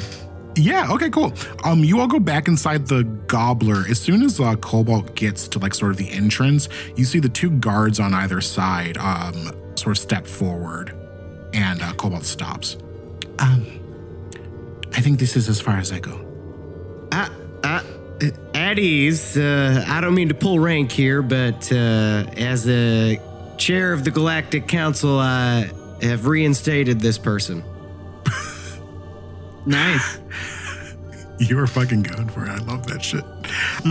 Yeah, 0.55 0.91
okay, 0.91 1.11
cool. 1.11 1.33
Um, 1.63 1.83
you 1.83 1.99
all 1.99 2.07
go 2.07 2.19
back 2.19 2.47
inside 2.47 2.87
the 2.87 3.03
gobbler. 3.03 3.85
As 3.87 3.99
soon 3.99 4.23
as 4.23 4.39
uh, 4.39 4.55
Cobalt 4.55 5.15
gets 5.15 5.47
to 5.49 5.59
like 5.59 5.75
sort 5.75 5.91
of 5.91 5.97
the 5.97 6.09
entrance, 6.09 6.67
you 6.95 7.05
see 7.05 7.19
the 7.19 7.29
two 7.29 7.51
guards 7.51 7.99
on 7.99 8.13
either 8.13 8.41
side 8.41 8.97
um 8.97 9.51
sort 9.75 9.95
of 9.95 10.01
step 10.01 10.25
forward, 10.25 10.93
and 11.53 11.81
uh, 11.81 11.93
Cobalt 11.93 12.25
stops. 12.25 12.77
Um, 13.39 13.65
I 14.93 15.01
think 15.01 15.19
this 15.19 15.35
is 15.35 15.47
as 15.47 15.61
far 15.61 15.77
as 15.77 15.91
I 15.91 15.99
go. 15.99 16.19
Uh, 17.11 17.29
uh, 17.63 17.83
at 18.55 18.79
ease, 18.79 19.37
uh, 19.37 19.85
I 19.87 20.01
don't 20.01 20.15
mean 20.15 20.29
to 20.29 20.33
pull 20.33 20.59
rank 20.59 20.91
here, 20.91 21.21
but 21.21 21.71
uh, 21.71 22.25
as 22.35 22.67
a 22.67 23.21
chair 23.57 23.93
of 23.93 24.03
the 24.03 24.11
Galactic 24.11 24.67
Council, 24.67 25.19
I 25.19 25.69
have 26.01 26.25
reinstated 26.27 26.99
this 26.99 27.17
person. 27.17 27.63
nice. 29.65 30.17
You 31.39 31.59
are 31.59 31.67
fucking 31.67 32.03
going 32.03 32.29
for 32.29 32.45
it. 32.45 32.49
I 32.49 32.57
love 32.57 32.87
that 32.87 33.03
shit. 33.03 33.23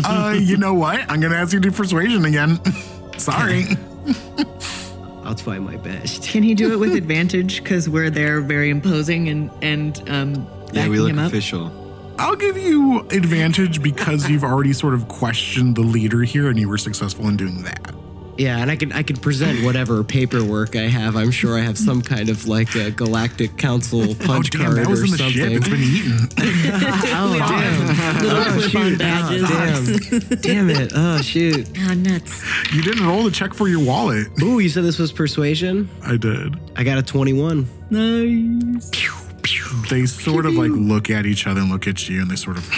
uh, 0.04 0.34
you 0.38 0.56
know 0.56 0.74
what? 0.74 1.00
I'm 1.10 1.20
gonna 1.20 1.36
ask 1.36 1.52
you 1.52 1.60
to 1.60 1.70
do 1.70 1.76
persuasion 1.76 2.24
again. 2.24 2.58
Sorry. 3.18 3.64
I'll 5.24 5.34
try 5.34 5.58
my 5.58 5.76
best. 5.76 6.22
Can 6.24 6.42
he 6.42 6.54
do 6.54 6.72
it 6.72 6.76
with 6.76 6.94
advantage 6.94 7.62
because 7.62 7.88
we're 7.88 8.10
there, 8.10 8.40
very 8.40 8.70
imposing 8.70 9.28
and 9.28 9.50
and 9.62 10.08
um 10.08 10.46
Yeah, 10.72 10.88
we 10.88 10.98
look 10.98 11.10
him 11.10 11.18
up? 11.18 11.28
official. 11.28 11.82
I'll 12.18 12.36
give 12.36 12.56
you 12.56 13.00
advantage 13.10 13.82
because 13.82 14.28
you've 14.28 14.44
already 14.44 14.72
sort 14.72 14.94
of 14.94 15.06
questioned 15.08 15.76
the 15.76 15.82
leader 15.82 16.22
here, 16.22 16.48
and 16.48 16.58
you 16.58 16.68
were 16.68 16.78
successful 16.78 17.28
in 17.28 17.36
doing 17.36 17.62
that. 17.64 17.94
Yeah, 18.38 18.58
and 18.58 18.70
I 18.70 18.76
can 18.76 18.92
I 18.92 19.02
can 19.02 19.16
present 19.16 19.64
whatever 19.64 20.04
paperwork 20.04 20.76
I 20.76 20.82
have. 20.88 21.16
I'm 21.16 21.30
sure 21.30 21.56
I 21.58 21.62
have 21.62 21.78
some 21.78 22.02
kind 22.02 22.28
of 22.28 22.46
like 22.46 22.74
a 22.74 22.90
Galactic 22.90 23.56
Council 23.56 24.14
punch 24.14 24.50
oh 24.54 24.58
damn, 24.58 24.66
card 24.66 24.76
that 24.78 24.86
was 24.88 25.00
or 25.00 25.04
in 25.06 25.10
the 25.12 25.16
something. 25.18 25.32
ship. 25.32 25.52
It's 25.52 25.68
been 25.68 25.80
eaten. 25.80 26.28
Oh 27.18 27.38
damn! 27.38 28.22
Little 28.22 28.38
Oh, 28.38 28.58
clip-on 28.60 28.98
badges. 28.98 29.42
Oh, 29.44 30.28
damn. 30.38 30.40
damn 30.40 30.70
it. 30.70 30.92
Oh 30.94 31.18
shoot. 31.22 31.66
Ah, 31.78 31.94
nuts. 31.94 32.44
you 32.74 32.82
didn't 32.82 33.06
roll 33.06 33.24
the 33.24 33.30
check 33.30 33.54
for 33.54 33.68
your 33.68 33.82
wallet. 33.84 34.26
Ooh, 34.42 34.58
you 34.58 34.68
said 34.68 34.84
this 34.84 34.98
was 34.98 35.12
persuasion? 35.12 35.88
I 36.02 36.16
did. 36.18 36.56
I 36.76 36.84
got 36.84 36.98
a 36.98 37.02
21. 37.02 37.66
Nice. 37.90 38.90
Pew, 38.90 39.12
pew, 39.42 39.64
They 39.88 40.04
sort 40.06 40.44
of 40.46 40.54
like 40.54 40.70
look 40.72 41.08
at 41.10 41.24
each 41.26 41.46
other 41.46 41.60
and 41.62 41.70
look 41.70 41.86
at 41.86 42.06
you, 42.08 42.20
and 42.20 42.30
they 42.30 42.36
sort 42.36 42.58
of 42.58 42.68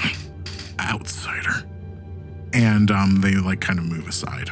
outsider, 0.81 1.67
and 2.53 2.91
um, 2.91 3.21
they 3.21 3.35
like 3.35 3.61
kind 3.61 3.79
of 3.79 3.85
move 3.87 4.07
aside. 4.07 4.51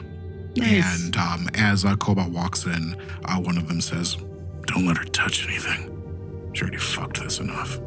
Nice. 0.56 1.04
And 1.04 1.16
um, 1.16 1.48
as 1.54 1.84
uh, 1.84 1.96
Cobalt 1.96 2.30
walks 2.30 2.64
in, 2.66 2.96
uh, 3.24 3.36
one 3.36 3.58
of 3.58 3.68
them 3.68 3.80
says, 3.80 4.16
"Don't 4.66 4.86
let 4.86 4.96
her 4.96 5.04
touch 5.04 5.46
anything. 5.46 5.92
She 6.54 6.62
already 6.62 6.78
fucked 6.78 7.20
this 7.22 7.40
enough." 7.40 7.78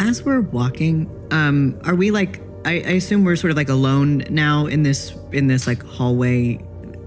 As 0.00 0.24
we're 0.24 0.40
walking, 0.40 1.10
um, 1.30 1.78
are 1.84 1.94
we 1.94 2.10
like? 2.10 2.40
I, 2.64 2.72
I 2.72 2.92
assume 2.92 3.24
we're 3.24 3.36
sort 3.36 3.50
of 3.50 3.56
like 3.56 3.68
alone 3.68 4.24
now 4.30 4.66
in 4.66 4.82
this 4.82 5.14
in 5.32 5.46
this 5.46 5.66
like 5.66 5.82
hallway 5.82 6.58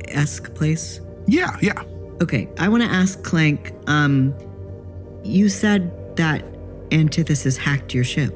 esque 0.07 0.53
place. 0.53 1.01
Yeah, 1.27 1.57
yeah. 1.61 1.81
Okay, 2.21 2.47
I 2.59 2.69
want 2.69 2.83
to 2.83 2.89
ask 2.89 3.21
Clank. 3.23 3.73
Um, 3.87 4.33
you 5.23 5.49
said 5.49 6.15
that 6.17 6.45
Antithesis 6.91 7.57
hacked 7.57 7.93
your 7.93 8.03
ship. 8.03 8.33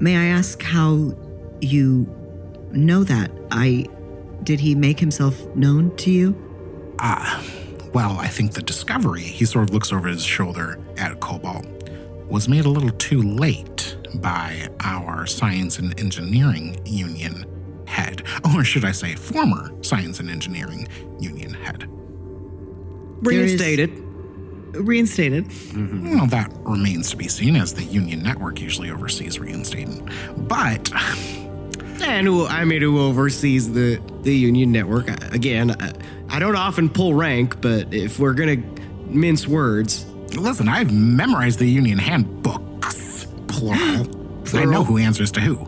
May 0.00 0.16
I 0.16 0.26
ask 0.26 0.62
how 0.62 1.14
you 1.60 2.06
know 2.72 3.04
that? 3.04 3.30
I. 3.50 3.86
Did 4.50 4.58
he 4.58 4.74
make 4.74 4.98
himself 4.98 5.46
known 5.54 5.94
to 5.98 6.10
you? 6.10 6.34
Ah, 6.98 7.40
Well, 7.94 8.18
I 8.18 8.26
think 8.26 8.52
the 8.54 8.62
discovery, 8.62 9.22
he 9.22 9.44
sort 9.44 9.68
of 9.68 9.72
looks 9.72 9.92
over 9.92 10.08
his 10.08 10.24
shoulder 10.24 10.80
at 10.96 11.20
Cobalt, 11.20 11.66
was 12.28 12.48
made 12.48 12.64
a 12.64 12.68
little 12.68 12.90
too 12.90 13.22
late 13.22 13.96
by 14.16 14.66
our 14.80 15.24
Science 15.28 15.78
and 15.78 15.96
Engineering 16.00 16.80
Union 16.84 17.46
head. 17.86 18.24
Or 18.52 18.64
should 18.64 18.84
I 18.84 18.90
say, 18.90 19.14
former 19.14 19.70
Science 19.82 20.18
and 20.18 20.28
Engineering 20.28 20.88
Union 21.20 21.54
head. 21.54 21.82
There 23.22 23.34
is- 23.34 23.52
Reinstated. 23.52 23.90
Reinstated. 24.74 25.46
Well, 25.76 26.26
that 26.26 26.50
remains 26.64 27.10
to 27.10 27.16
be 27.16 27.28
seen 27.28 27.54
as 27.54 27.72
the 27.72 27.84
Union 27.84 28.20
Network 28.24 28.60
usually 28.60 28.90
oversees 28.90 29.38
reinstating. 29.38 30.08
But 30.36 30.90
And 32.02 32.26
who, 32.26 32.46
I 32.46 32.64
mean, 32.64 32.82
who 32.82 32.98
oversees 33.00 33.72
the, 33.72 34.00
the 34.22 34.34
union 34.34 34.72
network? 34.72 35.08
I- 35.10 35.16
Again, 35.32 35.70
I, 35.70 35.92
I 36.28 36.38
don't 36.38 36.56
often 36.56 36.88
pull 36.88 37.14
rank, 37.14 37.60
but 37.60 37.92
if 37.94 38.18
we're 38.18 38.34
gonna 38.34 38.56
mince 39.06 39.46
words, 39.46 40.04
listen, 40.36 40.68
I've 40.68 40.92
memorized 40.92 41.58
the 41.58 41.66
Union 41.66 41.98
handbooks, 41.98 43.26
plural. 43.48 44.06
I 44.54 44.64
know 44.64 44.84
who 44.84 44.98
answers 44.98 45.30
to 45.32 45.40
who. 45.40 45.66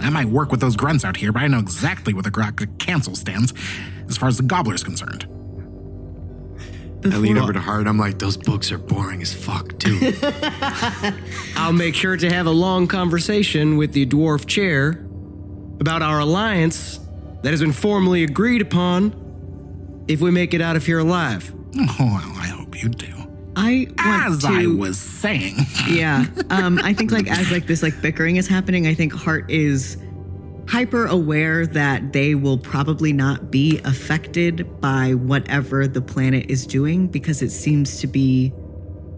I 0.00 0.10
might 0.10 0.26
work 0.26 0.50
with 0.50 0.60
those 0.60 0.76
grunts 0.76 1.04
out 1.04 1.16
here, 1.16 1.32
but 1.32 1.42
I 1.42 1.48
know 1.48 1.58
exactly 1.58 2.14
where 2.14 2.22
the 2.22 2.30
Galactic 2.30 2.78
Council 2.78 3.14
stands 3.14 3.52
as 4.08 4.16
far 4.16 4.28
as 4.28 4.36
the 4.36 4.42
Gobbler's 4.44 4.82
concerned. 4.84 5.26
I 7.04 7.16
lean 7.16 7.38
over 7.38 7.52
to 7.52 7.60
Hart. 7.60 7.86
I'm 7.86 7.98
like, 7.98 8.18
those 8.18 8.36
books 8.36 8.72
are 8.72 8.78
boring 8.78 9.22
as 9.22 9.32
fuck, 9.32 9.78
too. 9.78 10.12
I'll 11.56 11.72
make 11.72 11.94
sure 11.94 12.16
to 12.16 12.28
have 12.30 12.46
a 12.46 12.50
long 12.50 12.86
conversation 12.88 13.76
with 13.76 13.92
the 13.92 14.04
dwarf 14.06 14.46
chair 14.46 15.04
about 15.80 16.02
our 16.02 16.20
alliance 16.20 17.00
that 17.42 17.50
has 17.50 17.60
been 17.60 17.72
formally 17.72 18.24
agreed 18.24 18.60
upon 18.60 20.04
if 20.08 20.20
we 20.20 20.30
make 20.30 20.54
it 20.54 20.60
out 20.60 20.76
of 20.76 20.84
here 20.84 20.98
alive. 20.98 21.52
Oh, 21.76 21.96
well, 21.98 22.32
I 22.36 22.46
hope 22.48 22.82
you 22.82 22.88
do. 22.88 23.14
I 23.56 23.88
want 24.04 24.32
As 24.34 24.38
to. 24.42 24.48
I 24.48 24.66
was 24.66 24.98
saying. 24.98 25.56
yeah. 25.88 26.26
Um, 26.50 26.78
I 26.82 26.94
think 26.94 27.10
like 27.10 27.28
as 27.28 27.50
like 27.50 27.66
this 27.66 27.82
like 27.82 28.00
bickering 28.00 28.36
is 28.36 28.46
happening, 28.46 28.86
I 28.86 28.94
think 28.94 29.12
Hart 29.12 29.50
is 29.50 29.98
hyper 30.68 31.06
aware 31.06 31.66
that 31.66 32.12
they 32.12 32.34
will 32.34 32.58
probably 32.58 33.12
not 33.12 33.50
be 33.50 33.80
affected 33.84 34.80
by 34.80 35.14
whatever 35.14 35.88
the 35.88 36.00
planet 36.00 36.46
is 36.50 36.66
doing 36.66 37.08
because 37.08 37.42
it 37.42 37.50
seems 37.50 38.00
to 38.00 38.06
be 38.06 38.52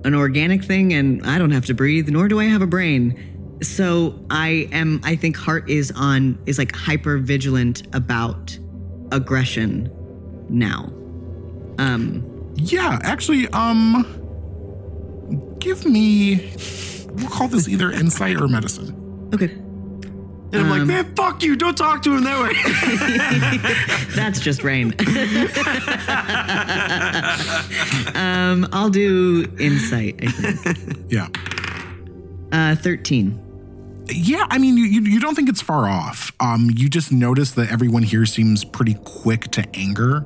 an 0.04 0.14
organic 0.14 0.64
thing 0.64 0.94
and 0.94 1.26
I 1.26 1.38
don't 1.38 1.50
have 1.50 1.66
to 1.66 1.74
breathe, 1.74 2.08
nor 2.08 2.28
do 2.28 2.40
I 2.40 2.44
have 2.44 2.62
a 2.62 2.66
brain. 2.66 3.29
So 3.62 4.18
I 4.30 4.68
am 4.72 5.00
I 5.04 5.16
think 5.16 5.36
Hart 5.36 5.68
is 5.68 5.92
on 5.94 6.38
is 6.46 6.56
like 6.58 6.74
hyper 6.74 7.18
vigilant 7.18 7.82
about 7.94 8.58
aggression 9.12 9.90
now. 10.48 10.90
Um 11.78 12.24
Yeah, 12.56 12.98
actually, 13.02 13.48
um, 13.48 14.04
give 15.60 15.84
me. 15.86 16.52
We'll 17.14 17.28
call 17.30 17.48
this 17.48 17.68
either 17.68 17.90
insight 17.90 18.40
or 18.40 18.48
medicine. 18.48 18.94
okay. 19.34 19.50
And 20.52 20.62
I'm 20.62 20.68
like, 20.70 20.82
man, 20.84 21.14
fuck 21.14 21.44
you. 21.44 21.54
Don't 21.54 21.76
talk 21.76 22.02
to 22.02 22.16
him 22.16 22.24
that 22.24 22.40
way. 22.42 22.54
That's 24.16 24.40
just 24.40 24.64
Raine. 24.64 24.92
um, 28.16 28.66
I'll 28.72 28.90
do 28.90 29.46
insight, 29.60 30.16
I 30.22 30.30
think. 30.32 30.58
Yeah. 31.08 31.28
Uh, 32.50 32.74
13. 32.74 33.38
Yeah, 34.12 34.46
I 34.50 34.58
mean, 34.58 34.76
you, 34.76 34.84
you, 34.84 35.20
don't 35.20 35.34
think 35.34 35.48
it's 35.48 35.60
far 35.60 35.88
off. 35.88 36.32
Um, 36.40 36.70
you 36.74 36.88
just 36.88 37.12
notice 37.12 37.52
that 37.52 37.70
everyone 37.70 38.02
here 38.02 38.26
seems 38.26 38.64
pretty 38.64 38.94
quick 39.04 39.50
to 39.52 39.64
anger. 39.74 40.24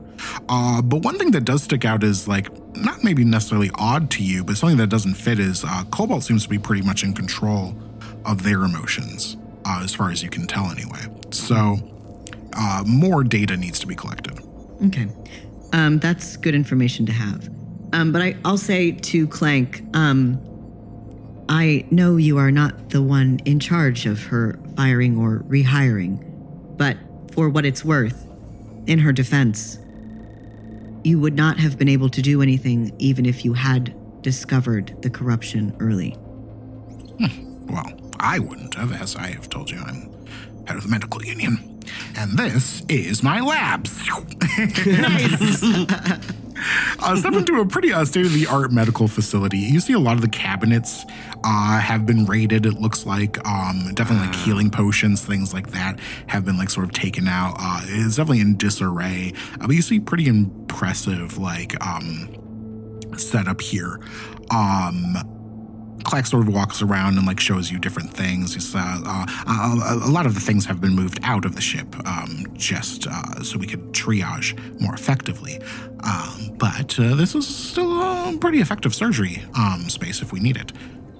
Uh, 0.49 0.81
but 0.83 1.03
one 1.03 1.19
thing 1.19 1.31
that 1.33 1.45
does 1.45 1.63
stick 1.63 1.85
out 1.85 2.03
is 2.03 2.27
like 2.27 2.49
not 2.77 3.05
maybe 3.05 3.25
necessarily 3.25 3.71
odd 3.75 4.11
to 4.13 4.23
you, 4.23 4.45
but 4.45 4.57
something 4.57 4.79
that 4.79 4.89
doesn't 4.89 5.15
fit 5.15 5.39
is 5.39 5.65
uh, 5.65 5.85
Cobalt 5.91 6.23
seems 6.23 6.45
to 6.45 6.49
be 6.49 6.59
pretty 6.59 6.83
much 6.83 7.03
in 7.03 7.15
control 7.15 7.75
of 8.25 8.43
their 8.43 8.65
emotions, 8.65 9.37
uh, 9.65 9.81
as 9.83 9.95
far 9.95 10.11
as 10.11 10.23
you 10.23 10.31
can 10.31 10.47
tell, 10.47 10.71
anyway. 10.71 11.01
So 11.31 11.77
uh, 12.55 12.85
more 12.87 13.25
data 13.25 13.57
needs 13.57 13.79
to 13.81 13.87
be 13.87 13.95
collected. 13.95 14.39
Okay. 14.87 15.09
Um, 15.73 15.99
that's 15.99 16.37
good 16.37 16.55
information 16.55 17.07
to 17.07 17.13
have. 17.13 17.49
Um, 17.93 18.13
but 18.13 18.23
I, 18.23 18.37
I'll 18.45 18.59
say 18.59 18.93
to 18.93 19.27
Clank, 19.29 19.85
um, 19.95 20.41
I 21.49 21.87
know 21.91 22.17
you 22.17 22.39
are 22.39 22.51
not 22.51 22.91
the 22.91 23.03
one 23.03 23.41
in 23.45 23.61
charge 23.61 24.07
of 24.07 24.25
her 24.25 24.59
firing 24.77 25.19
or 25.19 25.41
rehiring, 25.49 26.23
but 26.77 26.97
for 27.33 27.49
what 27.49 27.65
it's 27.65 27.85
worth, 27.85 28.27
in 28.87 29.01
her 29.01 29.13
defense, 29.13 29.79
you 31.03 31.19
would 31.21 31.35
not 31.35 31.59
have 31.59 31.79
been 31.79 31.89
able 31.89 32.09
to 32.11 32.23
do 32.23 32.43
anything 32.43 32.95
even 32.99 33.27
if 33.27 33.45
you 33.45 33.55
had 33.55 33.95
discovered 34.23 34.97
the 35.03 35.11
corruption 35.11 35.77
early. 35.81 36.11
Hmm. 36.11 37.67
Well, 37.67 37.93
I 38.19 38.39
wouldn't 38.39 38.75
have, 38.75 38.93
as 38.93 39.17
I 39.17 39.29
have 39.29 39.49
told 39.49 39.71
you, 39.71 39.79
I'm 39.79 40.13
head 40.67 40.77
of 40.77 40.83
the 40.83 40.89
medical 40.89 41.25
union. 41.25 41.81
And 42.17 42.39
this 42.39 42.83
is 42.89 43.23
my 43.23 43.41
lab. 43.41 43.87
uh, 47.01 47.17
step 47.17 47.35
into 47.35 47.61
a 47.61 47.67
pretty 47.67 47.93
uh, 47.93 48.05
state 48.05 48.27
of 48.27 48.33
the 48.33 48.47
art 48.47 48.73
medical 48.73 49.09
facility. 49.09 49.59
You 49.59 49.81
see 49.81 49.93
a 49.93 49.99
lot 49.99 50.17
of 50.17 50.23
the 50.23 50.29
cabinets 50.29 51.05
uh, 51.45 51.79
have 51.79 52.07
been 52.07 52.25
raided, 52.27 52.67
it 52.67 52.81
looks 52.81 53.07
like. 53.07 53.45
Um, 53.47 53.93
definitely 53.95 54.27
like 54.27 54.35
healing 54.35 54.71
potions, 54.71 55.25
things 55.25 55.53
like 55.53 55.71
that 55.71 55.99
have 56.27 56.45
been 56.45 56.57
like 56.57 56.71
sort 56.71 56.87
of 56.87 56.93
taken 56.93 57.29
out. 57.29 57.57
Uh, 57.59 57.81
it's 57.85 58.17
definitely 58.17 58.41
in 58.41 58.57
disarray. 58.57 59.33
Uh, 59.61 59.67
but 59.67 59.77
you 59.77 59.83
see 59.83 60.01
pretty 60.01 60.27
impressive 60.27 61.39
like 61.39 61.75
um, 61.85 62.29
setup 63.17 63.61
here. 63.61 64.01
Um, 64.51 65.34
Clack 66.05 66.27
sort 66.27 66.47
of 66.47 66.55
walks 66.55 66.83
around 66.83 67.17
and 67.17 67.27
like 67.27 67.41
shows 67.41 67.71
you 67.71 67.79
different 67.79 68.13
things. 68.13 68.55
He's, 68.55 68.75
uh, 68.75 68.79
uh, 68.79 69.27
uh, 69.47 70.01
a 70.05 70.11
lot 70.11 70.27
of 70.27 70.35
the 70.35 70.41
things 70.41 70.67
have 70.67 70.81
been 70.81 70.95
moved 70.95 71.19
out 71.23 71.45
of 71.45 71.55
the 71.55 71.61
ship 71.61 71.87
um, 72.07 72.47
just 72.53 73.07
uh, 73.07 73.43
so 73.43 73.59
we 73.59 73.67
could 73.67 73.93
triage 73.93 74.59
more 74.81 74.95
effectively. 74.95 75.61
Um, 76.01 76.55
but 76.59 76.99
uh, 76.99 77.15
this 77.15 77.35
is 77.35 77.47
still 77.47 78.01
a 78.01 78.37
pretty 78.39 78.61
effective 78.61 78.95
surgery 78.95 79.43
um, 79.57 79.89
space 79.89 80.21
if 80.23 80.33
we 80.33 80.41
need 80.41 80.57
it. 80.57 80.73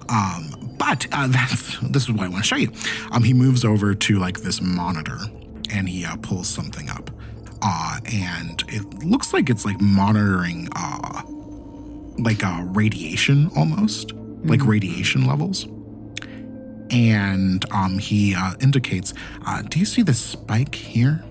Um, 0.07 0.75
but 0.77 1.07
uh, 1.11 1.27
that's 1.29 1.79
this 1.79 2.03
is 2.03 2.11
what 2.11 2.21
I 2.21 2.27
want 2.27 2.43
to 2.43 2.47
show 2.47 2.57
you. 2.57 2.71
Um, 3.11 3.23
he 3.23 3.33
moves 3.33 3.65
over 3.65 3.95
to 3.95 4.19
like 4.19 4.41
this 4.41 4.61
monitor 4.61 5.17
and 5.71 5.89
he 5.89 6.05
pulls 6.21 6.47
something 6.47 6.89
up, 6.89 7.09
uh, 7.63 7.99
and 8.13 8.63
it 8.67 9.03
looks 9.03 9.33
like 9.33 9.49
it's 9.49 9.65
like 9.65 9.81
monitoring. 9.81 10.69
Uh, 10.75 11.23
like 12.17 12.43
uh, 12.43 12.63
radiation 12.67 13.49
almost, 13.55 14.13
like 14.45 14.63
radiation 14.65 15.25
levels. 15.25 15.67
And 16.91 17.65
um, 17.71 17.97
he 17.97 18.35
uh, 18.35 18.53
indicates, 18.61 19.13
uh, 19.45 19.63
do 19.63 19.79
you 19.79 19.85
see 19.85 20.03
the 20.03 20.13
spike 20.13 20.75
here? 20.75 21.23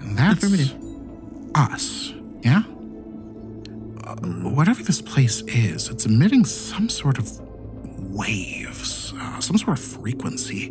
That's 0.00 0.42
Affirmative. 0.42 0.74
us, 1.54 2.12
yeah? 2.42 2.62
Uh, 4.04 4.16
whatever 4.50 4.82
this 4.82 5.00
place 5.00 5.42
is, 5.42 5.88
it's 5.88 6.04
emitting 6.06 6.44
some 6.44 6.88
sort 6.88 7.18
of 7.18 7.40
waves, 8.10 9.14
uh, 9.16 9.40
some 9.40 9.56
sort 9.56 9.78
of 9.78 9.84
frequency. 9.84 10.66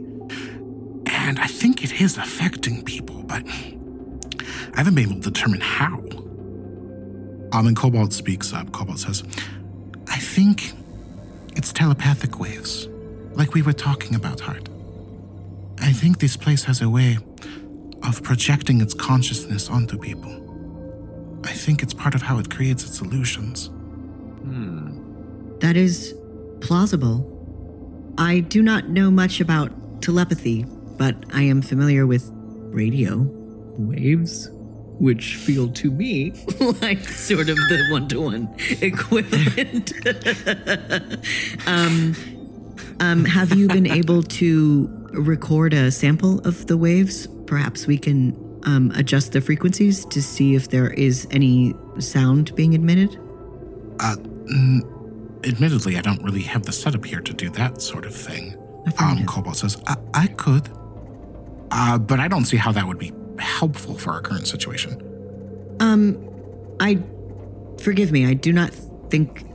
And 1.05 1.39
I 1.39 1.47
think 1.47 1.83
it 1.83 2.01
is 2.01 2.17
affecting 2.17 2.83
people, 2.83 3.23
but 3.23 3.43
I 3.47 4.77
haven't 4.77 4.95
been 4.95 5.09
able 5.09 5.21
to 5.21 5.31
determine 5.31 5.61
how. 5.61 5.99
Um, 7.53 7.67
and 7.67 7.75
Cobalt 7.75 8.13
speaks 8.13 8.53
up. 8.53 8.71
Cobalt 8.71 8.99
says, 8.99 9.23
I 10.07 10.17
think 10.19 10.73
it's 11.53 11.71
telepathic 11.73 12.39
waves, 12.39 12.87
like 13.33 13.53
we 13.53 13.61
were 13.61 13.73
talking 13.73 14.15
about, 14.15 14.39
Hart. 14.39 14.69
I 15.79 15.91
think 15.91 16.19
this 16.19 16.37
place 16.37 16.63
has 16.65 16.81
a 16.81 16.89
way 16.89 17.17
of 18.03 18.21
projecting 18.23 18.81
its 18.81 18.93
consciousness 18.93 19.69
onto 19.69 19.97
people. 19.97 20.37
I 21.43 21.53
think 21.53 21.81
it's 21.81 21.93
part 21.93 22.15
of 22.15 22.21
how 22.21 22.37
it 22.39 22.49
creates 22.49 22.83
its 22.83 23.01
illusions. 23.01 23.67
Hmm. 23.67 25.59
That 25.59 25.75
is 25.75 26.15
plausible. 26.61 27.27
I 28.17 28.39
do 28.41 28.61
not 28.61 28.89
know 28.89 29.09
much 29.09 29.39
about 29.39 29.71
telepathy, 30.01 30.65
but 30.97 31.15
I 31.33 31.43
am 31.43 31.61
familiar 31.61 32.05
with 32.05 32.29
radio 32.71 33.27
waves, 33.77 34.49
which 35.01 35.35
feel 35.35 35.67
to 35.67 35.89
me 35.89 36.31
like 36.81 36.99
sort 36.99 37.49
of 37.49 37.55
the 37.55 37.87
one 37.89 38.07
to 38.07 38.21
one 38.21 38.55
equivalent. 38.81 39.93
um, 41.67 42.15
um, 42.99 43.25
have 43.25 43.55
you 43.55 43.67
been 43.67 43.87
able 43.87 44.21
to 44.21 44.87
record 45.13 45.73
a 45.73 45.89
sample 45.89 46.39
of 46.47 46.67
the 46.67 46.77
waves? 46.77 47.27
Perhaps 47.47 47.87
we 47.87 47.97
can 47.97 48.37
um, 48.63 48.91
adjust 48.95 49.31
the 49.31 49.41
frequencies 49.41 50.05
to 50.05 50.21
see 50.21 50.53
if 50.53 50.69
there 50.69 50.91
is 50.91 51.27
any 51.31 51.73
sound 51.97 52.55
being 52.55 52.73
emitted. 52.73 53.19
admittedly, 55.43 55.97
I 55.97 56.01
don't 56.01 56.21
really 56.23 56.43
have 56.43 56.63
the 56.63 56.71
setup 56.71 57.03
here 57.03 57.21
to 57.21 57.33
do 57.33 57.49
that 57.51 57.81
sort 57.81 58.05
of 58.05 58.15
thing. 58.15 58.55
Um, 58.99 59.25
Cobalt 59.25 59.57
says, 59.57 59.81
I, 59.87 59.95
I 60.13 60.27
could. 60.27 60.69
Uh, 61.71 61.97
but 61.97 62.19
I 62.19 62.27
don't 62.27 62.45
see 62.45 62.57
how 62.57 62.71
that 62.73 62.85
would 62.85 62.99
be 62.99 63.11
helpful 63.39 63.97
for 63.97 64.11
our 64.11 64.21
current 64.21 64.47
situation. 64.47 65.01
Um, 65.79 66.17
I 66.79 67.01
forgive 67.79 68.11
me. 68.11 68.25
I 68.25 68.33
do 68.33 68.53
not 68.53 68.71
think 69.09 69.45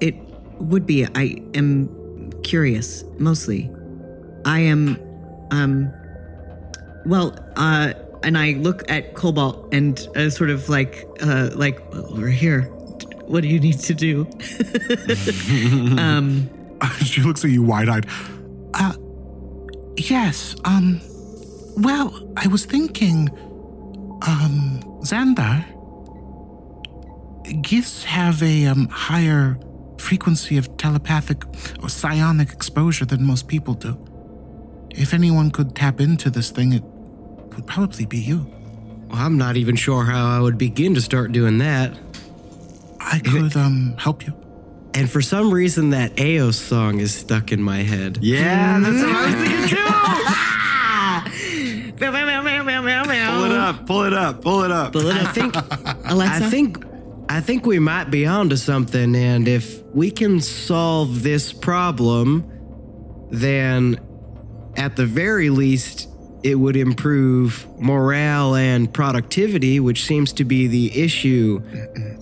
it 0.00 0.14
would 0.58 0.86
be. 0.86 1.06
I 1.14 1.42
am 1.54 2.32
curious, 2.42 3.04
mostly. 3.18 3.70
I 4.44 4.60
am, 4.60 4.98
um, 5.50 5.92
well, 7.06 7.36
uh, 7.56 7.94
and 8.22 8.38
I 8.38 8.52
look 8.52 8.90
at 8.90 9.14
Cobalt 9.14 9.72
and 9.72 9.98
uh, 10.16 10.30
sort 10.30 10.50
of 10.50 10.68
like, 10.68 11.06
uh, 11.22 11.50
like 11.54 11.78
"Well, 11.92 12.14
we're 12.16 12.28
here. 12.28 12.62
What 13.26 13.42
do 13.42 13.48
you 13.48 13.60
need 13.60 13.78
to 13.80 13.94
do? 13.94 14.22
um, 15.98 16.50
she 17.04 17.22
looks 17.22 17.44
at 17.44 17.50
you 17.50 17.62
wide 17.62 17.88
eyed. 17.88 18.06
Uh, 18.74 18.94
yes, 19.96 20.56
um, 20.64 21.00
well, 21.76 22.32
I 22.36 22.46
was 22.48 22.64
thinking, 22.64 23.28
um, 24.26 24.80
Xandar, 25.02 25.64
gifts 27.62 28.04
have 28.04 28.42
a 28.42 28.66
um, 28.66 28.88
higher 28.88 29.58
frequency 29.98 30.56
of 30.56 30.76
telepathic 30.76 31.44
or 31.82 31.88
psionic 31.88 32.52
exposure 32.52 33.04
than 33.04 33.24
most 33.24 33.48
people 33.48 33.74
do. 33.74 33.98
If 34.90 35.12
anyone 35.14 35.50
could 35.50 35.74
tap 35.74 36.00
into 36.00 36.30
this 36.30 36.50
thing, 36.50 36.72
it 36.72 36.82
would 37.54 37.66
probably 37.66 38.06
be 38.06 38.18
you. 38.18 38.46
Well, 39.08 39.18
I'm 39.18 39.36
not 39.36 39.56
even 39.56 39.76
sure 39.76 40.04
how 40.04 40.26
I 40.26 40.40
would 40.40 40.58
begin 40.58 40.94
to 40.94 41.00
start 41.00 41.32
doing 41.32 41.58
that. 41.58 41.96
I 43.00 43.18
could 43.18 43.56
um 43.56 43.94
help 43.98 44.26
you. 44.26 44.32
And 44.94 45.10
for 45.10 45.20
some 45.20 45.52
reason, 45.52 45.90
that 45.90 46.18
Eos 46.20 46.56
song 46.56 47.00
is 47.00 47.12
stuck 47.12 47.50
in 47.50 47.60
my 47.60 47.82
head. 47.82 48.18
Yeah, 48.22 48.78
that's 48.78 49.02
what 49.02 49.14
I 49.14 49.26
was 49.26 49.34
thinking 49.34 49.68
too. 49.68 50.50
pull 53.36 53.44
it 53.44 53.52
up, 53.52 53.86
pull 53.86 54.02
it 54.04 54.12
up, 54.12 54.42
pull 54.42 54.62
it 54.62 54.70
up. 54.70 54.96
I 54.96 55.32
think 55.32 55.54
Alexa, 56.10 56.44
I 56.46 56.50
think 56.50 56.84
I 57.28 57.40
think 57.40 57.66
we 57.66 57.78
might 57.78 58.10
be 58.10 58.26
onto 58.26 58.56
something, 58.56 59.14
and 59.16 59.48
if 59.48 59.82
we 59.94 60.10
can 60.10 60.40
solve 60.40 61.22
this 61.22 61.52
problem, 61.52 62.44
then 63.30 63.98
at 64.76 64.96
the 64.96 65.06
very 65.06 65.50
least 65.50 66.08
it 66.42 66.56
would 66.56 66.76
improve 66.76 67.66
morale 67.80 68.54
and 68.54 68.92
productivity, 68.92 69.80
which 69.80 70.04
seems 70.04 70.32
to 70.34 70.44
be 70.44 70.66
the 70.66 71.02
issue 71.02 71.62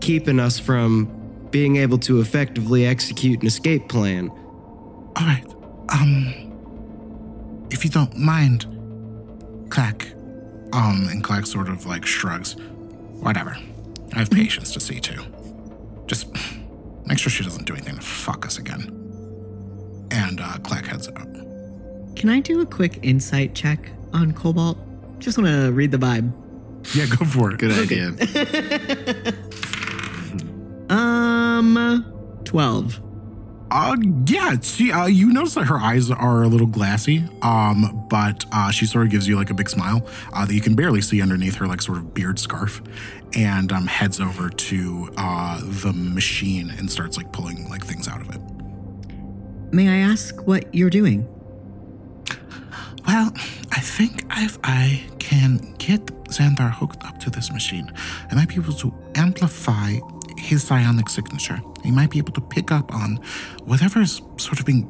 keeping 0.00 0.38
us 0.38 0.58
from 0.58 1.08
being 1.50 1.76
able 1.76 1.98
to 1.98 2.20
effectively 2.20 2.86
execute 2.86 3.40
an 3.40 3.46
escape 3.46 3.88
plan. 3.88 4.30
All 4.30 5.26
right. 5.26 5.44
Um, 5.88 6.52
if 7.70 7.84
you 7.84 7.90
don't 7.90 8.16
mind, 8.16 8.66
Clack. 9.72 10.12
Um, 10.74 11.08
and 11.10 11.24
Clack 11.24 11.46
sort 11.46 11.70
of 11.70 11.86
like 11.86 12.04
shrugs. 12.04 12.56
Whatever. 13.20 13.56
I 14.14 14.18
have 14.18 14.30
patience 14.30 14.70
to 14.74 14.80
see 14.80 15.00
to. 15.00 15.24
Just 16.06 16.28
make 17.06 17.18
sure 17.18 17.30
she 17.30 17.42
doesn't 17.42 17.64
do 17.64 17.72
anything 17.72 17.94
to 17.94 18.02
fuck 18.02 18.44
us 18.44 18.58
again. 18.58 18.90
And 20.10 20.42
uh, 20.42 20.58
Clack 20.58 20.84
heads 20.84 21.08
out. 21.08 21.26
can 22.16 22.28
I 22.28 22.40
do 22.40 22.60
a 22.60 22.66
quick 22.66 22.98
insight 23.02 23.54
check 23.54 23.90
on 24.12 24.32
Cobalt? 24.32 24.76
Just 25.18 25.38
want 25.38 25.48
to 25.48 25.72
read 25.72 25.90
the 25.90 25.96
vibe. 25.96 26.30
Yeah, 26.94 27.06
go 27.06 27.24
for 27.24 27.52
it. 27.52 27.58
Good 27.58 27.72
idea. 27.72 28.12
Um, 30.90 32.42
12. 32.44 33.00
Uh, 33.74 33.96
yeah. 34.26 34.54
See, 34.60 34.92
uh, 34.92 35.06
you 35.06 35.32
notice 35.32 35.54
that 35.54 35.64
her 35.64 35.78
eyes 35.78 36.10
are 36.10 36.42
a 36.42 36.46
little 36.46 36.66
glassy. 36.66 37.24
Um, 37.40 38.06
but 38.10 38.44
uh, 38.52 38.70
she 38.70 38.84
sort 38.84 39.06
of 39.06 39.10
gives 39.10 39.26
you 39.26 39.34
like 39.34 39.48
a 39.48 39.54
big 39.54 39.70
smile 39.70 40.06
uh, 40.34 40.44
that 40.44 40.52
you 40.52 40.60
can 40.60 40.74
barely 40.74 41.00
see 41.00 41.22
underneath 41.22 41.54
her 41.54 41.66
like 41.66 41.80
sort 41.80 41.96
of 41.96 42.12
beard 42.12 42.38
scarf, 42.38 42.82
and 43.34 43.72
um, 43.72 43.86
heads 43.86 44.20
over 44.20 44.50
to 44.50 45.08
uh 45.16 45.58
the 45.82 45.92
machine 45.94 46.68
and 46.76 46.90
starts 46.90 47.16
like 47.16 47.32
pulling 47.32 47.66
like 47.70 47.82
things 47.82 48.08
out 48.08 48.20
of 48.20 48.28
it. 48.34 48.40
May 49.72 49.88
I 49.88 50.10
ask 50.10 50.46
what 50.46 50.72
you're 50.74 50.90
doing? 50.90 51.26
Well, 53.06 53.32
I 53.72 53.80
think 53.80 54.24
if 54.36 54.58
I 54.62 55.02
can 55.18 55.74
get 55.78 56.04
Xandar 56.28 56.70
hooked 56.70 57.02
up 57.04 57.18
to 57.20 57.30
this 57.30 57.50
machine, 57.50 57.90
I 58.30 58.34
might 58.34 58.48
be 58.48 58.56
able 58.56 58.74
to 58.74 58.92
amplify 59.14 59.96
his 60.42 60.62
psionic 60.64 61.08
signature. 61.08 61.60
He 61.84 61.90
might 61.90 62.10
be 62.10 62.18
able 62.18 62.32
to 62.32 62.40
pick 62.40 62.70
up 62.72 62.92
on 62.94 63.16
whatever 63.64 64.00
is 64.00 64.20
sort 64.36 64.58
of 64.60 64.66
being, 64.66 64.88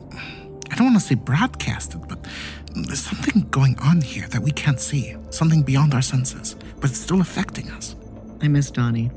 I 0.71 0.75
don't 0.77 0.87
want 0.87 1.01
to 1.01 1.07
say 1.07 1.15
broadcasted, 1.15 2.09
but 2.09 2.27
there's 2.75 3.05
something 3.05 3.47
going 3.51 3.79
on 3.81 4.01
here 4.01 4.27
that 4.29 4.43
we 4.43 4.51
can't 4.51 4.81
see, 4.81 5.15
something 5.31 5.63
beyond 5.63 5.93
our 5.95 6.03
senses, 6.03 6.57
but 6.81 6.91
it's 6.91 6.99
still 6.99 7.21
affecting 7.21 7.71
us. 7.71 7.95
I 8.41 8.49
miss 8.49 8.71
Donnie. 8.71 9.11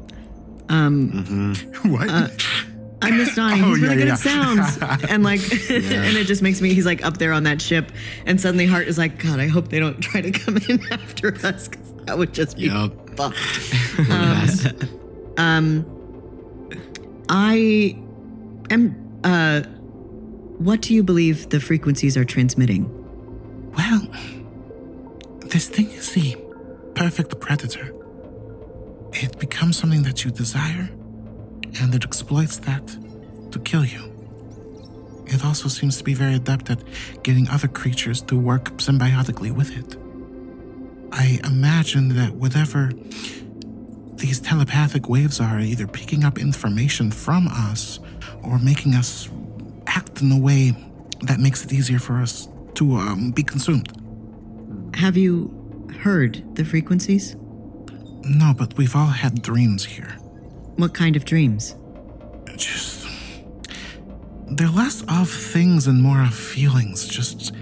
Um, 0.69 1.55
What? 1.83 2.09
I 3.01 3.11
miss 3.11 3.35
Donnie. 3.35 3.61
Oh, 3.61 3.67
He's 3.67 3.79
really 3.81 3.95
yeah, 3.95 3.99
good 3.99 4.07
yeah, 4.07 4.13
at 4.13 4.19
sounds. 4.19 5.03
and 5.09 5.23
like, 5.23 5.41
and 5.41 6.17
it 6.17 6.25
just 6.25 6.41
makes 6.41 6.59
me, 6.59 6.73
he's 6.73 6.85
like 6.85 7.05
up 7.05 7.17
there 7.17 7.31
on 7.33 7.43
that 7.43 7.61
ship. 7.61 7.91
And 8.25 8.39
suddenly 8.41 8.65
Hart 8.65 8.87
is 8.87 8.97
like, 8.97 9.19
God, 9.19 9.39
I 9.39 9.47
hope 9.47 9.69
they 9.69 9.79
don't 9.79 10.01
try 10.01 10.21
to 10.21 10.31
come 10.31 10.57
in 10.57 10.81
after 10.91 11.33
us 11.45 11.67
because 11.67 11.93
that 12.05 12.17
would 12.17 12.33
just 12.33 12.57
be 12.57 12.63
Yup. 12.63 13.15
fucked. 13.15 13.37
Um, 14.09 14.49
um, 15.37 15.94
I 17.29 17.97
am, 18.69 19.19
uh, 19.23 19.61
what 20.57 20.81
do 20.81 20.93
you 20.93 21.03
believe 21.03 21.49
the 21.49 21.59
frequencies 21.59 22.17
are 22.17 22.25
transmitting? 22.25 22.89
Well, 23.75 24.07
this 25.41 25.69
thing 25.69 25.89
is 25.91 26.11
the 26.13 26.37
perfect 26.95 27.39
predator. 27.39 27.93
It 29.13 29.37
becomes 29.39 29.77
something 29.77 30.03
that 30.03 30.23
you 30.23 30.31
desire, 30.31 30.89
and 31.79 31.93
it 31.93 32.03
exploits 32.03 32.57
that 32.59 32.85
to 33.51 33.59
kill 33.59 33.85
you. 33.85 34.11
It 35.27 35.43
also 35.43 35.67
seems 35.67 35.97
to 35.97 36.03
be 36.03 36.13
very 36.13 36.35
adept 36.35 36.69
at 36.69 36.83
getting 37.23 37.49
other 37.49 37.67
creatures 37.67 38.21
to 38.23 38.37
work 38.37 38.65
symbiotically 38.77 39.51
with 39.51 39.75
it. 39.75 39.97
I 41.11 41.39
imagine 41.45 42.09
that 42.09 42.33
whatever 42.33 42.91
these 44.17 44.39
telepathic 44.39 45.09
waves 45.09 45.39
are 45.39 45.59
either 45.59 45.87
picking 45.87 46.23
up 46.23 46.37
information 46.39 47.11
from 47.11 47.47
us 47.47 47.99
or 48.43 48.59
making 48.59 48.93
us 48.93 49.29
act 49.87 50.21
in 50.21 50.31
a 50.31 50.39
way 50.39 50.73
that 51.23 51.39
makes 51.39 51.65
it 51.65 51.73
easier 51.73 51.99
for 51.99 52.21
us 52.21 52.47
to 52.75 52.95
um, 52.95 53.31
be 53.31 53.43
consumed. 53.43 53.91
Have 54.95 55.17
you 55.17 55.89
heard 56.01 56.55
the 56.55 56.63
frequencies? 56.63 57.35
No, 58.23 58.53
but 58.57 58.75
we've 58.77 58.95
all 58.95 59.07
had 59.07 59.41
dreams 59.41 59.85
here. 59.85 60.17
What 60.77 60.93
kind 60.93 61.15
of 61.15 61.25
dreams? 61.25 61.75
Just. 62.55 63.07
They're 64.47 64.67
less 64.69 65.03
of 65.07 65.29
things 65.29 65.87
and 65.87 66.01
more 66.01 66.21
of 66.21 66.33
feelings. 66.33 67.07
Just 67.07 67.53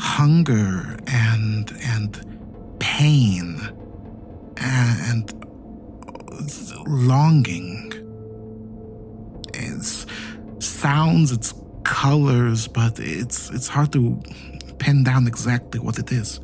hunger 0.00 0.98
and. 1.06 1.72
and 1.82 2.76
pain. 2.78 3.60
And. 4.56 5.32
Longing. 6.86 7.92
It's 9.54 10.06
sounds, 10.58 11.32
it's 11.32 11.54
colors, 11.84 12.68
but 12.68 12.98
it's 12.98 13.50
it's 13.50 13.68
hard 13.68 13.92
to 13.92 14.20
pin 14.78 15.04
down 15.04 15.26
exactly 15.26 15.80
what 15.80 15.98
it 15.98 16.10
is. 16.12 16.40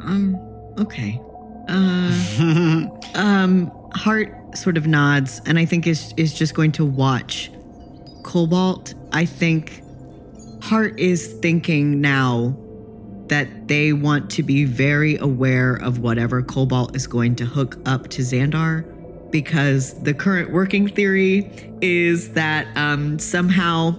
Um, 0.00 0.36
okay. 0.78 1.20
Uh, 1.68 2.88
um, 3.14 3.70
Hart 3.94 4.56
sort 4.56 4.76
of 4.76 4.86
nods 4.86 5.40
and 5.46 5.58
I 5.58 5.64
think 5.64 5.86
is 5.86 6.12
is 6.16 6.34
just 6.34 6.54
going 6.54 6.72
to 6.72 6.84
watch 6.84 7.50
Cobalt. 8.22 8.94
I 9.12 9.24
think 9.24 9.82
Hart 10.62 10.98
is 10.98 11.34
thinking 11.34 12.00
now 12.00 12.56
that 13.30 13.68
they 13.68 13.92
want 13.92 14.28
to 14.28 14.42
be 14.42 14.64
very 14.64 15.16
aware 15.16 15.76
of 15.76 16.00
whatever 16.00 16.42
Cobalt 16.42 16.94
is 16.96 17.06
going 17.06 17.36
to 17.36 17.44
hook 17.44 17.78
up 17.86 18.08
to 18.08 18.22
Xandar 18.22 18.84
because 19.30 19.94
the 20.02 20.12
current 20.12 20.50
working 20.50 20.88
theory 20.88 21.50
is 21.80 22.32
that 22.32 22.66
um, 22.76 23.20
somehow 23.20 23.94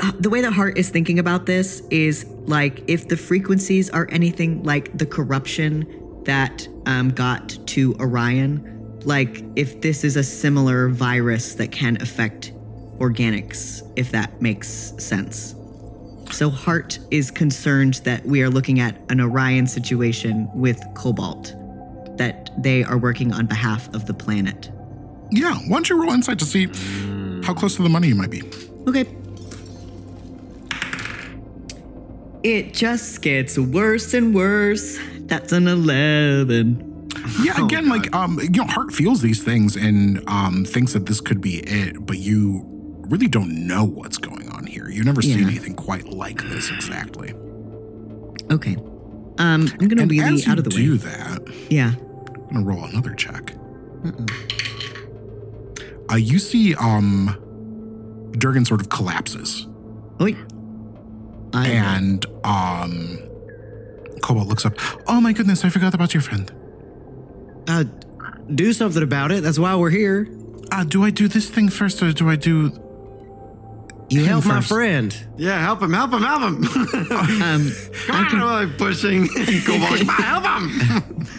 uh, 0.00 0.12
the 0.20 0.28
way 0.28 0.42
that 0.42 0.52
Hart 0.52 0.76
is 0.76 0.90
thinking 0.90 1.18
about 1.18 1.46
this 1.46 1.80
is 1.90 2.26
like 2.44 2.84
if 2.86 3.08
the 3.08 3.16
frequencies 3.16 3.88
are 3.88 4.06
anything 4.10 4.62
like 4.62 4.96
the 4.96 5.06
corruption 5.06 6.22
that 6.24 6.68
um, 6.84 7.10
got 7.10 7.56
to 7.68 7.94
Orion, 7.94 9.00
like 9.04 9.42
if 9.56 9.80
this 9.80 10.04
is 10.04 10.16
a 10.16 10.22
similar 10.22 10.90
virus 10.90 11.54
that 11.54 11.72
can 11.72 11.96
affect 12.02 12.52
organics, 12.98 13.82
if 13.96 14.10
that 14.12 14.42
makes 14.42 14.92
sense. 14.98 15.54
So 16.30 16.50
Hart 16.50 16.98
is 17.10 17.30
concerned 17.30 17.94
that 18.04 18.24
we 18.24 18.42
are 18.42 18.50
looking 18.50 18.80
at 18.80 18.96
an 19.10 19.20
Orion 19.20 19.66
situation 19.66 20.48
with 20.54 20.82
Cobalt, 20.94 21.54
that 22.18 22.50
they 22.58 22.84
are 22.84 22.98
working 22.98 23.32
on 23.32 23.46
behalf 23.46 23.92
of 23.94 24.06
the 24.06 24.14
planet. 24.14 24.70
Yeah, 25.30 25.54
why 25.54 25.76
don't 25.76 25.88
you 25.88 26.00
roll 26.00 26.12
insight 26.12 26.38
to 26.40 26.44
see 26.44 26.66
how 27.44 27.54
close 27.54 27.76
to 27.76 27.82
the 27.82 27.88
money 27.88 28.08
you 28.08 28.14
might 28.14 28.30
be? 28.30 28.42
Okay. 28.86 29.06
It 32.42 32.74
just 32.74 33.22
gets 33.22 33.58
worse 33.58 34.14
and 34.14 34.34
worse. 34.34 34.98
That's 35.20 35.52
an 35.52 35.66
11. 35.66 37.10
Yeah, 37.42 37.64
again, 37.64 37.88
like 37.88 38.14
um, 38.14 38.38
you 38.40 38.50
know, 38.50 38.66
Hart 38.66 38.92
feels 38.92 39.20
these 39.20 39.42
things 39.42 39.74
and 39.74 40.22
um 40.28 40.64
thinks 40.64 40.92
that 40.92 41.06
this 41.06 41.20
could 41.20 41.40
be 41.40 41.58
it, 41.58 42.06
but 42.06 42.18
you 42.18 42.62
really 43.08 43.26
don't 43.26 43.66
know 43.66 43.84
what's 43.84 44.18
going 44.18 44.42
on 44.42 44.45
here. 44.86 44.96
You've 44.96 45.06
never 45.06 45.22
seen 45.22 45.38
Yeah. 45.40 45.46
anything 45.48 45.74
quite 45.74 46.08
like 46.12 46.42
this 46.48 46.70
exactly. 46.70 47.32
Okay. 48.50 48.76
Um, 49.38 49.68
I'm 49.78 49.88
going 49.88 49.96
to 49.96 50.02
And 50.02 50.10
wheelie 50.10 50.32
as 50.34 50.46
you 50.46 50.52
out 50.52 50.58
of 50.58 50.64
the 50.64 50.70
do 50.70 50.96
that, 50.98 51.42
Yeah. 51.70 51.92
I'm 52.48 52.62
gonna 52.62 52.64
roll 52.64 52.84
another 52.84 53.12
check. 53.14 53.52
Uh, 56.10 56.16
you 56.16 56.38
see, 56.38 56.74
um, 56.76 57.36
Durgan 58.38 58.64
sort 58.64 58.80
of 58.80 58.88
collapses, 58.88 59.66
Oi. 60.20 60.36
I 61.52 61.66
and 61.68 62.24
um, 62.44 63.18
Cobalt 64.22 64.46
looks 64.46 64.64
up. 64.64 64.74
Oh 65.08 65.20
my 65.20 65.32
goodness, 65.32 65.64
I 65.64 65.68
forgot 65.68 65.94
about 65.94 66.14
your 66.14 66.20
friend. 66.20 66.50
Uh, 67.66 67.84
do 68.54 68.72
something 68.72 69.02
about 69.02 69.32
it. 69.32 69.42
That's 69.42 69.58
why 69.58 69.74
we're 69.74 69.90
here. 69.90 70.28
Uh, 70.70 70.84
do 70.84 71.02
I 71.04 71.10
do 71.10 71.26
this 71.26 71.50
thing 71.50 71.68
first, 71.68 72.00
or 72.02 72.12
do 72.12 72.30
I 72.30 72.36
do? 72.36 72.70
You 74.08 74.24
help 74.24 74.44
my 74.46 74.56
first. 74.56 74.68
friend. 74.68 75.26
Yeah, 75.36 75.60
help 75.60 75.82
him, 75.82 75.92
help 75.92 76.12
him, 76.12 76.22
help 76.22 76.42
him. 76.42 76.64
um, 77.42 77.72
Come 78.06 78.16
on, 78.16 78.40
I'm 78.40 78.68
like 78.68 78.78
pushing. 78.78 79.28
Cobalt, 79.28 80.00
come 80.00 80.10
on, 80.10 80.22
help 80.22 80.44
him. 80.44 81.26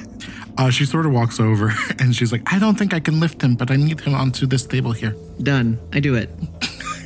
Uh, 0.59 0.71
she 0.71 0.85
sort 0.87 1.05
of 1.05 1.11
walks 1.11 1.39
over 1.39 1.71
and 1.99 2.15
she's 2.15 2.31
like, 2.31 2.41
I 2.51 2.57
don't 2.57 2.75
think 2.75 2.91
I 2.91 2.99
can 2.99 3.19
lift 3.19 3.43
him, 3.43 3.53
but 3.53 3.69
I 3.69 3.75
need 3.75 3.99
him 3.99 4.15
onto 4.15 4.47
this 4.47 4.65
table 4.65 4.91
here. 4.91 5.15
done. 5.43 5.77
I 5.93 5.99
do 5.99 6.15
it. 6.15 6.31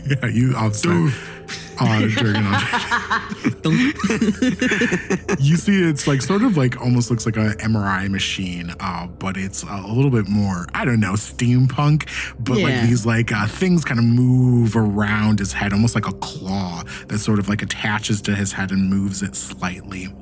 Yeah, 0.08 0.26
you 0.28 0.54
obviously. 0.56 1.12
Uh, 1.80 2.08
Durgan 2.16 2.45
you 5.39 5.56
see, 5.58 5.82
it's 5.84 6.06
like 6.08 6.22
sort 6.22 6.43
of 6.43 6.56
like 6.58 6.80
almost 6.80 7.10
looks 7.10 7.26
like 7.26 7.38
an 7.38 7.54
MRI 7.54 8.10
machine, 8.10 8.74
uh, 8.80 9.08
but 9.08 9.38
it's 9.38 9.64
a 9.64 9.88
little 9.88 10.12
bit 10.12 10.28
more, 10.28 10.68
I 10.74 10.86
don't 10.86 10.99
know, 10.99 11.14
steampunk. 11.14 12.08
But 12.39 12.60
like 12.60 12.82
these 12.84 13.06
like 13.06 13.32
uh, 13.32 13.47
things 13.47 13.84
kind 13.84 13.99
of 13.99 14.06
move 14.06 14.76
around 14.76 15.39
his 15.39 15.54
head, 15.54 15.74
almost 15.74 15.95
like 15.95 16.08
a 16.08 16.14
claw 16.14 16.84
that 17.08 17.20
sort 17.20 17.39
of 17.39 17.49
like 17.49 17.62
attaches 17.62 18.22
to 18.24 18.36
his 18.36 18.52
head 18.52 18.72
and 18.72 18.89
moves 18.89 19.24
it 19.24 19.36
slightly. 19.36 20.14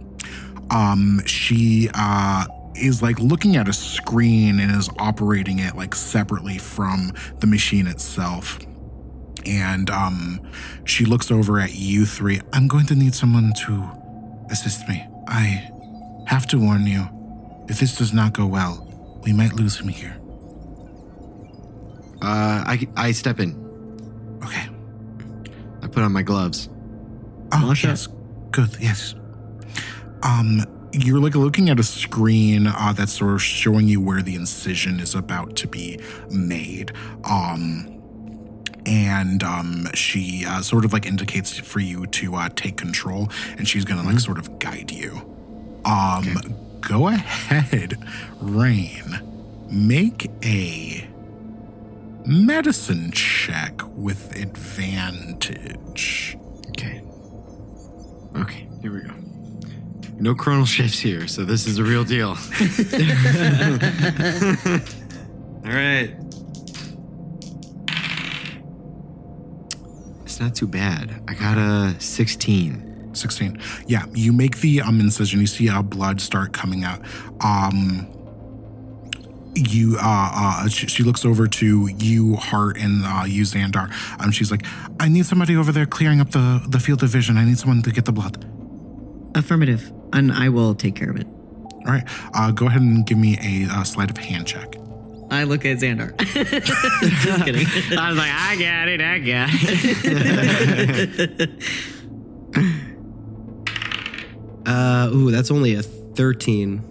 Um, 0.72 1.22
she 1.26 1.90
uh 1.94 2.46
is 2.76 3.02
like 3.02 3.20
looking 3.20 3.58
at 3.58 3.68
a 3.68 3.74
screen 3.74 4.60
and 4.60 4.72
is 4.72 4.90
operating 5.00 5.60
it 5.60 5.76
like 5.76 5.94
separately 5.94 6.58
from 6.58 7.12
the 7.40 7.48
machine 7.48 7.88
itself 7.88 8.60
and 9.46 9.90
um, 9.90 10.40
she 10.86 11.06
looks 11.06 11.32
over 11.32 11.60
at 11.60 11.76
you 11.76 12.06
three. 12.06 12.42
I'm 12.54 12.68
going 12.68 12.86
to 12.88 12.96
need 12.96 13.16
someone 13.16 13.54
to 13.66 13.90
assist 14.50 14.88
me. 14.88 15.06
I 15.28 15.70
have 16.28 16.48
to 16.48 16.58
warn 16.60 16.86
you, 16.86 17.08
if 17.68 17.80
this 17.80 17.98
does 17.98 18.14
not 18.14 18.34
go 18.34 18.46
well, 18.46 18.86
we 19.24 19.34
might 19.34 19.54
lose 19.54 19.80
him 19.80 19.88
here. 19.88 20.18
Uh, 22.22 22.64
I, 22.66 22.88
I 22.96 23.12
step 23.12 23.40
in. 23.40 23.56
Okay. 24.44 24.68
I 25.82 25.88
put 25.88 26.04
on 26.04 26.12
my 26.12 26.22
gloves. 26.22 26.70
Oh, 27.52 27.74
yes. 27.82 28.08
Good. 28.52 28.76
Yes. 28.80 29.16
Um, 30.24 30.66
you're 30.92 31.20
like 31.20 31.36
looking 31.36 31.70
at 31.70 31.80
a 31.80 31.84
screen 31.84 32.68
uh, 32.68 32.94
that's 32.94 33.14
sort 33.14 33.34
of 33.34 33.42
showing 33.42 33.88
you 33.88 34.02
where 34.02 34.22
the 34.22 34.36
incision 34.36 35.00
is 35.00 35.16
about 35.16 35.56
to 35.58 35.68
be 35.68 36.00
made. 36.30 36.92
Um, 37.24 37.99
and 38.86 39.44
um, 39.44 39.88
she 39.94 40.46
uh, 40.46 40.62
sort 40.62 40.86
of 40.86 40.94
like 40.94 41.06
indicates 41.06 41.58
for 41.58 41.80
you 41.80 42.06
to 42.08 42.36
uh, 42.36 42.50
take 42.56 42.78
control, 42.78 43.30
and 43.58 43.68
she's 43.68 43.86
gonna 43.86 44.04
like 44.04 44.20
sort 44.20 44.38
of 44.38 44.60
guide 44.60 44.92
you. 44.92 45.22
Um, 45.86 46.38
go 46.82 47.08
ahead, 47.08 47.98
Raine. 48.40 49.22
Make 49.72 50.30
a 50.44 51.08
medicine 52.26 53.12
check 53.12 53.82
with 53.96 54.36
advantage. 54.36 56.38
Okay. 56.70 57.02
Okay, 58.36 58.68
here 58.82 58.94
we 58.94 59.02
go. 59.02 59.14
No 60.20 60.36
chronal 60.36 60.68
shifts 60.68 61.00
here, 61.00 61.28
so 61.28 61.46
this 61.46 61.66
is 61.66 61.78
a 61.78 61.84
real 61.84 62.04
deal. 62.04 62.30
All 65.66 65.72
right. 65.76 66.14
It's 70.40 70.46
not 70.46 70.56
too 70.56 70.68
bad. 70.68 71.22
I 71.28 71.34
got 71.34 71.58
a 71.58 72.00
16. 72.00 73.12
16 73.12 73.60
yeah 73.88 74.06
you 74.14 74.32
make 74.32 74.58
the 74.60 74.82
um 74.82 75.00
incision 75.00 75.42
you 75.42 75.48
see 75.48 75.68
uh 75.68 75.82
blood 75.82 76.22
start 76.22 76.54
coming 76.54 76.84
out 76.84 77.02
um 77.42 78.08
you 79.56 79.98
uh, 80.00 80.32
uh 80.34 80.68
she, 80.70 80.86
she 80.86 81.02
looks 81.02 81.26
over 81.26 81.48
to 81.48 81.88
you 81.88 82.36
hart 82.36 82.78
and 82.78 83.04
uh 83.04 83.24
you 83.26 83.42
xandar 83.42 83.92
um 84.24 84.30
she's 84.32 84.52
like 84.52 84.64
i 85.00 85.10
need 85.10 85.26
somebody 85.26 85.58
over 85.58 85.72
there 85.72 85.88
clearing 85.88 86.22
up 86.22 86.30
the 86.30 86.64
the 86.70 86.80
field 86.80 87.02
of 87.02 87.10
vision 87.10 87.36
i 87.36 87.44
need 87.44 87.58
someone 87.58 87.82
to 87.82 87.92
get 87.92 88.06
the 88.06 88.12
blood 88.12 88.46
Affirmative. 89.34 89.92
And 90.14 90.32
I 90.32 90.50
will 90.50 90.76
take 90.76 90.96
care 90.96 91.10
of 91.10 91.16
it. 91.18 91.26
all 91.88 91.94
right 91.94 92.08
uh 92.36 92.52
go 92.52 92.68
ahead 92.68 92.82
and 92.82 93.08
give 93.08 93.18
me 93.18 93.40
a 93.42 93.74
uh, 93.74 93.84
sleight 93.84 94.12
of 94.12 94.18
hand 94.18 94.46
check 94.46 94.76
I 95.32 95.44
look 95.44 95.66
at 95.66 95.78
Xandar. 95.78 96.18
Just 97.24 97.46
kidding. 97.46 97.68
I 97.98 98.10
was 98.10 98.18
like, 98.18 98.32
I 98.34 98.56
got 98.58 98.88
it. 98.88 99.00
I 99.02 99.20
got 99.20 99.50
it. 101.40 101.50
uh, 104.66 105.10
ooh, 105.14 105.32
that's 105.32 105.52
only 105.52 105.76
a 105.76 105.82
13. 105.84 106.84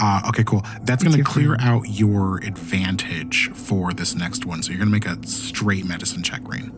uh 0.00 0.22
okay 0.28 0.44
cool 0.44 0.62
that's 0.84 1.02
gonna 1.02 1.16
your 1.16 1.24
clear 1.26 1.56
out 1.60 1.82
your 1.88 2.38
advantage 2.44 3.50
for 3.52 3.92
this 3.92 4.14
next 4.14 4.46
one 4.46 4.62
so 4.62 4.70
you're 4.70 4.78
gonna 4.78 4.90
make 4.90 5.06
a 5.06 5.18
straight 5.26 5.84
medicine 5.84 6.22
check 6.22 6.40
Raine 6.46 6.70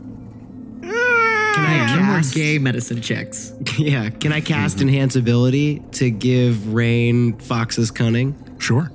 Can 0.83 1.65
I 1.67 1.75
Yeah, 1.77 1.97
no 1.97 2.03
more 2.05 2.21
gay 2.33 2.59
medicine 2.59 3.03
checks. 3.03 3.53
Yeah, 3.79 4.09
can 4.11 4.33
I 4.33 4.41
cast 4.41 4.81
enhance 4.81 5.17
ability 5.17 5.81
to 5.93 6.11
give 6.11 6.73
Raine 6.73 7.39
Fox's 7.39 7.91
cunning 7.91 8.35
sure 8.59 8.91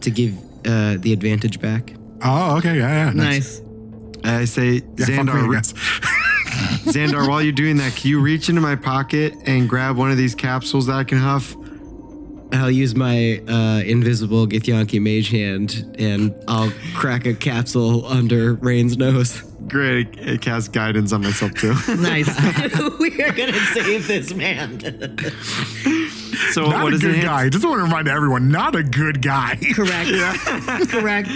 to 0.00 0.10
give 0.10 0.34
uh, 0.66 0.96
the 0.98 1.12
advantage 1.12 1.60
back? 1.60 1.94
oh 2.22 2.56
okay 2.58 2.76
yeah 2.76 3.06
yeah 3.06 3.12
nice, 3.12 3.60
Nice. 3.60 3.62
I 4.24 4.44
say, 4.44 4.82
Yeah, 4.96 5.06
fuck 5.06 5.08
me, 5.08 5.32
I 5.32 5.34
Xandar. 5.34 5.74
Xandar, 6.92 7.28
while 7.28 7.40
you're 7.42 7.52
doing 7.52 7.76
that, 7.76 7.94
can 7.94 8.10
you 8.10 8.20
reach 8.20 8.48
into 8.48 8.60
my 8.60 8.74
pocket 8.74 9.34
and 9.46 9.68
grab 9.68 9.96
one 9.96 10.10
of 10.10 10.16
these 10.16 10.34
capsules 10.34 10.86
that 10.86 10.96
I 10.96 11.04
can 11.04 11.18
huff? 11.18 11.54
I'll 12.52 12.70
use 12.70 12.94
my 12.94 13.42
uh, 13.46 13.82
invisible 13.84 14.46
Githyanki 14.46 15.00
mage 15.00 15.28
hand 15.28 15.94
and 15.98 16.34
I'll 16.48 16.72
crack 16.94 17.26
a 17.26 17.34
capsule 17.34 18.06
under 18.06 18.54
Raine's 18.54 18.96
nose. 18.96 19.42
Great. 19.68 20.18
It 20.18 20.40
casts 20.40 20.68
guidance 20.68 21.12
on 21.12 21.22
myself 21.22 21.52
too. 21.54 21.74
Nice. 21.96 22.28
we 22.98 23.22
are 23.22 23.32
going 23.32 23.52
to 23.52 23.60
save 23.74 24.08
this 24.08 24.32
man. 24.32 24.78
So 26.52 26.62
not 26.70 26.82
what 26.84 26.92
a 26.92 26.96
is 26.96 27.02
good 27.02 27.16
it? 27.16 27.22
guy. 27.22 27.48
Just 27.48 27.64
want 27.64 27.78
to 27.78 27.82
remind 27.84 28.08
everyone, 28.08 28.50
not 28.50 28.74
a 28.74 28.82
good 28.82 29.22
guy. 29.22 29.56
Correct. 29.74 30.08
Yeah. 30.10 30.36
Correct. 30.88 31.28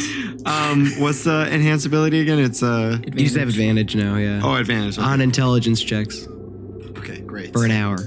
Um, 0.47 0.93
what's 0.99 1.25
the 1.25 1.49
enhance 1.53 1.87
ability 1.87 2.21
again? 2.21 2.39
It's 2.39 2.63
uh 2.63 2.99
You 3.05 3.11
just 3.13 3.37
have 3.37 3.49
advantage 3.49 3.95
now, 3.97 4.17
yeah. 4.17 4.41
oh 4.43 4.55
advantage. 4.55 4.99
Okay. 4.99 5.07
On 5.07 5.21
intelligence 5.21 5.83
checks 5.83 6.27
okay, 6.99 7.21
great. 7.21 7.53
for 7.53 7.65
an 7.65 7.71
hour. 7.71 7.99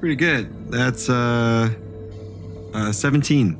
Pretty 0.00 0.16
good. 0.16 0.70
That's 0.70 1.08
uh, 1.08 1.70
uh 2.74 2.92
17. 2.92 3.58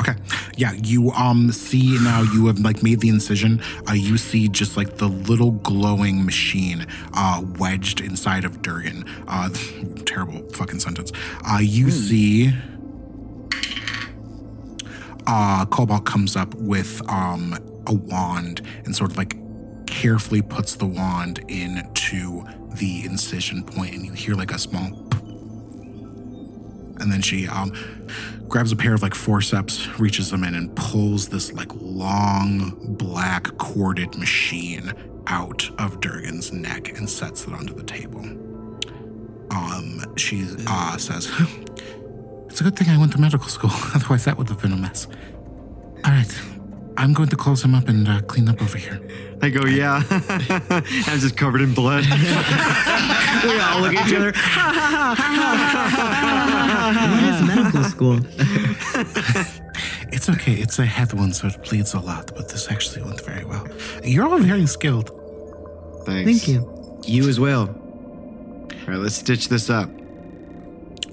Okay. 0.00 0.14
Yeah, 0.56 0.72
you 0.72 1.10
um 1.12 1.52
see 1.52 1.98
now 2.00 2.22
you 2.22 2.46
have 2.46 2.58
like 2.60 2.82
made 2.82 3.00
the 3.00 3.08
incision. 3.10 3.62
Uh 3.88 3.92
you 3.92 4.16
see 4.16 4.48
just 4.48 4.76
like 4.76 4.96
the 4.96 5.08
little 5.08 5.50
glowing 5.52 6.24
machine 6.24 6.86
uh 7.14 7.42
wedged 7.58 8.00
inside 8.00 8.44
of 8.44 8.62
Durgan. 8.62 9.04
Uh 9.28 9.48
terrible 10.06 10.48
fucking 10.50 10.80
sentence. 10.80 11.12
Uh 11.46 11.58
you 11.60 11.90
see 11.90 12.52
uh 15.26 15.66
Cobalt 15.66 16.06
comes 16.06 16.36
up 16.36 16.54
with 16.54 17.02
um 17.10 17.58
a 17.86 17.94
wand 17.94 18.62
and 18.84 18.94
sort 18.96 19.10
of 19.10 19.16
like 19.16 19.36
carefully 19.86 20.40
puts 20.40 20.76
the 20.76 20.86
wand 20.86 21.40
into 21.48 22.44
the 22.76 23.04
incision 23.04 23.62
point 23.64 23.94
and 23.94 24.06
you 24.06 24.12
hear 24.12 24.34
like 24.34 24.52
a 24.52 24.58
small 24.58 24.90
and 27.00 27.10
then 27.10 27.22
she 27.22 27.48
um 27.48 27.72
grabs 28.48 28.72
a 28.72 28.76
pair 28.76 28.94
of 28.94 29.02
like 29.02 29.14
forceps, 29.14 29.86
reaches 29.98 30.30
them 30.30 30.44
in, 30.44 30.54
and 30.54 30.74
pulls 30.74 31.28
this 31.28 31.52
like 31.52 31.70
long 31.74 32.74
black 32.96 33.44
corded 33.58 34.16
machine 34.16 34.92
out 35.26 35.70
of 35.78 36.00
Durgan's 36.00 36.52
neck 36.52 36.96
and 36.98 37.08
sets 37.08 37.46
it 37.46 37.54
onto 37.54 37.72
the 37.72 37.84
table. 37.84 38.20
Um, 39.50 40.04
she 40.16 40.46
uh, 40.66 40.96
says, 40.96 41.30
"It's 41.38 42.50
It's 42.50 42.60
a 42.60 42.64
good 42.64 42.76
thing 42.76 42.88
I 42.88 42.98
went 42.98 43.12
to 43.12 43.20
medical 43.20 43.48
school, 43.48 43.70
otherwise 43.94 44.24
that 44.24 44.36
would 44.36 44.48
have 44.48 44.60
been 44.60 44.72
a 44.72 44.76
mess. 44.76 45.06
All 46.04 46.12
right, 46.12 46.42
I'm 46.96 47.12
going 47.14 47.28
to 47.30 47.36
close 47.36 47.62
him 47.64 47.74
up 47.74 47.88
and 47.88 48.06
uh, 48.06 48.20
clean 48.22 48.48
up 48.48 48.60
over 48.60 48.76
here. 48.76 49.00
I 49.42 49.48
go, 49.48 49.64
yeah. 49.66 50.02
I'm 50.10 51.18
just 51.18 51.36
covered 51.36 51.62
in 51.62 51.72
blood. 51.72 52.04
We 52.04 53.58
all 53.58 53.80
look 53.80 53.94
at 53.94 54.06
each 54.06 54.14
other. 54.14 54.32
What 57.10 57.22
is 57.24 57.42
medical 57.46 57.84
school? 57.84 58.20
It's 60.12 60.28
okay. 60.28 60.54
It's 60.54 60.78
a 60.78 60.84
head 60.84 61.12
wound, 61.14 61.36
so 61.36 61.46
it 61.46 61.62
bleeds 61.62 61.94
a 61.94 62.00
lot, 62.00 62.32
but 62.36 62.48
this 62.48 62.70
actually 62.70 63.02
went 63.02 63.20
very 63.24 63.44
well. 63.44 63.66
You're 64.04 64.26
all 64.28 64.38
very 64.38 64.66
skilled. 64.66 65.10
Thanks. 66.04 66.30
Thank 66.30 66.48
you. 66.48 67.00
You 67.06 67.28
as 67.28 67.38
well. 67.40 67.68
All 67.68 68.68
right, 68.86 68.98
let's 68.98 69.14
stitch 69.14 69.48
this 69.48 69.70
up. 69.70 69.88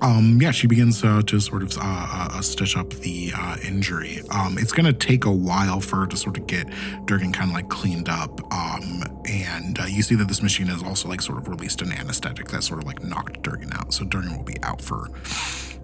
Um, 0.02 0.40
yeah, 0.42 0.52
she 0.52 0.68
begins 0.68 1.04
uh, 1.04 1.22
to 1.24 1.40
sort 1.40 1.64
of 1.64 1.76
uh, 1.78 1.82
uh, 1.82 2.42
stitch 2.42 2.78
up 2.78 2.90
the 2.92 3.32
uh, 3.36 3.58
injury. 3.64 4.22
Um, 4.30 4.58
it's 4.58 4.72
gonna 4.72 4.94
take 4.94 5.26
a 5.26 5.32
while 5.32 5.80
for 5.80 5.98
her 5.98 6.08
to 6.08 6.18
sort 6.18 6.38
of 6.38 6.48
get 6.48 6.68
Durgan 7.06 7.32
kind 7.34 7.50
of 7.50 7.56
like 7.56 7.70
cleaned 7.70 8.10
up. 8.10 8.42
Um, 8.54 9.04
and 9.28 9.80
uh, 9.80 9.86
you 9.86 10.04
see 10.04 10.16
that 10.16 10.28
this 10.28 10.42
machine 10.44 10.68
has 10.68 10.84
also 10.84 11.10
like 11.10 11.22
sort 11.22 11.38
of 11.38 11.48
released 11.48 11.82
an 11.82 11.92
anesthetic 11.92 12.48
that 12.50 12.64
sort 12.64 12.80
of 12.80 12.86
like 12.86 13.04
knocked 13.04 13.42
Durgan 13.42 13.72
out. 13.74 13.94
So 13.94 14.06
Durgan 14.06 14.36
will 14.36 14.44
be 14.44 14.62
out 14.64 14.82
for 14.82 15.10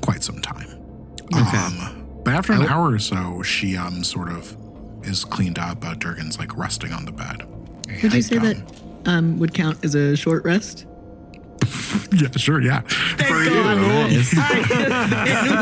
quite 0.01 0.23
some 0.23 0.39
time. 0.41 0.69
Okay. 1.35 1.57
Um, 1.57 2.21
but 2.23 2.33
after 2.35 2.53
an 2.53 2.63
hour 2.63 2.91
or 2.93 2.99
so, 2.99 3.41
she 3.41 3.75
um 3.75 4.03
sort 4.03 4.29
of 4.29 4.55
is 5.03 5.25
cleaned 5.25 5.59
up. 5.59 5.83
Uh, 5.83 5.95
Durgan's 5.95 6.37
like 6.37 6.55
resting 6.55 6.93
on 6.93 7.05
the 7.05 7.11
bed. 7.11 7.47
Would 8.01 8.13
you 8.13 8.21
say 8.21 8.37
um, 8.37 8.43
that 8.43 8.81
um, 9.05 9.39
would 9.39 9.53
count 9.53 9.83
as 9.83 9.95
a 9.95 10.15
short 10.15 10.43
rest? 10.45 10.85
Yeah, 12.11 12.29
sure, 12.37 12.61
yeah. 12.61 12.81
For 13.49 13.49
you. 13.49 13.63
Nice. 13.63 14.33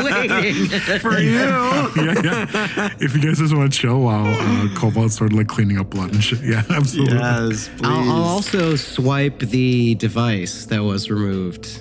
waiting. 0.04 0.98
For 1.00 1.18
you. 1.18 1.32
yeah, 1.32 2.20
yeah. 2.22 2.88
If 3.00 3.14
you 3.16 3.22
guys 3.22 3.38
just 3.38 3.54
want 3.56 3.72
to 3.72 3.78
chill 3.78 4.00
while 4.00 4.26
uh, 4.26 4.68
Cobalt's 4.76 5.16
sort 5.16 5.32
of 5.32 5.38
like 5.38 5.48
cleaning 5.48 5.78
up 5.78 5.90
blood 5.90 6.12
and 6.12 6.22
shit, 6.22 6.40
yeah, 6.42 6.62
absolutely. 6.70 7.16
Yes, 7.16 7.68
please. 7.68 7.80
I'll, 7.84 8.10
I'll 8.10 8.22
also 8.22 8.76
swipe 8.76 9.38
the 9.40 9.94
device 9.96 10.66
that 10.66 10.82
was 10.82 11.10
removed. 11.10 11.80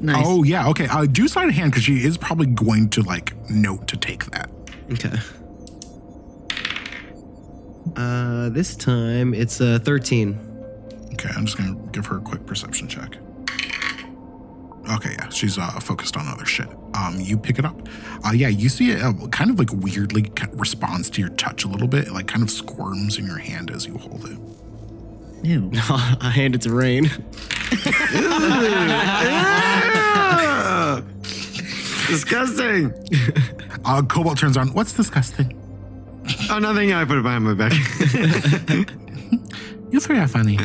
Nice. 0.00 0.24
Oh 0.26 0.42
yeah, 0.42 0.68
okay. 0.68 0.86
Uh, 0.88 1.06
do 1.06 1.26
sleight 1.28 1.48
of 1.48 1.54
hand 1.54 1.72
because 1.72 1.84
she 1.84 2.04
is 2.04 2.18
probably 2.18 2.46
going 2.46 2.88
to 2.90 3.02
like 3.02 3.34
note 3.50 3.88
to 3.88 3.96
take 3.96 4.24
that. 4.26 4.50
Okay. 4.92 5.16
Uh, 7.96 8.48
this 8.50 8.76
time 8.76 9.32
it's 9.32 9.60
uh 9.60 9.78
13. 9.82 10.38
Okay, 11.14 11.30
I'm 11.34 11.46
just 11.46 11.56
gonna 11.56 11.76
give 11.92 12.04
her 12.06 12.18
a 12.18 12.20
quick 12.20 12.44
perception 12.46 12.88
check. 12.88 13.16
Okay, 14.88 15.14
yeah, 15.18 15.28
she's 15.30 15.58
uh, 15.58 15.68
focused 15.80 16.16
on 16.16 16.28
other 16.28 16.44
shit. 16.44 16.68
Um, 16.94 17.16
you 17.18 17.36
pick 17.36 17.58
it 17.58 17.64
up. 17.64 17.76
Uh, 18.24 18.30
yeah, 18.32 18.48
you 18.48 18.68
see 18.68 18.92
it 18.92 19.02
uh, 19.02 19.12
kind 19.28 19.50
of 19.50 19.58
like 19.58 19.70
weirdly 19.72 20.30
responds 20.52 21.10
to 21.10 21.20
your 21.20 21.30
touch 21.30 21.64
a 21.64 21.68
little 21.68 21.88
bit. 21.88 22.06
It 22.06 22.12
like 22.12 22.28
kind 22.28 22.42
of 22.42 22.50
squirms 22.50 23.18
in 23.18 23.26
your 23.26 23.38
hand 23.38 23.70
as 23.70 23.86
you 23.86 23.98
hold 23.98 24.24
it. 24.24 24.38
Ew. 25.44 25.70
I 25.74 26.30
hand 26.34 26.54
it 26.54 26.62
to 26.62 26.70
Raine. 26.70 27.04
Disgusting. 32.06 32.92
Uh, 33.84 34.02
Cobalt 34.02 34.38
turns 34.38 34.56
on. 34.56 34.72
What's 34.72 34.92
disgusting? 34.92 35.60
Oh, 36.50 36.58
nothing. 36.58 36.92
I 36.92 37.04
put 37.04 37.18
it 37.18 37.22
behind 37.22 37.44
my 37.44 37.54
back. 37.54 37.72
You 39.90 40.00
three 40.00 40.18
are 40.18 40.28
funny. 40.28 40.58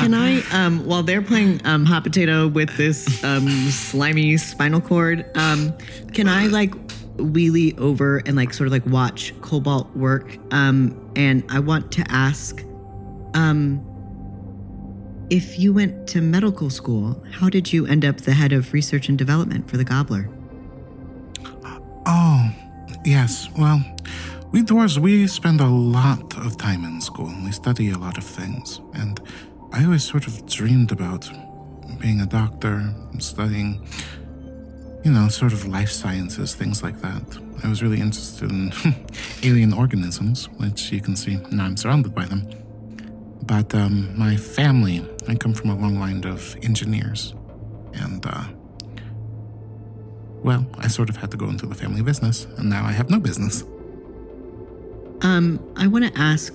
Can 0.00 0.14
I, 0.14 0.42
um, 0.52 0.84
while 0.86 1.02
they're 1.02 1.22
playing 1.22 1.60
um, 1.66 1.84
hot 1.84 2.04
potato 2.04 2.46
with 2.46 2.76
this 2.76 3.22
um, 3.24 3.48
slimy 3.70 4.36
spinal 4.36 4.80
cord, 4.80 5.28
um, 5.36 5.72
can 6.12 6.28
I 6.28 6.46
like 6.46 6.70
wheelie 7.16 7.78
over 7.78 8.18
and 8.18 8.36
like 8.36 8.54
sort 8.54 8.66
of 8.66 8.72
like 8.72 8.86
watch 8.86 9.34
Cobalt 9.40 9.94
work? 9.96 10.36
Um, 10.52 11.10
and 11.16 11.44
I 11.48 11.58
want 11.58 11.90
to 11.92 12.04
ask, 12.08 12.64
um, 13.34 13.84
if 15.30 15.58
you 15.58 15.72
went 15.72 16.06
to 16.08 16.20
medical 16.20 16.70
school, 16.70 17.22
how 17.32 17.48
did 17.48 17.72
you 17.72 17.86
end 17.86 18.04
up 18.04 18.18
the 18.18 18.34
head 18.34 18.52
of 18.52 18.72
research 18.72 19.08
and 19.08 19.18
development 19.18 19.68
for 19.68 19.76
the 19.76 19.84
Gobbler? 19.84 20.28
Oh, 22.06 22.50
yes. 23.04 23.48
Well, 23.56 23.82
we 24.52 24.62
dwarves, 24.62 24.98
we 24.98 25.26
spend 25.26 25.60
a 25.60 25.66
lot 25.66 26.36
of 26.36 26.58
time 26.58 26.84
in 26.84 27.00
school. 27.00 27.32
We 27.42 27.52
study 27.52 27.90
a 27.90 27.98
lot 27.98 28.18
of 28.18 28.24
things. 28.24 28.80
And 28.94 29.18
I 29.72 29.84
always 29.84 30.04
sort 30.04 30.26
of 30.26 30.46
dreamed 30.46 30.92
about 30.92 31.30
being 31.98 32.20
a 32.20 32.26
doctor, 32.26 32.74
and 33.12 33.22
studying, 33.22 33.86
you 35.04 35.10
know, 35.10 35.28
sort 35.28 35.52
of 35.52 35.66
life 35.66 35.90
sciences, 35.90 36.54
things 36.54 36.82
like 36.82 37.00
that. 37.00 37.22
I 37.64 37.68
was 37.68 37.82
really 37.82 38.00
interested 38.00 38.50
in 38.50 38.72
alien 39.42 39.72
organisms, 39.72 40.48
which 40.58 40.92
you 40.92 41.00
can 41.00 41.16
see 41.16 41.36
now 41.50 41.64
I'm 41.64 41.76
surrounded 41.76 42.14
by 42.14 42.26
them. 42.26 42.46
But 43.44 43.74
um, 43.74 44.16
my 44.18 44.36
family, 44.36 45.06
I 45.28 45.34
come 45.34 45.54
from 45.54 45.70
a 45.70 45.76
long 45.76 45.98
line 45.98 46.24
of 46.24 46.56
engineers. 46.62 47.34
And, 47.94 48.24
uh, 48.26 48.44
well, 50.42 50.66
I 50.78 50.88
sort 50.88 51.08
of 51.08 51.16
had 51.16 51.30
to 51.30 51.36
go 51.36 51.48
into 51.48 51.66
the 51.66 51.74
family 51.74 52.02
business, 52.02 52.46
and 52.58 52.68
now 52.68 52.84
I 52.84 52.92
have 52.92 53.10
no 53.10 53.18
business. 53.18 53.64
Um, 55.22 55.60
I 55.76 55.86
want 55.86 56.12
to 56.12 56.20
ask 56.20 56.52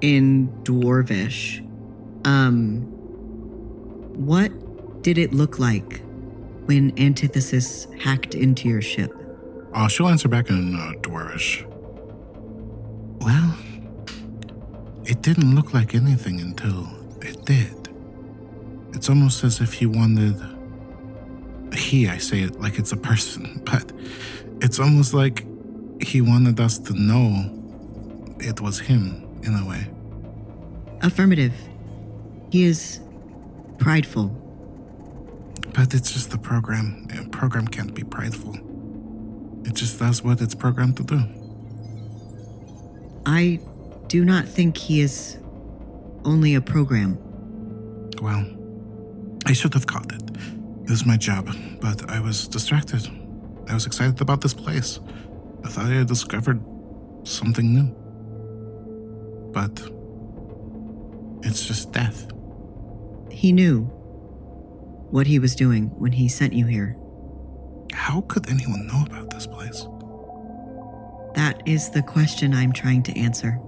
in 0.00 0.48
Dwarvish, 0.62 1.60
um, 2.24 2.82
what 4.14 5.02
did 5.02 5.18
it 5.18 5.32
look 5.32 5.58
like 5.58 6.00
when 6.66 6.96
Antithesis 6.98 7.88
hacked 7.98 8.36
into 8.36 8.68
your 8.68 8.80
ship? 8.80 9.12
Uh, 9.74 9.88
she'll 9.88 10.06
answer 10.06 10.28
back 10.28 10.48
in 10.48 10.76
uh, 10.76 10.92
Dwarvish. 11.00 11.68
Well, 13.20 13.56
it 15.04 15.20
didn't 15.20 15.56
look 15.56 15.74
like 15.74 15.96
anything 15.96 16.40
until 16.40 16.88
it 17.20 17.44
did. 17.44 17.88
It's 18.92 19.08
almost 19.08 19.42
as 19.42 19.60
if 19.60 19.72
he 19.72 19.86
wanted. 19.86 20.40
He, 21.74 22.08
I 22.08 22.18
say 22.18 22.42
it 22.42 22.60
like 22.60 22.78
it's 22.78 22.92
a 22.92 22.96
person, 22.96 23.60
but 23.66 23.92
it's 24.60 24.78
almost 24.78 25.14
like 25.14 25.44
he 26.00 26.20
wanted 26.20 26.60
us 26.60 26.78
to 26.78 26.92
know 26.92 27.63
it 28.44 28.60
was 28.60 28.78
him 28.78 29.40
in 29.42 29.54
a 29.54 29.66
way. 29.66 29.86
Affirmative. 31.00 31.54
He 32.50 32.64
is 32.64 33.00
prideful. 33.78 34.28
But 35.72 35.92
it's 35.94 36.12
just 36.12 36.30
the 36.30 36.38
program. 36.38 37.08
A 37.18 37.28
program 37.30 37.66
can't 37.66 37.94
be 37.94 38.04
prideful. 38.04 38.54
It 39.64 39.74
just 39.74 39.98
does 39.98 40.22
what 40.22 40.40
it's 40.40 40.54
programmed 40.54 40.96
to 40.98 41.02
do. 41.02 41.20
I 43.26 43.60
do 44.08 44.24
not 44.24 44.46
think 44.46 44.76
he 44.76 45.00
is 45.00 45.38
only 46.24 46.54
a 46.54 46.60
program. 46.60 47.18
Well, 48.20 48.46
I 49.46 49.52
should 49.52 49.74
have 49.74 49.86
caught 49.86 50.12
it. 50.12 50.22
It 50.84 50.90
was 50.90 51.06
my 51.06 51.16
job, 51.16 51.48
but 51.80 52.08
I 52.10 52.20
was 52.20 52.46
distracted. 52.46 53.08
I 53.68 53.74
was 53.74 53.86
excited 53.86 54.20
about 54.20 54.42
this 54.42 54.54
place. 54.54 55.00
I 55.64 55.68
thought 55.68 55.86
I 55.86 55.94
had 55.94 56.06
discovered 56.06 56.62
something 57.24 57.74
new. 57.74 58.03
But 59.54 59.80
it's 61.48 61.66
just 61.66 61.92
death. 61.92 62.26
He 63.30 63.52
knew 63.52 63.84
what 65.10 65.28
he 65.28 65.38
was 65.38 65.54
doing 65.54 65.88
when 65.98 66.12
he 66.12 66.28
sent 66.28 66.52
you 66.52 66.66
here. 66.66 66.96
How 67.92 68.22
could 68.22 68.50
anyone 68.50 68.86
know 68.88 69.04
about 69.06 69.30
this 69.30 69.46
place? 69.46 69.86
That 71.36 71.62
is 71.66 71.90
the 71.90 72.02
question 72.02 72.52
I'm 72.52 72.72
trying 72.72 73.04
to 73.04 73.18
answer. 73.18 73.58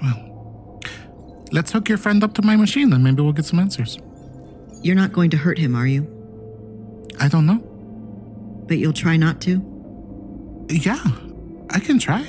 Well, 0.00 0.80
let's 1.50 1.72
hook 1.72 1.88
your 1.88 1.98
friend 1.98 2.22
up 2.22 2.34
to 2.34 2.42
my 2.42 2.56
machine, 2.56 2.90
then 2.90 3.02
maybe 3.02 3.22
we'll 3.22 3.32
get 3.32 3.44
some 3.46 3.58
answers. 3.58 3.98
You're 4.80 4.96
not 4.96 5.12
going 5.12 5.30
to 5.30 5.36
hurt 5.36 5.58
him, 5.58 5.74
are 5.74 5.86
you? 5.86 6.06
I 7.18 7.28
don't 7.28 7.46
know. 7.46 7.58
But 8.68 8.78
you'll 8.78 8.92
try 8.92 9.16
not 9.16 9.40
to? 9.42 10.66
Yeah, 10.68 11.02
I 11.70 11.80
can 11.80 11.98
try. 11.98 12.24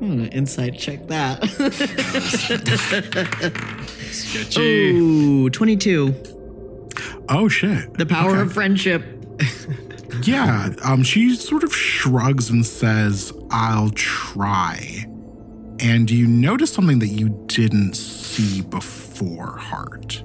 I'm 0.00 0.08
gonna 0.16 0.28
inside 0.32 0.78
check 0.78 1.06
that. 1.08 1.42
Sketchy. 4.10 4.90
Ooh, 4.90 5.50
22. 5.50 6.14
Oh 7.28 7.48
shit. 7.48 7.94
The 7.94 8.06
power 8.06 8.30
Okay. 8.32 8.40
of 8.42 8.52
friendship. 8.52 9.04
Yeah, 10.22 10.70
um, 10.82 11.02
she 11.02 11.34
sort 11.36 11.62
of 11.62 11.74
shrugs 11.74 12.48
and 12.50 12.64
says, 12.64 13.32
I'll 13.50 13.90
try. 13.90 15.04
And 15.78 16.10
you 16.10 16.26
notice 16.26 16.72
something 16.72 17.00
that 17.00 17.08
you 17.08 17.28
didn't 17.48 17.94
see 17.96 18.62
before, 18.62 19.58
Hart. 19.58 20.22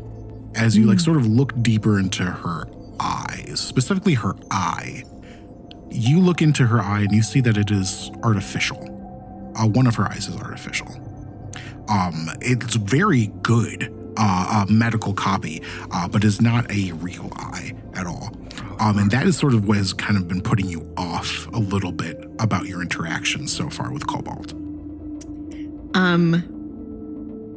As 0.55 0.77
you 0.77 0.85
like 0.85 0.99
sort 1.01 1.17
of 1.17 1.27
look 1.27 1.61
deeper 1.61 1.99
into 1.99 2.23
her 2.23 2.65
eyes, 3.01 3.59
specifically 3.59 4.13
her 4.13 4.33
eye. 4.49 5.03
You 5.89 6.19
look 6.21 6.41
into 6.41 6.67
her 6.67 6.79
eye 6.81 7.01
and 7.01 7.11
you 7.11 7.21
see 7.21 7.41
that 7.41 7.57
it 7.57 7.69
is 7.69 8.09
artificial. 8.23 8.90
Uh, 9.55 9.67
one 9.67 9.87
of 9.87 9.95
her 9.95 10.05
eyes 10.05 10.27
is 10.27 10.35
artificial. 10.37 10.87
Um, 11.89 12.29
it's 12.41 12.75
very 12.75 13.27
good, 13.41 13.93
uh, 14.17 14.65
a 14.67 14.71
medical 14.71 15.13
copy, 15.13 15.61
uh, 15.91 16.07
but 16.07 16.23
is 16.23 16.41
not 16.41 16.71
a 16.71 16.91
real 16.93 17.29
eye 17.35 17.73
at 17.95 18.07
all. 18.07 18.31
Um, 18.79 18.97
and 18.97 19.11
that 19.11 19.27
is 19.27 19.37
sort 19.37 19.53
of 19.53 19.67
what 19.67 19.77
has 19.77 19.93
kind 19.93 20.17
of 20.17 20.27
been 20.27 20.41
putting 20.41 20.67
you 20.67 20.91
off 20.97 21.47
a 21.53 21.59
little 21.59 21.91
bit 21.91 22.23
about 22.39 22.65
your 22.65 22.81
interactions 22.81 23.55
so 23.55 23.69
far 23.69 23.91
with 23.91 24.07
Cobalt. 24.07 24.53
Um, 25.93 26.43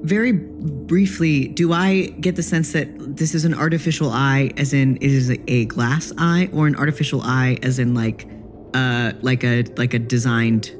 very 0.03 0.33
briefly, 0.33 1.49
do 1.49 1.73
I 1.73 2.09
get 2.21 2.37
the 2.37 2.43
sense 2.43 2.73
that 2.73 3.17
this 3.17 3.35
is 3.35 3.45
an 3.45 3.55
artificial 3.55 4.11
eye, 4.11 4.51
as 4.57 4.75
in 4.75 4.97
it 4.97 5.05
is 5.05 5.31
a 5.49 5.65
glass 5.67 6.13
eye, 6.19 6.51
or 6.53 6.67
an 6.67 6.77
artificial 6.77 7.23
eye, 7.23 7.59
as 7.63 7.79
in 7.79 7.95
like, 7.95 8.29
uh, 8.75 9.13
like 9.23 9.45
a 9.45 9.63
like 9.77 9.95
a 9.95 9.99
designed 9.99 10.75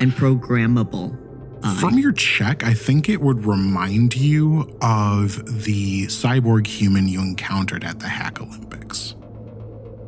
and 0.00 0.12
programmable? 0.12 1.18
eye? 1.62 1.76
From 1.80 1.98
your 1.98 2.12
check, 2.12 2.64
I 2.64 2.74
think 2.74 3.08
it 3.08 3.20
would 3.20 3.46
remind 3.46 4.16
you 4.16 4.76
of 4.82 5.64
the 5.64 6.06
cyborg 6.06 6.66
human 6.66 7.08
you 7.08 7.20
encountered 7.20 7.84
at 7.84 8.00
the 8.00 8.08
Hack 8.08 8.40
Olympics. 8.40 9.14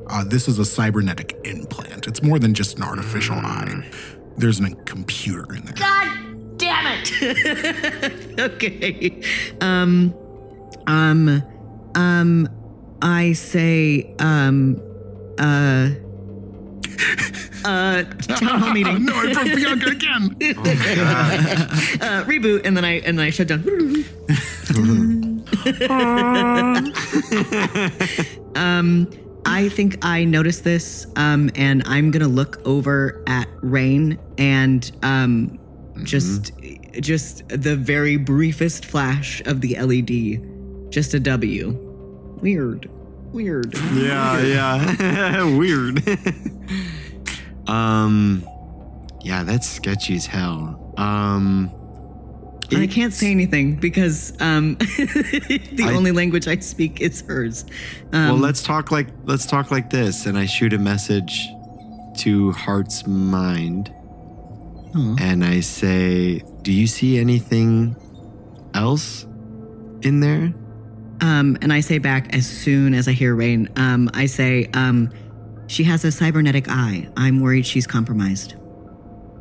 Uh, 0.09 0.23
this 0.23 0.49
is 0.49 0.59
a 0.59 0.65
cybernetic 0.65 1.37
implant. 1.45 2.07
It's 2.07 2.23
more 2.23 2.39
than 2.39 2.55
just 2.55 2.77
an 2.77 2.85
artificial 2.85 3.37
eye. 3.37 3.89
There's 4.37 4.61
a 4.61 4.71
computer 4.85 5.55
in 5.55 5.65
there. 5.65 5.75
God 5.75 6.59
damn 6.59 6.87
it! 6.87 8.39
okay. 8.39 9.23
Um, 9.61 10.15
um, 10.87 11.43
um, 11.95 12.49
I 13.03 13.33
say, 13.33 14.15
um, 14.19 14.81
uh, 15.39 15.91
uh, 17.67 18.05
town 18.05 18.61
hall 18.61 18.73
meeting. 18.73 19.05
no, 19.05 19.15
I 19.15 19.33
broke 19.33 19.47
Bianca 19.47 19.91
again. 19.91 20.37
uh, 22.01 22.25
reboot, 22.25 22.65
and 22.65 22.77
then 22.77 22.85
I 22.85 23.01
and 23.01 23.19
then 23.19 23.27
I 23.27 23.31
shut 23.31 23.49
down. 23.49 23.65
um, 28.57 29.09
I 29.45 29.69
think 29.69 30.05
I 30.05 30.25
noticed 30.25 30.65
this, 30.65 31.07
um, 31.17 31.51
and 31.55 31.83
I'm 31.87 32.11
gonna 32.11 32.29
look 32.29 32.61
over 32.65 33.23
at 33.27 33.49
Raine 33.63 34.19
and 34.39 34.91
um, 35.03 35.59
just 36.05 36.53
just 37.01 37.47
the 37.49 37.77
very 37.77 38.17
briefest 38.17 38.87
flash 38.87 39.43
of 39.47 39.61
the 39.61 39.79
LED, 39.79 40.91
just 40.91 41.15
a 41.15 41.21
W. 41.21 41.71
Weird, 42.41 42.91
weird. 43.33 43.75
Yeah, 43.95 44.41
yeah. 44.41 45.45
Weird. 45.57 46.03
Um 47.69 48.47
yeah, 49.23 49.43
that's 49.43 49.69
sketchy 49.69 50.15
as 50.17 50.27
hell. 50.27 50.95
Um 50.97 51.71
I 52.75 52.89
can't 52.89 53.13
say 53.13 53.31
anything 53.31 53.77
because 53.77 54.33
um, 54.41 54.75
the 54.79 55.85
I- 55.85 55.95
only 55.95 56.11
language 56.11 56.49
I 56.49 56.59
speak 56.59 57.01
is 57.01 57.21
hers. 57.21 57.65
Um, 58.13 58.25
well, 58.31 58.37
let's 58.39 58.61
talk 58.61 58.91
like 58.91 59.07
let's 59.25 59.47
talk 59.47 59.71
like 59.71 59.89
this 59.91 60.27
and 60.27 60.37
I 60.37 60.47
shoot 60.47 60.73
a 60.73 60.79
message 60.79 61.47
to 62.19 62.51
Hart's 62.53 63.07
mind. 63.07 63.93
And 65.21 65.45
I 65.45 65.61
say, 65.61 66.41
"Do 66.63 66.73
you 66.73 66.87
see 66.87 67.19
anything 67.19 67.95
else 68.73 69.27
in 70.01 70.21
there?" 70.21 70.55
Um, 71.21 71.59
and 71.61 71.71
I 71.71 71.81
say 71.81 71.99
back 71.99 72.35
as 72.35 72.47
soon 72.47 72.95
as 72.95 73.07
I 73.07 73.13
hear 73.13 73.35
Raine, 73.35 73.69
um, 73.77 74.09
I 74.15 74.25
say, 74.25 74.71
um, 74.73 75.11
she 75.67 75.85
has 75.85 76.05
a 76.05 76.13
cybernetic 76.13 76.67
eye. 76.69 77.09
I'm 77.17 77.41
worried 77.41 77.67
she's 77.67 77.87
compromised. 77.87 78.55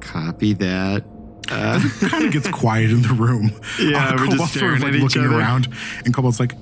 Copy 0.02 0.54
that. 0.54 1.04
Uh, 1.52 1.80
kind 2.10 2.26
of 2.26 2.32
gets 2.34 2.48
quiet 2.64 2.90
in 2.90 3.02
the 3.04 3.14
room. 3.14 3.52
Yeah, 3.80 4.08
uh, 4.10 4.12
we're 4.18 4.26
just 4.26 4.32
Cobalt's 4.32 4.54
sort 4.60 4.74
of 4.74 4.80
like 4.82 4.90
at 4.90 4.96
each 4.96 5.02
looking 5.04 5.26
other. 5.26 5.38
around, 5.40 5.68
and 6.04 6.14
Cobalt's 6.14 6.40
like, 6.40 6.54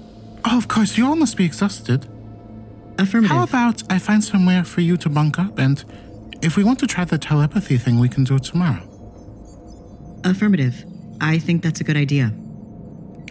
"Oh, 0.45 0.57
of 0.57 0.67
course, 0.67 0.97
you 0.97 1.05
all 1.07 1.15
must 1.15 1.37
be 1.37 1.45
exhausted. 1.45 2.05
Affirmative. 2.99 3.31
How 3.35 3.43
about 3.43 3.81
I 3.91 3.97
find 3.99 4.21
somewhere 4.23 4.63
for 4.65 4.81
you 4.81 4.97
to 4.97 5.09
bunk 5.09 5.39
up, 5.39 5.57
and 5.57 5.83
if 6.41 6.57
we 6.57 6.63
want 6.65 6.79
to 6.79 6.87
try 6.87 7.05
the 7.05 7.17
telepathy 7.17 7.77
thing, 7.77 7.97
we 7.99 8.09
can 8.09 8.23
do 8.25 8.35
it 8.35 8.43
tomorrow." 8.43 8.81
Affirmative. 10.25 10.85
I 11.21 11.37
think 11.39 11.63
that's 11.63 11.79
a 11.79 11.83
good 11.83 11.97
idea. 11.97 12.33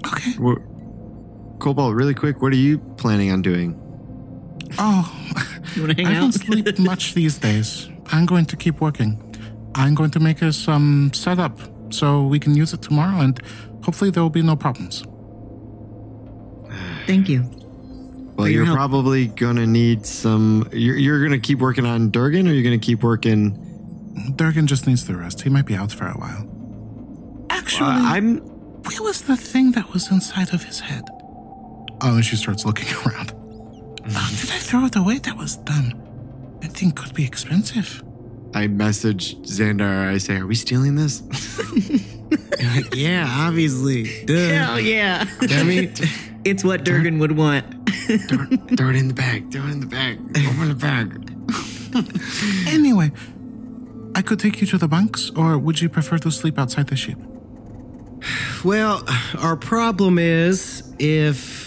Okay. 0.07 0.33
Wha- 0.39 0.57
Cobalt, 1.59 1.95
really 1.95 2.15
quick, 2.15 2.41
what 2.43 2.53
are 2.53 2.57
you 2.57 2.79
planning 2.97 3.31
on 3.31 3.41
doing? 3.43 3.79
Oh, 4.79 5.13
You 5.75 5.83
want 5.83 5.97
to 5.97 6.03
I 6.03 6.07
hang 6.09 6.21
don't 6.21 6.33
sleep 6.33 6.79
much 6.79 7.15
these 7.15 7.39
days. 7.39 7.89
I'm 8.07 8.27
going 8.27 8.47
to 8.47 8.57
keep 8.57 8.81
working. 8.81 9.19
I'm 9.75 9.95
going 9.95 10.11
to 10.13 10.21
make 10.21 10.43
us 10.43 10.57
some 10.57 11.11
setup 11.15 11.59
so 11.91 12.23
we 12.27 12.39
can 12.39 12.55
use 12.55 12.73
it 12.73 12.83
tomorrow, 12.83 13.21
and 13.21 13.39
hopefully 13.85 14.11
there 14.11 14.23
will 14.23 14.31
be 14.31 14.43
no 14.43 14.57
problems. 14.57 15.05
Thank 17.07 17.29
you. 17.29 17.45
Well, 18.37 18.49
you're 18.49 18.65
help. 18.65 18.77
probably 18.77 19.27
gonna 19.27 19.67
need 19.67 20.07
some. 20.07 20.69
You're, 20.73 20.97
you're 20.97 21.23
gonna 21.23 21.39
keep 21.39 21.59
working 21.59 21.85
on 21.85 22.11
Durgan, 22.11 22.49
or 22.49 22.53
you're 22.53 22.63
gonna 22.65 22.79
keep 22.79 23.03
working. 23.03 23.59
Durgan 24.37 24.67
just 24.67 24.87
needs 24.87 25.07
the 25.07 25.17
rest. 25.17 25.43
He 25.43 25.51
might 25.51 25.67
be 25.67 25.75
out 25.77 25.93
for 25.93 26.07
a 26.07 26.13
while. 26.15 27.47
Actually, 27.51 27.91
Uh, 27.91 28.15
I'm. 28.15 28.39
Where 28.39 29.03
was 29.03 29.23
the 29.23 29.37
thing 29.37 29.73
that 29.73 29.93
was 29.93 30.11
inside 30.11 30.53
of 30.55 30.65
his 30.65 30.81
head? 30.81 31.05
Oh, 32.01 32.17
and 32.17 32.25
she 32.25 32.37
starts 32.37 32.65
looking 32.65 32.89
around. 33.07 33.33
Oh, 34.05 34.37
did 34.41 34.51
I 34.51 34.59
throw 34.59 34.85
it 34.87 34.97
away? 34.97 35.19
That 35.19 35.37
was 35.37 35.57
dumb. 35.57 35.93
That 36.61 36.73
thing 36.73 36.93
could 36.93 37.15
be 37.15 37.25
expensive. 37.25 38.03
I 38.55 38.67
message 38.67 39.37
Xandar. 39.43 40.09
I 40.09 40.19
say, 40.19 40.37
"Are 40.37 40.47
we 40.47 40.55
stealing 40.55 40.95
this?" 40.97 41.23
yeah, 42.95 43.27
obviously. 43.47 44.25
Duh. 44.27 44.35
Hell 44.35 44.81
yeah. 44.81 45.25
I 45.41 45.63
mean, 45.63 45.93
it's 46.45 46.63
what 46.65 46.85
Durgan 46.85 47.19
would 47.19 47.33
want. 47.37 47.65
throw, 48.29 48.47
it- 48.51 48.77
throw 48.77 48.91
it 48.91 48.97
in 48.97 49.09
the 49.09 49.15
bag. 49.15 49.51
Throw 49.53 49.63
it 49.67 49.71
in 49.71 49.81
the 49.81 49.87
bag. 49.87 50.19
Open 50.37 50.69
the 50.69 50.75
bag. 50.75 51.29
Anyway, 52.69 53.13
I 54.15 54.23
could 54.23 54.39
take 54.41 54.61
you 54.61 54.67
to 54.69 54.79
the 54.79 54.89
bunks, 54.89 55.31
or 55.37 55.59
would 55.59 55.81
you 55.81 55.89
prefer 55.89 56.19
to 56.19 56.31
sleep 56.31 56.59
outside 56.59 56.89
the 56.89 56.97
ship? 56.97 57.19
well, 58.65 59.05
our 59.39 59.57
problem 59.57 60.19
is 60.19 60.93
if 60.99 61.62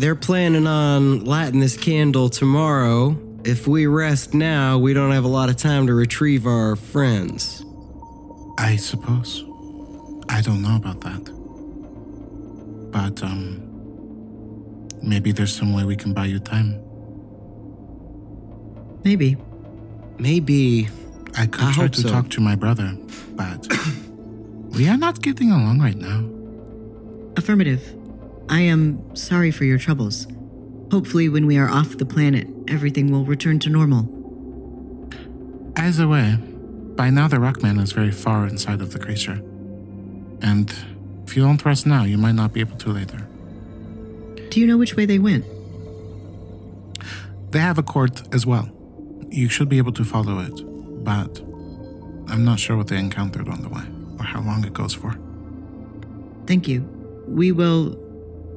they're 0.00 0.16
planning 0.16 0.66
on 0.66 1.26
lighting 1.26 1.60
this 1.60 1.76
candle 1.76 2.30
tomorrow, 2.30 3.16
if 3.44 3.68
we 3.68 3.86
rest 3.86 4.32
now, 4.32 4.78
we 4.78 4.94
don't 4.94 5.12
have 5.12 5.24
a 5.24 5.28
lot 5.28 5.50
of 5.50 5.56
time 5.56 5.86
to 5.88 5.94
retrieve 5.94 6.46
our 6.46 6.74
friends. 6.74 7.64
I 8.58 8.76
suppose. 8.76 9.44
I 10.30 10.40
don't 10.40 10.62
know 10.62 10.76
about 10.76 11.02
that. 11.02 11.24
But, 12.90 13.22
um, 13.22 14.88
maybe 15.02 15.32
there's 15.32 15.54
some 15.54 15.74
way 15.74 15.84
we 15.84 15.96
can 15.96 16.14
buy 16.14 16.24
you 16.24 16.38
time. 16.40 16.82
Maybe. 19.04 19.36
Maybe. 20.18 20.88
I 21.36 21.46
could 21.46 21.64
I 21.64 21.72
try 21.72 21.88
to 21.88 22.00
so. 22.00 22.08
talk 22.08 22.30
to 22.30 22.40
my 22.40 22.54
brother, 22.54 22.96
but 23.32 23.66
we 24.76 24.88
are 24.88 24.96
not 24.96 25.20
getting 25.20 25.50
along 25.50 25.80
right 25.80 25.96
now. 25.96 26.24
Affirmative. 27.36 27.99
I 28.50 28.62
am 28.62 29.14
sorry 29.14 29.52
for 29.52 29.64
your 29.64 29.78
troubles. 29.78 30.26
Hopefully, 30.90 31.28
when 31.28 31.46
we 31.46 31.56
are 31.56 31.70
off 31.70 31.98
the 31.98 32.04
planet, 32.04 32.48
everything 32.66 33.12
will 33.12 33.24
return 33.24 33.60
to 33.60 33.70
normal. 33.70 34.08
Either 35.76 36.08
way, 36.08 36.36
by 36.96 37.10
now 37.10 37.28
the 37.28 37.36
Rockman 37.36 37.80
is 37.80 37.92
very 37.92 38.10
far 38.10 38.48
inside 38.48 38.80
of 38.80 38.92
the 38.92 38.98
creature. 38.98 39.40
And 40.42 40.74
if 41.24 41.36
you 41.36 41.44
don't 41.44 41.64
rest 41.64 41.86
now, 41.86 42.02
you 42.02 42.18
might 42.18 42.34
not 42.34 42.52
be 42.52 42.58
able 42.58 42.76
to 42.78 42.90
later. 42.90 43.24
Do 44.50 44.58
you 44.58 44.66
know 44.66 44.78
which 44.78 44.96
way 44.96 45.06
they 45.06 45.20
went? 45.20 45.44
They 47.52 47.60
have 47.60 47.78
a 47.78 47.84
court 47.84 48.34
as 48.34 48.46
well. 48.46 48.68
You 49.28 49.48
should 49.48 49.68
be 49.68 49.78
able 49.78 49.92
to 49.92 50.04
follow 50.04 50.40
it, 50.40 51.04
but 51.04 51.38
I'm 52.28 52.44
not 52.44 52.58
sure 52.58 52.76
what 52.76 52.88
they 52.88 52.98
encountered 52.98 53.48
on 53.48 53.62
the 53.62 53.68
way 53.68 53.84
or 54.18 54.24
how 54.24 54.40
long 54.40 54.64
it 54.64 54.72
goes 54.72 54.92
for. 54.92 55.16
Thank 56.48 56.66
you. 56.66 56.80
We 57.28 57.52
will 57.52 58.09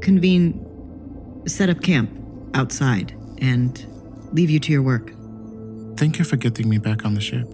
convene, 0.03 0.59
set 1.47 1.69
up 1.69 1.81
camp 1.81 2.11
outside, 2.53 3.15
and 3.39 3.87
leave 4.33 4.49
you 4.49 4.59
to 4.59 4.71
your 4.71 4.83
work. 4.83 5.13
Thank 5.97 6.19
you 6.19 6.25
for 6.25 6.35
getting 6.35 6.69
me 6.69 6.77
back 6.77 7.05
on 7.05 7.15
the 7.15 7.21
ship. 7.21 7.47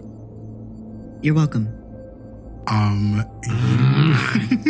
You're 1.22 1.34
welcome. 1.34 1.68
Um, 2.66 3.24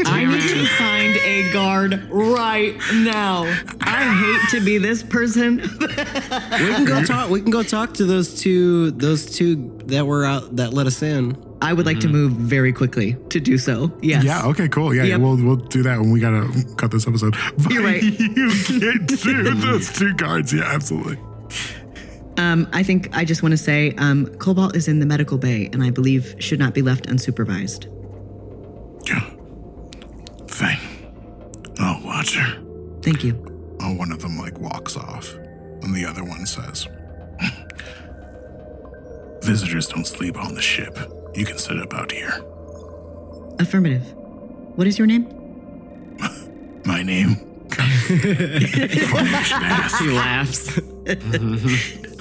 I 0.07 0.24
need 0.24 0.49
to 0.49 0.66
find 0.66 1.16
a 1.16 1.53
guard 1.53 2.09
right 2.11 2.76
now. 2.93 3.43
I 3.81 4.05
hate 4.05 4.59
to 4.59 4.64
be 4.64 4.78
this 4.78 5.03
person. 5.03 5.57
We 5.57 5.87
can 5.87 6.85
go 6.85 7.03
talk. 7.03 7.31
We 7.31 7.41
can 7.41 7.51
go 7.51 7.62
talk 7.62 7.95
to 7.95 8.05
those 8.05 8.41
two. 8.41 8.93
Those 8.93 9.26
two 9.37 9.78
that 9.87 10.07
were 10.07 10.24
out 10.24 10.57
that 10.57 10.72
let 10.72 10.87
us 10.87 11.03
in. 11.03 11.50
I 11.63 11.73
would 11.75 11.85
like 11.85 12.01
to 12.01 12.09
move 12.09 12.33
very 12.33 12.73
quickly 12.73 13.17
to 13.29 13.39
do 13.41 13.59
so. 13.59 13.93
Yes. 14.01 14.25
yeah, 14.25 14.47
okay, 14.47 14.67
cool. 14.69 14.95
Yeah, 14.95 15.03
yeah, 15.03 15.09
Yep. 15.17 15.21
we'll 15.21 15.37
we'll 15.37 15.57
do 15.57 15.83
that 15.83 16.01
when 16.01 16.11
we 16.11 16.19
gotta 16.21 16.49
cut 16.77 16.91
this 16.91 17.07
episode. 17.07 17.37
But 17.59 17.73
You're 17.73 17.83
right. 17.85 18.03
you 18.03 18.51
can't 18.65 19.07
do 19.07 19.55
those 19.55 19.93
two 19.93 20.15
cards. 20.15 20.53
Yeah, 20.53 20.63
absolutely. 20.65 21.19
Um, 22.39 22.67
I 22.73 22.83
think 22.83 23.15
I 23.15 23.25
just 23.27 23.43
want 23.43 23.53
to 23.53 23.59
say 23.59 23.95
um, 23.99 24.27
Cobalt 24.39 24.75
is 24.75 24.89
in 24.89 25.01
the 25.01 25.07
medical 25.07 25.37
bay 25.37 25.69
and 25.73 25.83
I 25.83 25.91
believe 25.91 26.35
should 26.39 26.59
not 26.59 26.73
be 26.73 26.81
left 26.81 27.07
unsupervised. 27.09 27.87
Yeah. 29.07 29.21
Fine. 30.47 30.79
future. 32.23 32.63
Thank 33.03 33.25
you. 33.25 33.77
Oh, 33.83 33.95
one 33.95 34.13
of 34.13 34.21
them 34.23 34.39
like 34.39 34.59
walks 34.59 34.97
off, 34.97 35.35
and 35.83 35.95
the 35.95 36.05
other 36.05 36.23
one 36.25 36.45
says, 36.47 36.87
"Visitors 39.43 39.87
don't 39.89 40.07
sleep 40.07 40.37
on 40.39 40.55
the 40.55 40.61
ship. 40.63 40.99
You 41.35 41.45
can 41.45 41.59
sit 41.59 41.78
up 41.78 41.95
out 41.95 42.12
here." 42.12 42.33
Affirmative. 43.59 44.03
What 44.76 44.87
is 44.87 44.99
your 44.99 45.07
name? 45.07 45.26
My 46.85 47.03
name. 47.03 47.37
Funny 47.70 48.11
you 48.11 48.66
should 49.45 49.62
ask. 49.62 50.03
He 50.03 50.11
laughs. 50.11 50.74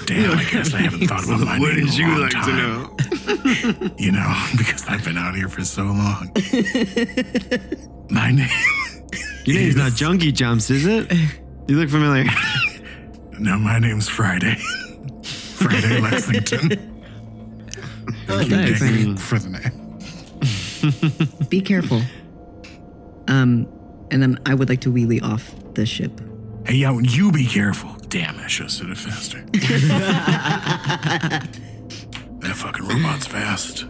Damn, 0.06 0.38
I 0.38 0.44
guess 0.52 0.74
I 0.74 0.80
haven't 0.80 1.08
thought 1.08 1.24
about 1.24 1.40
my 1.42 1.58
name 1.58 1.88
in 1.88 1.88
a 1.88 2.18
long 2.20 2.30
time. 2.30 2.46
To 2.46 2.54
know? 2.54 3.90
you 3.98 4.12
know, 4.12 4.36
because 4.58 4.88
I've 4.88 5.04
been 5.04 5.18
out 5.18 5.36
here 5.36 5.48
for 5.50 5.64
so 5.64 5.84
long. 5.84 6.32
my 8.10 8.32
name. 8.32 8.50
Your 9.46 9.56
name's 9.58 9.76
not 9.76 9.94
Junkie 9.94 10.32
Jumps, 10.32 10.70
is 10.70 10.86
it? 10.86 11.12
You 11.68 11.78
look 11.80 11.90
familiar. 11.90 12.26
No, 13.40 13.58
my 13.58 13.80
name's 13.80 14.10
Friday. 14.10 14.56
Friday 15.24 16.02
Lexington. 16.02 16.89
Oh, 18.30 18.44
Thank 18.44 18.50
you, 18.50 18.58
nice. 18.58 19.22
For 19.22 19.40
the 19.40 19.50
name. 19.50 21.48
Be 21.50 21.62
careful. 21.62 22.02
Um, 23.28 23.68
and 24.12 24.22
then 24.22 24.40
I 24.46 24.54
would 24.54 24.70
like 24.70 24.82
to 24.82 24.92
wheelie 24.92 25.22
off 25.22 25.54
the 25.74 25.86
ship. 25.86 26.20
Hey, 26.66 26.76
yo, 26.76 27.00
you 27.00 27.32
be 27.32 27.46
careful. 27.46 27.96
Damn, 28.10 28.38
I 28.40 28.48
should 28.48 28.66
have 28.66 28.72
said 28.72 28.90
it 28.90 28.98
faster. 28.98 29.42
that 32.40 32.56
fucking 32.56 32.88
robot's 32.88 33.28
fast. 33.28 33.86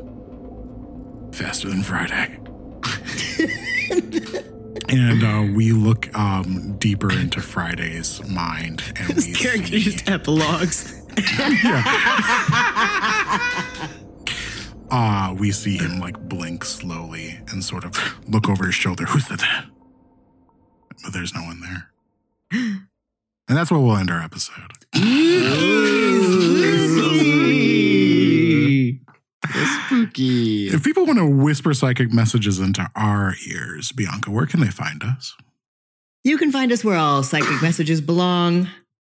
Faster 1.31 1.69
than 1.69 1.83
Friday. 1.83 2.37
and 4.89 5.23
uh, 5.23 5.53
we 5.55 5.71
look 5.71 6.13
um, 6.17 6.75
deeper 6.77 7.11
into 7.11 7.41
Friday's 7.41 8.21
mind, 8.27 8.81
and 8.97 9.15
we 9.15 9.33
Character 9.33 9.67
see, 9.67 9.79
just 9.79 10.09
epilogues. 10.09 10.95
uh, 14.91 15.35
we 15.37 15.51
see 15.51 15.77
him 15.77 15.99
like 15.99 16.19
blink 16.27 16.63
slowly 16.65 17.39
and 17.49 17.63
sort 17.63 17.83
of 17.83 17.97
look 18.27 18.49
over 18.49 18.65
his 18.65 18.75
shoulder. 18.75 19.05
Who 19.05 19.19
said 19.19 19.39
that? 19.39 19.65
But 21.03 21.13
there's 21.13 21.33
no 21.33 21.41
one 21.41 21.61
there. 21.61 22.81
And 23.49 23.57
that's 23.57 23.71
where 23.71 23.79
we'll 23.79 23.97
end 23.97 24.11
our 24.11 24.21
episode. 24.21 24.73
Spooky. 29.87 30.67
If 30.67 30.83
people 30.83 31.07
want 31.07 31.17
to 31.17 31.25
whisper 31.25 31.73
psychic 31.73 32.13
messages 32.13 32.59
into 32.59 32.87
our 32.95 33.33
ears, 33.47 33.91
Bianca, 33.91 34.29
where 34.29 34.45
can 34.45 34.59
they 34.59 34.67
find 34.67 35.01
us? 35.01 35.35
You 36.23 36.37
can 36.37 36.51
find 36.51 36.71
us 36.71 36.83
where 36.83 36.97
all 36.97 37.23
psychic 37.23 37.59
messages 37.59 38.01
belong. 38.01 38.67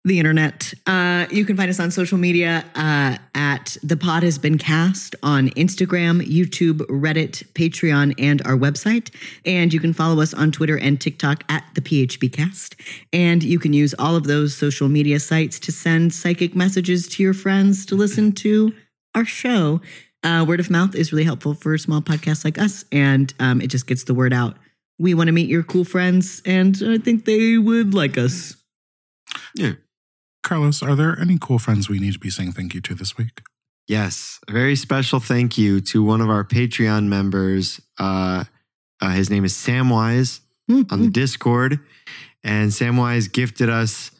The 0.06 0.20
internet. 0.20 0.72
Uh, 0.86 1.26
you 1.32 1.44
can 1.44 1.56
find 1.56 1.68
us 1.68 1.80
on 1.80 1.90
social 1.90 2.16
media 2.16 2.64
uh, 2.76 3.18
at 3.34 3.76
The 3.82 3.96
Pod 3.96 4.22
Has 4.22 4.38
Been 4.38 4.56
Cast 4.56 5.16
on 5.20 5.48
Instagram, 5.50 6.24
YouTube, 6.24 6.78
Reddit, 6.82 7.42
Patreon, 7.54 8.14
and 8.16 8.40
our 8.46 8.56
website. 8.56 9.12
And 9.44 9.74
you 9.74 9.80
can 9.80 9.92
follow 9.92 10.22
us 10.22 10.32
on 10.32 10.52
Twitter 10.52 10.78
and 10.78 11.00
TikTok 11.00 11.42
at 11.48 11.64
The 11.74 11.80
PHB 11.80 12.32
Cast. 12.32 12.76
And 13.12 13.42
you 13.42 13.58
can 13.58 13.72
use 13.72 13.96
all 13.98 14.14
of 14.14 14.28
those 14.28 14.56
social 14.56 14.88
media 14.88 15.18
sites 15.18 15.58
to 15.58 15.72
send 15.72 16.14
psychic 16.14 16.54
messages 16.54 17.08
to 17.08 17.24
your 17.24 17.34
friends 17.34 17.84
to 17.86 17.96
listen 17.96 18.30
to 18.34 18.72
our 19.16 19.24
show. 19.24 19.80
Uh, 20.22 20.44
word 20.46 20.60
of 20.60 20.70
mouth 20.70 20.94
is 20.94 21.10
really 21.10 21.24
helpful 21.24 21.52
for 21.52 21.76
small 21.78 22.00
podcasts 22.00 22.44
like 22.44 22.58
us, 22.58 22.84
and 22.92 23.34
um, 23.40 23.60
it 23.60 23.70
just 23.70 23.88
gets 23.88 24.04
the 24.04 24.14
word 24.14 24.32
out. 24.32 24.56
We 25.00 25.14
want 25.14 25.26
to 25.26 25.32
meet 25.32 25.48
your 25.48 25.64
cool 25.64 25.84
friends, 25.84 26.42
and 26.44 26.80
I 26.80 26.98
think 26.98 27.24
they 27.24 27.58
would 27.58 27.92
like 27.92 28.16
us. 28.16 28.54
Yeah. 29.56 29.72
Carlos, 30.46 30.80
are 30.80 30.94
there 30.94 31.18
any 31.20 31.38
cool 31.40 31.58
friends 31.58 31.88
we 31.88 31.98
need 31.98 32.12
to 32.12 32.20
be 32.20 32.30
saying 32.30 32.52
thank 32.52 32.72
you 32.72 32.80
to 32.82 32.94
this 32.94 33.16
week? 33.18 33.42
Yes, 33.88 34.38
a 34.46 34.52
very 34.52 34.76
special 34.76 35.18
thank 35.18 35.58
you 35.58 35.80
to 35.80 36.04
one 36.04 36.20
of 36.20 36.30
our 36.30 36.44
Patreon 36.44 37.08
members. 37.08 37.80
Uh, 37.98 38.44
uh, 39.00 39.10
his 39.10 39.28
name 39.28 39.44
is 39.44 39.54
Samwise 39.54 40.38
on 40.70 41.02
the 41.02 41.10
Discord, 41.10 41.80
and 42.44 42.70
Samwise 42.70 43.32
gifted 43.32 43.68
us 43.68 44.12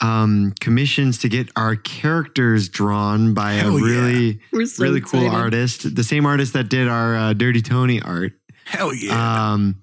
um, 0.00 0.54
commissions 0.60 1.18
to 1.18 1.28
get 1.28 1.50
our 1.56 1.74
characters 1.74 2.68
drawn 2.68 3.34
by 3.34 3.54
Hell 3.54 3.76
a 3.76 3.80
yeah. 3.80 3.86
really, 3.86 4.40
We're 4.52 4.66
so 4.66 4.84
really 4.84 5.00
cool 5.00 5.28
artist, 5.28 5.96
the 5.96 6.04
same 6.04 6.26
artist 6.26 6.52
that 6.52 6.68
did 6.68 6.86
our 6.86 7.16
uh, 7.16 7.32
Dirty 7.32 7.60
Tony 7.60 8.00
art. 8.00 8.34
Hell 8.66 8.94
yeah. 8.94 9.52
Um, 9.52 9.82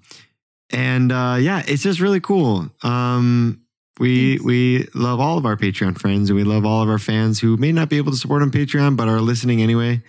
and 0.70 1.12
uh, 1.12 1.36
yeah, 1.38 1.62
it's 1.68 1.82
just 1.82 2.00
really 2.00 2.20
cool. 2.20 2.70
Um, 2.82 3.60
we 3.98 4.38
we 4.42 4.86
love 4.94 5.20
all 5.20 5.36
of 5.36 5.44
our 5.44 5.56
Patreon 5.56 5.98
friends, 5.98 6.30
and 6.30 6.36
we 6.36 6.44
love 6.44 6.64
all 6.64 6.82
of 6.82 6.88
our 6.88 6.98
fans 6.98 7.38
who 7.40 7.56
may 7.58 7.70
not 7.72 7.88
be 7.90 7.98
able 7.98 8.12
to 8.12 8.16
support 8.18 8.40
on 8.42 8.50
Patreon 8.50 8.96
but 8.96 9.08
are 9.08 9.20
listening 9.20 9.60
anyway. 9.62 10.02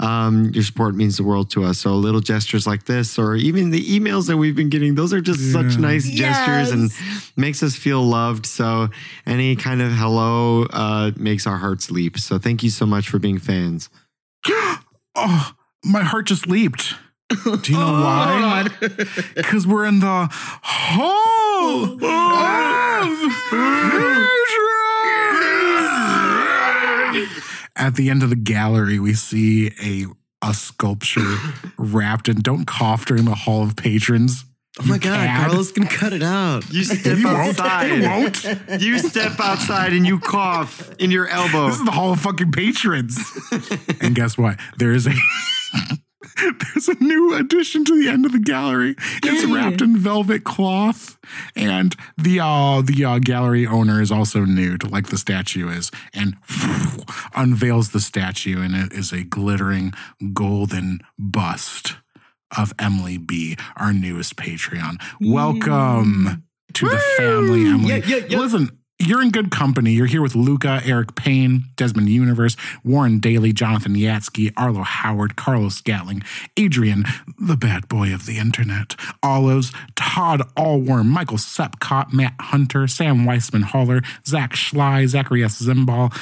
Um, 0.00 0.50
your 0.50 0.64
support 0.64 0.94
means 0.96 1.16
the 1.16 1.22
world 1.22 1.50
to 1.50 1.62
us. 1.64 1.78
So 1.78 1.94
little 1.94 2.20
gestures 2.20 2.66
like 2.66 2.86
this, 2.86 3.18
or 3.18 3.36
even 3.36 3.70
the 3.70 3.84
emails 3.84 4.26
that 4.26 4.36
we've 4.36 4.56
been 4.56 4.68
getting, 4.68 4.94
those 4.96 5.12
are 5.12 5.20
just 5.20 5.52
such 5.52 5.74
Yeah. 5.74 5.80
nice 5.80 6.08
gestures 6.10 6.70
and 6.70 6.90
makes 7.36 7.62
us 7.62 7.76
feel 7.76 8.02
loved. 8.02 8.46
So 8.46 8.88
any 9.26 9.54
kind 9.54 9.80
of 9.80 9.92
hello 9.92 10.64
uh, 10.72 11.12
makes 11.16 11.46
our 11.46 11.58
hearts 11.58 11.90
leap. 11.90 12.18
So 12.18 12.38
thank 12.38 12.62
you 12.64 12.70
so 12.70 12.84
much 12.84 13.08
for 13.08 13.18
being 13.18 13.38
fans. 13.38 13.88
oh, 15.14 15.52
my 15.84 16.02
heart 16.02 16.26
just 16.26 16.46
leaped. 16.48 16.94
Do 17.28 17.36
you 17.72 17.78
know 17.78 17.86
oh. 17.86 18.02
why? 18.02 18.68
Because 19.34 19.66
we're 19.66 19.86
in 19.86 19.98
the 20.00 20.28
hall 20.62 21.84
of 21.84 21.98
patrons. 22.00 23.32
At 27.78 27.94
the 27.96 28.08
end 28.10 28.22
of 28.22 28.30
the 28.30 28.36
gallery, 28.36 28.98
we 28.98 29.14
see 29.14 29.72
a 29.82 30.06
a 30.42 30.54
sculpture 30.54 31.36
wrapped 31.78 32.28
in. 32.28 32.36
Don't 32.40 32.64
cough 32.66 33.06
during 33.06 33.24
the 33.24 33.34
hall 33.34 33.62
of 33.62 33.74
patrons. 33.74 34.44
Oh 34.78 34.84
my 34.86 34.98
god, 34.98 35.26
cad. 35.26 35.46
Carlos 35.46 35.72
can 35.72 35.86
cut 35.86 36.12
it 36.12 36.22
out. 36.22 36.70
You 36.70 36.84
step 36.84 37.18
You 37.18 37.24
won't. 37.24 37.58
outside. 37.58 37.86
You 37.86 38.02
won't. 38.02 38.44
You 38.82 38.98
step 38.98 39.40
outside 39.40 39.92
and 39.94 40.06
you 40.06 40.18
cough 40.20 40.90
in 40.98 41.10
your 41.10 41.26
elbow. 41.28 41.66
This 41.66 41.78
is 41.78 41.84
the 41.84 41.90
hall 41.90 42.12
of 42.12 42.20
fucking 42.20 42.52
patrons. 42.52 43.18
and 44.00 44.14
guess 44.14 44.36
what? 44.38 44.58
There 44.78 44.92
is 44.92 45.06
a 45.06 45.12
there's 46.74 46.88
a 46.88 46.94
new 47.02 47.34
addition 47.34 47.84
to 47.84 48.00
the 48.00 48.08
end 48.08 48.26
of 48.26 48.32
the 48.32 48.38
gallery. 48.38 48.94
It's 49.22 49.44
Yay. 49.44 49.52
wrapped 49.52 49.80
in 49.80 49.96
velvet 49.96 50.44
cloth, 50.44 51.18
and 51.54 51.94
the 52.16 52.40
uh, 52.40 52.82
the 52.82 53.04
uh, 53.04 53.18
gallery 53.18 53.66
owner 53.66 54.00
is 54.00 54.12
also 54.12 54.44
nude, 54.44 54.90
like 54.90 55.08
the 55.08 55.18
statue 55.18 55.68
is, 55.68 55.90
and 56.12 56.36
unveils 57.34 57.90
the 57.90 58.00
statue, 58.00 58.60
and 58.60 58.74
it 58.74 58.92
is 58.92 59.12
a 59.12 59.24
glittering 59.24 59.92
golden 60.32 61.00
bust 61.18 61.96
of 62.56 62.72
Emily 62.78 63.18
B, 63.18 63.56
our 63.76 63.92
newest 63.92 64.36
Patreon. 64.36 65.00
Welcome 65.20 66.44
to 66.74 66.88
the 66.88 66.98
family, 67.16 67.66
Emily. 67.66 67.88
Yeah, 67.88 68.16
yeah, 68.18 68.26
yeah. 68.28 68.38
Listen, 68.38 68.78
you're 68.98 69.22
in 69.22 69.30
good 69.30 69.50
company. 69.50 69.92
You're 69.92 70.06
here 70.06 70.22
with 70.22 70.34
Luca, 70.34 70.80
Eric 70.84 71.14
Payne, 71.14 71.64
Desmond 71.76 72.08
Universe, 72.08 72.56
Warren 72.82 73.18
Daly, 73.18 73.52
Jonathan 73.52 73.94
Yatsky, 73.94 74.52
Arlo 74.56 74.82
Howard, 74.82 75.36
Carlos 75.36 75.80
Gatling, 75.82 76.22
Adrian, 76.56 77.04
the 77.38 77.56
bad 77.56 77.88
boy 77.88 78.14
of 78.14 78.26
the 78.26 78.38
internet, 78.38 78.96
Olives, 79.22 79.72
Todd 79.96 80.42
Allworm, 80.56 81.08
Michael 81.08 81.36
Sepcott, 81.36 82.12
Matt 82.12 82.34
Hunter, 82.40 82.86
Sam 82.86 83.24
Weissman 83.24 83.62
Haller, 83.62 84.02
Zach 84.26 84.54
Schley, 84.54 85.06
Zachary 85.06 85.44
S. 85.44 85.60
Zimbal, 85.60 86.12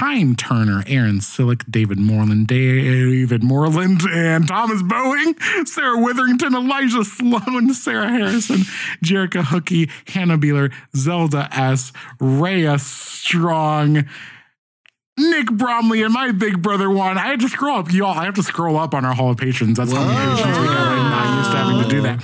Time 0.00 0.34
Turner, 0.34 0.82
Aaron 0.86 1.18
Sillick, 1.18 1.70
David 1.70 1.98
Moreland, 1.98 2.46
David 2.46 3.42
Moreland, 3.42 4.00
and 4.10 4.48
Thomas 4.48 4.82
Boeing, 4.82 5.68
Sarah 5.68 6.00
Witherington, 6.00 6.54
Elijah 6.54 7.04
Sloan, 7.04 7.74
Sarah 7.74 8.08
Harrison, 8.08 8.60
Jerica 9.04 9.42
Hookie, 9.42 9.90
Hannah 10.08 10.38
Beeler, 10.38 10.72
Zelda 10.96 11.50
S., 11.52 11.92
Rhea 12.18 12.78
Strong, 12.78 14.08
Nick 15.18 15.52
Bromley, 15.52 16.02
and 16.02 16.14
my 16.14 16.32
big 16.32 16.62
brother 16.62 16.88
one. 16.88 17.18
I 17.18 17.26
had 17.26 17.40
to 17.40 17.50
scroll 17.50 17.80
up, 17.80 17.92
y'all. 17.92 18.18
I 18.18 18.24
have 18.24 18.36
to 18.36 18.42
scroll 18.42 18.78
up 18.78 18.94
on 18.94 19.04
our 19.04 19.12
Hall 19.12 19.32
of 19.32 19.36
Patrons. 19.36 19.76
That's 19.76 19.92
how 19.92 20.02
many 20.02 20.34
patrons 20.34 20.58
we 20.60 20.66
have. 20.66 20.78
I'm 20.78 21.10
not 21.10 21.36
used 21.36 21.50
to 21.50 21.56
having 21.58 21.82
to 21.82 21.88
do 21.90 22.00
that. 22.00 22.22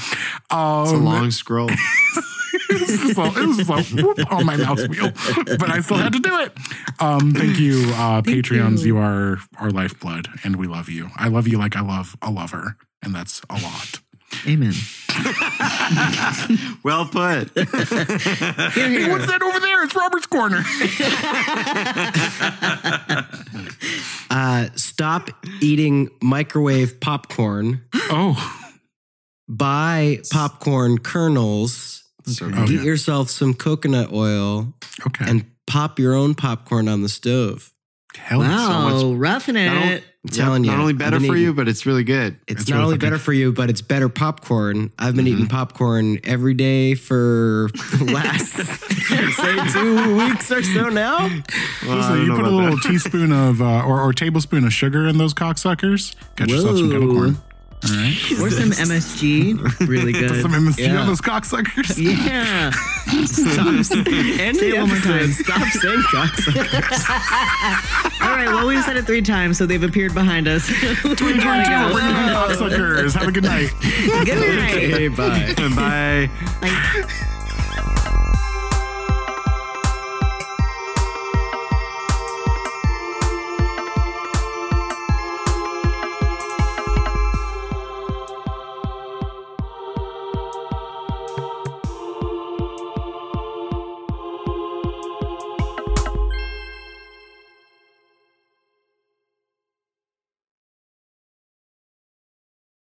Um, 0.50 0.82
It's 0.84 0.92
a 0.92 0.96
long 0.96 1.30
scroll. 1.30 1.68
it 2.76 2.88
was 2.88 3.00
just 3.00 3.18
a, 3.18 3.40
it 3.40 3.46
was 3.46 3.56
just 3.66 3.92
a 3.92 4.02
whoop 4.02 4.32
on 4.32 4.46
my 4.46 4.56
mouse 4.56 4.86
wheel, 4.88 5.10
but 5.58 5.70
I 5.70 5.80
still 5.80 5.96
had 5.98 6.12
to 6.12 6.20
do 6.20 6.38
it. 6.40 6.52
Um, 7.00 7.32
thank 7.32 7.58
you, 7.58 7.82
uh, 7.94 8.22
Patreons. 8.22 8.80
You. 8.80 8.96
you. 8.96 8.98
are 8.98 9.38
our 9.58 9.70
lifeblood, 9.70 10.28
and 10.44 10.56
we 10.56 10.66
love 10.66 10.88
you. 10.88 11.10
I 11.16 11.28
love 11.28 11.46
you 11.48 11.58
like 11.58 11.76
I 11.76 11.80
love 11.82 12.16
a 12.22 12.30
lover, 12.30 12.76
and 13.02 13.14
that's 13.14 13.40
a 13.50 13.54
lot. 13.54 14.00
Amen. 14.46 14.74
Well 16.82 17.06
put. 17.06 17.50
Here, 17.54 17.64
Hey, 17.64 19.10
what's 19.10 19.26
that 19.26 19.42
over 19.42 19.58
there? 19.58 19.82
It's 19.82 19.96
Robert's 19.96 20.26
corner. 20.26 20.62
Uh, 24.28 24.68
stop 24.74 25.30
eating 25.60 26.10
microwave 26.22 27.00
popcorn. 27.00 27.82
oh, 27.94 28.36
Buy 29.48 30.18
popcorn 30.30 30.98
kernels 30.98 32.02
So 32.26 32.46
Oh, 32.46 32.66
Get 32.66 32.70
yeah. 32.70 32.82
yourself 32.82 33.30
some 33.30 33.54
coconut 33.54 34.12
oil 34.12 34.74
Okay. 35.06 35.24
and 35.28 35.44
pop 35.66 35.98
your 35.98 36.14
own 36.14 36.34
popcorn 36.34 36.88
on 36.88 37.02
the 37.02 37.08
stove. 37.08 37.72
Hell, 38.16 38.38
Wow, 38.40 39.12
roughing 39.12 39.54
Not, 39.56 39.84
it. 39.88 40.04
I'm 40.24 40.30
telling 40.30 40.62
not 40.62 40.72
you, 40.74 40.80
only 40.80 40.92
better 40.94 41.18
been 41.20 41.28
for 41.28 41.36
you, 41.36 41.52
but 41.52 41.68
it's 41.68 41.84
really 41.86 42.02
good. 42.02 42.38
It's, 42.48 42.62
It's 42.62 42.70
not 42.70 42.76
really 42.76 42.84
only 42.86 42.94
fucking- 42.96 43.06
better 43.10 43.18
for 43.18 43.32
you, 43.34 43.52
but 43.52 43.68
it's 43.70 43.82
better 43.82 44.08
popcorn. 44.08 44.90
I've 44.98 45.14
been 45.14 45.26
eating 45.28 45.46
popcorn 45.46 46.18
every 46.24 46.54
day 46.54 46.94
for 46.94 47.68
the 47.98 48.04
last 48.12 48.54
say 48.54 49.68
two 49.72 50.16
weeks 50.16 50.50
or 50.50 50.62
so 50.64 50.88
now. 50.88 51.28
Well, 51.86 52.02
So 52.02 52.14
you 52.14 52.34
put 52.34 52.44
a 52.46 52.50
little 52.50 52.70
that. 52.76 52.82
teaspoon 52.88 53.30
of 53.32 53.60
uh, 53.62 53.82
or, 53.84 54.00
or 54.00 54.12
tablespoon 54.12 54.64
of 54.64 54.72
sugar 54.72 55.06
in 55.06 55.18
those 55.18 55.34
cocksuckers. 55.34 56.14
Got 56.36 56.48
yourself 56.48 56.78
some 56.78 56.90
kettle 56.90 57.14
corn. 57.14 57.38
All 57.84 57.90
right. 57.94 58.16
Or 58.40 58.50
some 58.50 58.70
MSG. 58.70 59.86
Really 59.88 60.12
good. 60.22 60.40
Some 60.42 60.52
MSG 60.52 60.78
Yeah. 60.86 61.00
on 61.00 61.06
those 61.06 61.20
cocksuckers. 61.20 61.96
yeah. 62.26 62.70
Stop. 63.26 64.06
End 64.40 64.56
Say 64.56 64.70
it 64.70 64.78
one 64.80 64.88
more 64.88 64.98
time. 64.98 65.30
Stop 65.32 65.62
saying 65.68 66.02
cocksucker. 66.10 68.20
All 68.22 68.30
right. 68.34 68.48
Well, 68.48 68.66
we've 68.66 68.82
said 68.82 68.96
it 68.96 69.04
three 69.04 69.22
times, 69.22 69.58
so 69.58 69.66
they've 69.66 69.82
appeared 69.82 70.14
behind 70.14 70.48
us. 70.48 70.68
Where 70.68 70.80
do 70.80 70.86
you 70.86 70.94
want 70.94 71.18
to 71.18 71.24
Bring 71.24 71.42
go? 71.42 71.96
them 71.96 71.98
in, 71.98 72.34
cocksuckers. 72.34 73.14
Have 73.14 73.28
a 73.28 73.32
good 73.32 73.44
night. 73.44 73.70
Good 73.80 74.58
night. 74.58 74.74
Okay, 74.74 75.08
bye. 75.08 75.54
Bye. 75.76 76.30
Bye. 76.60 77.32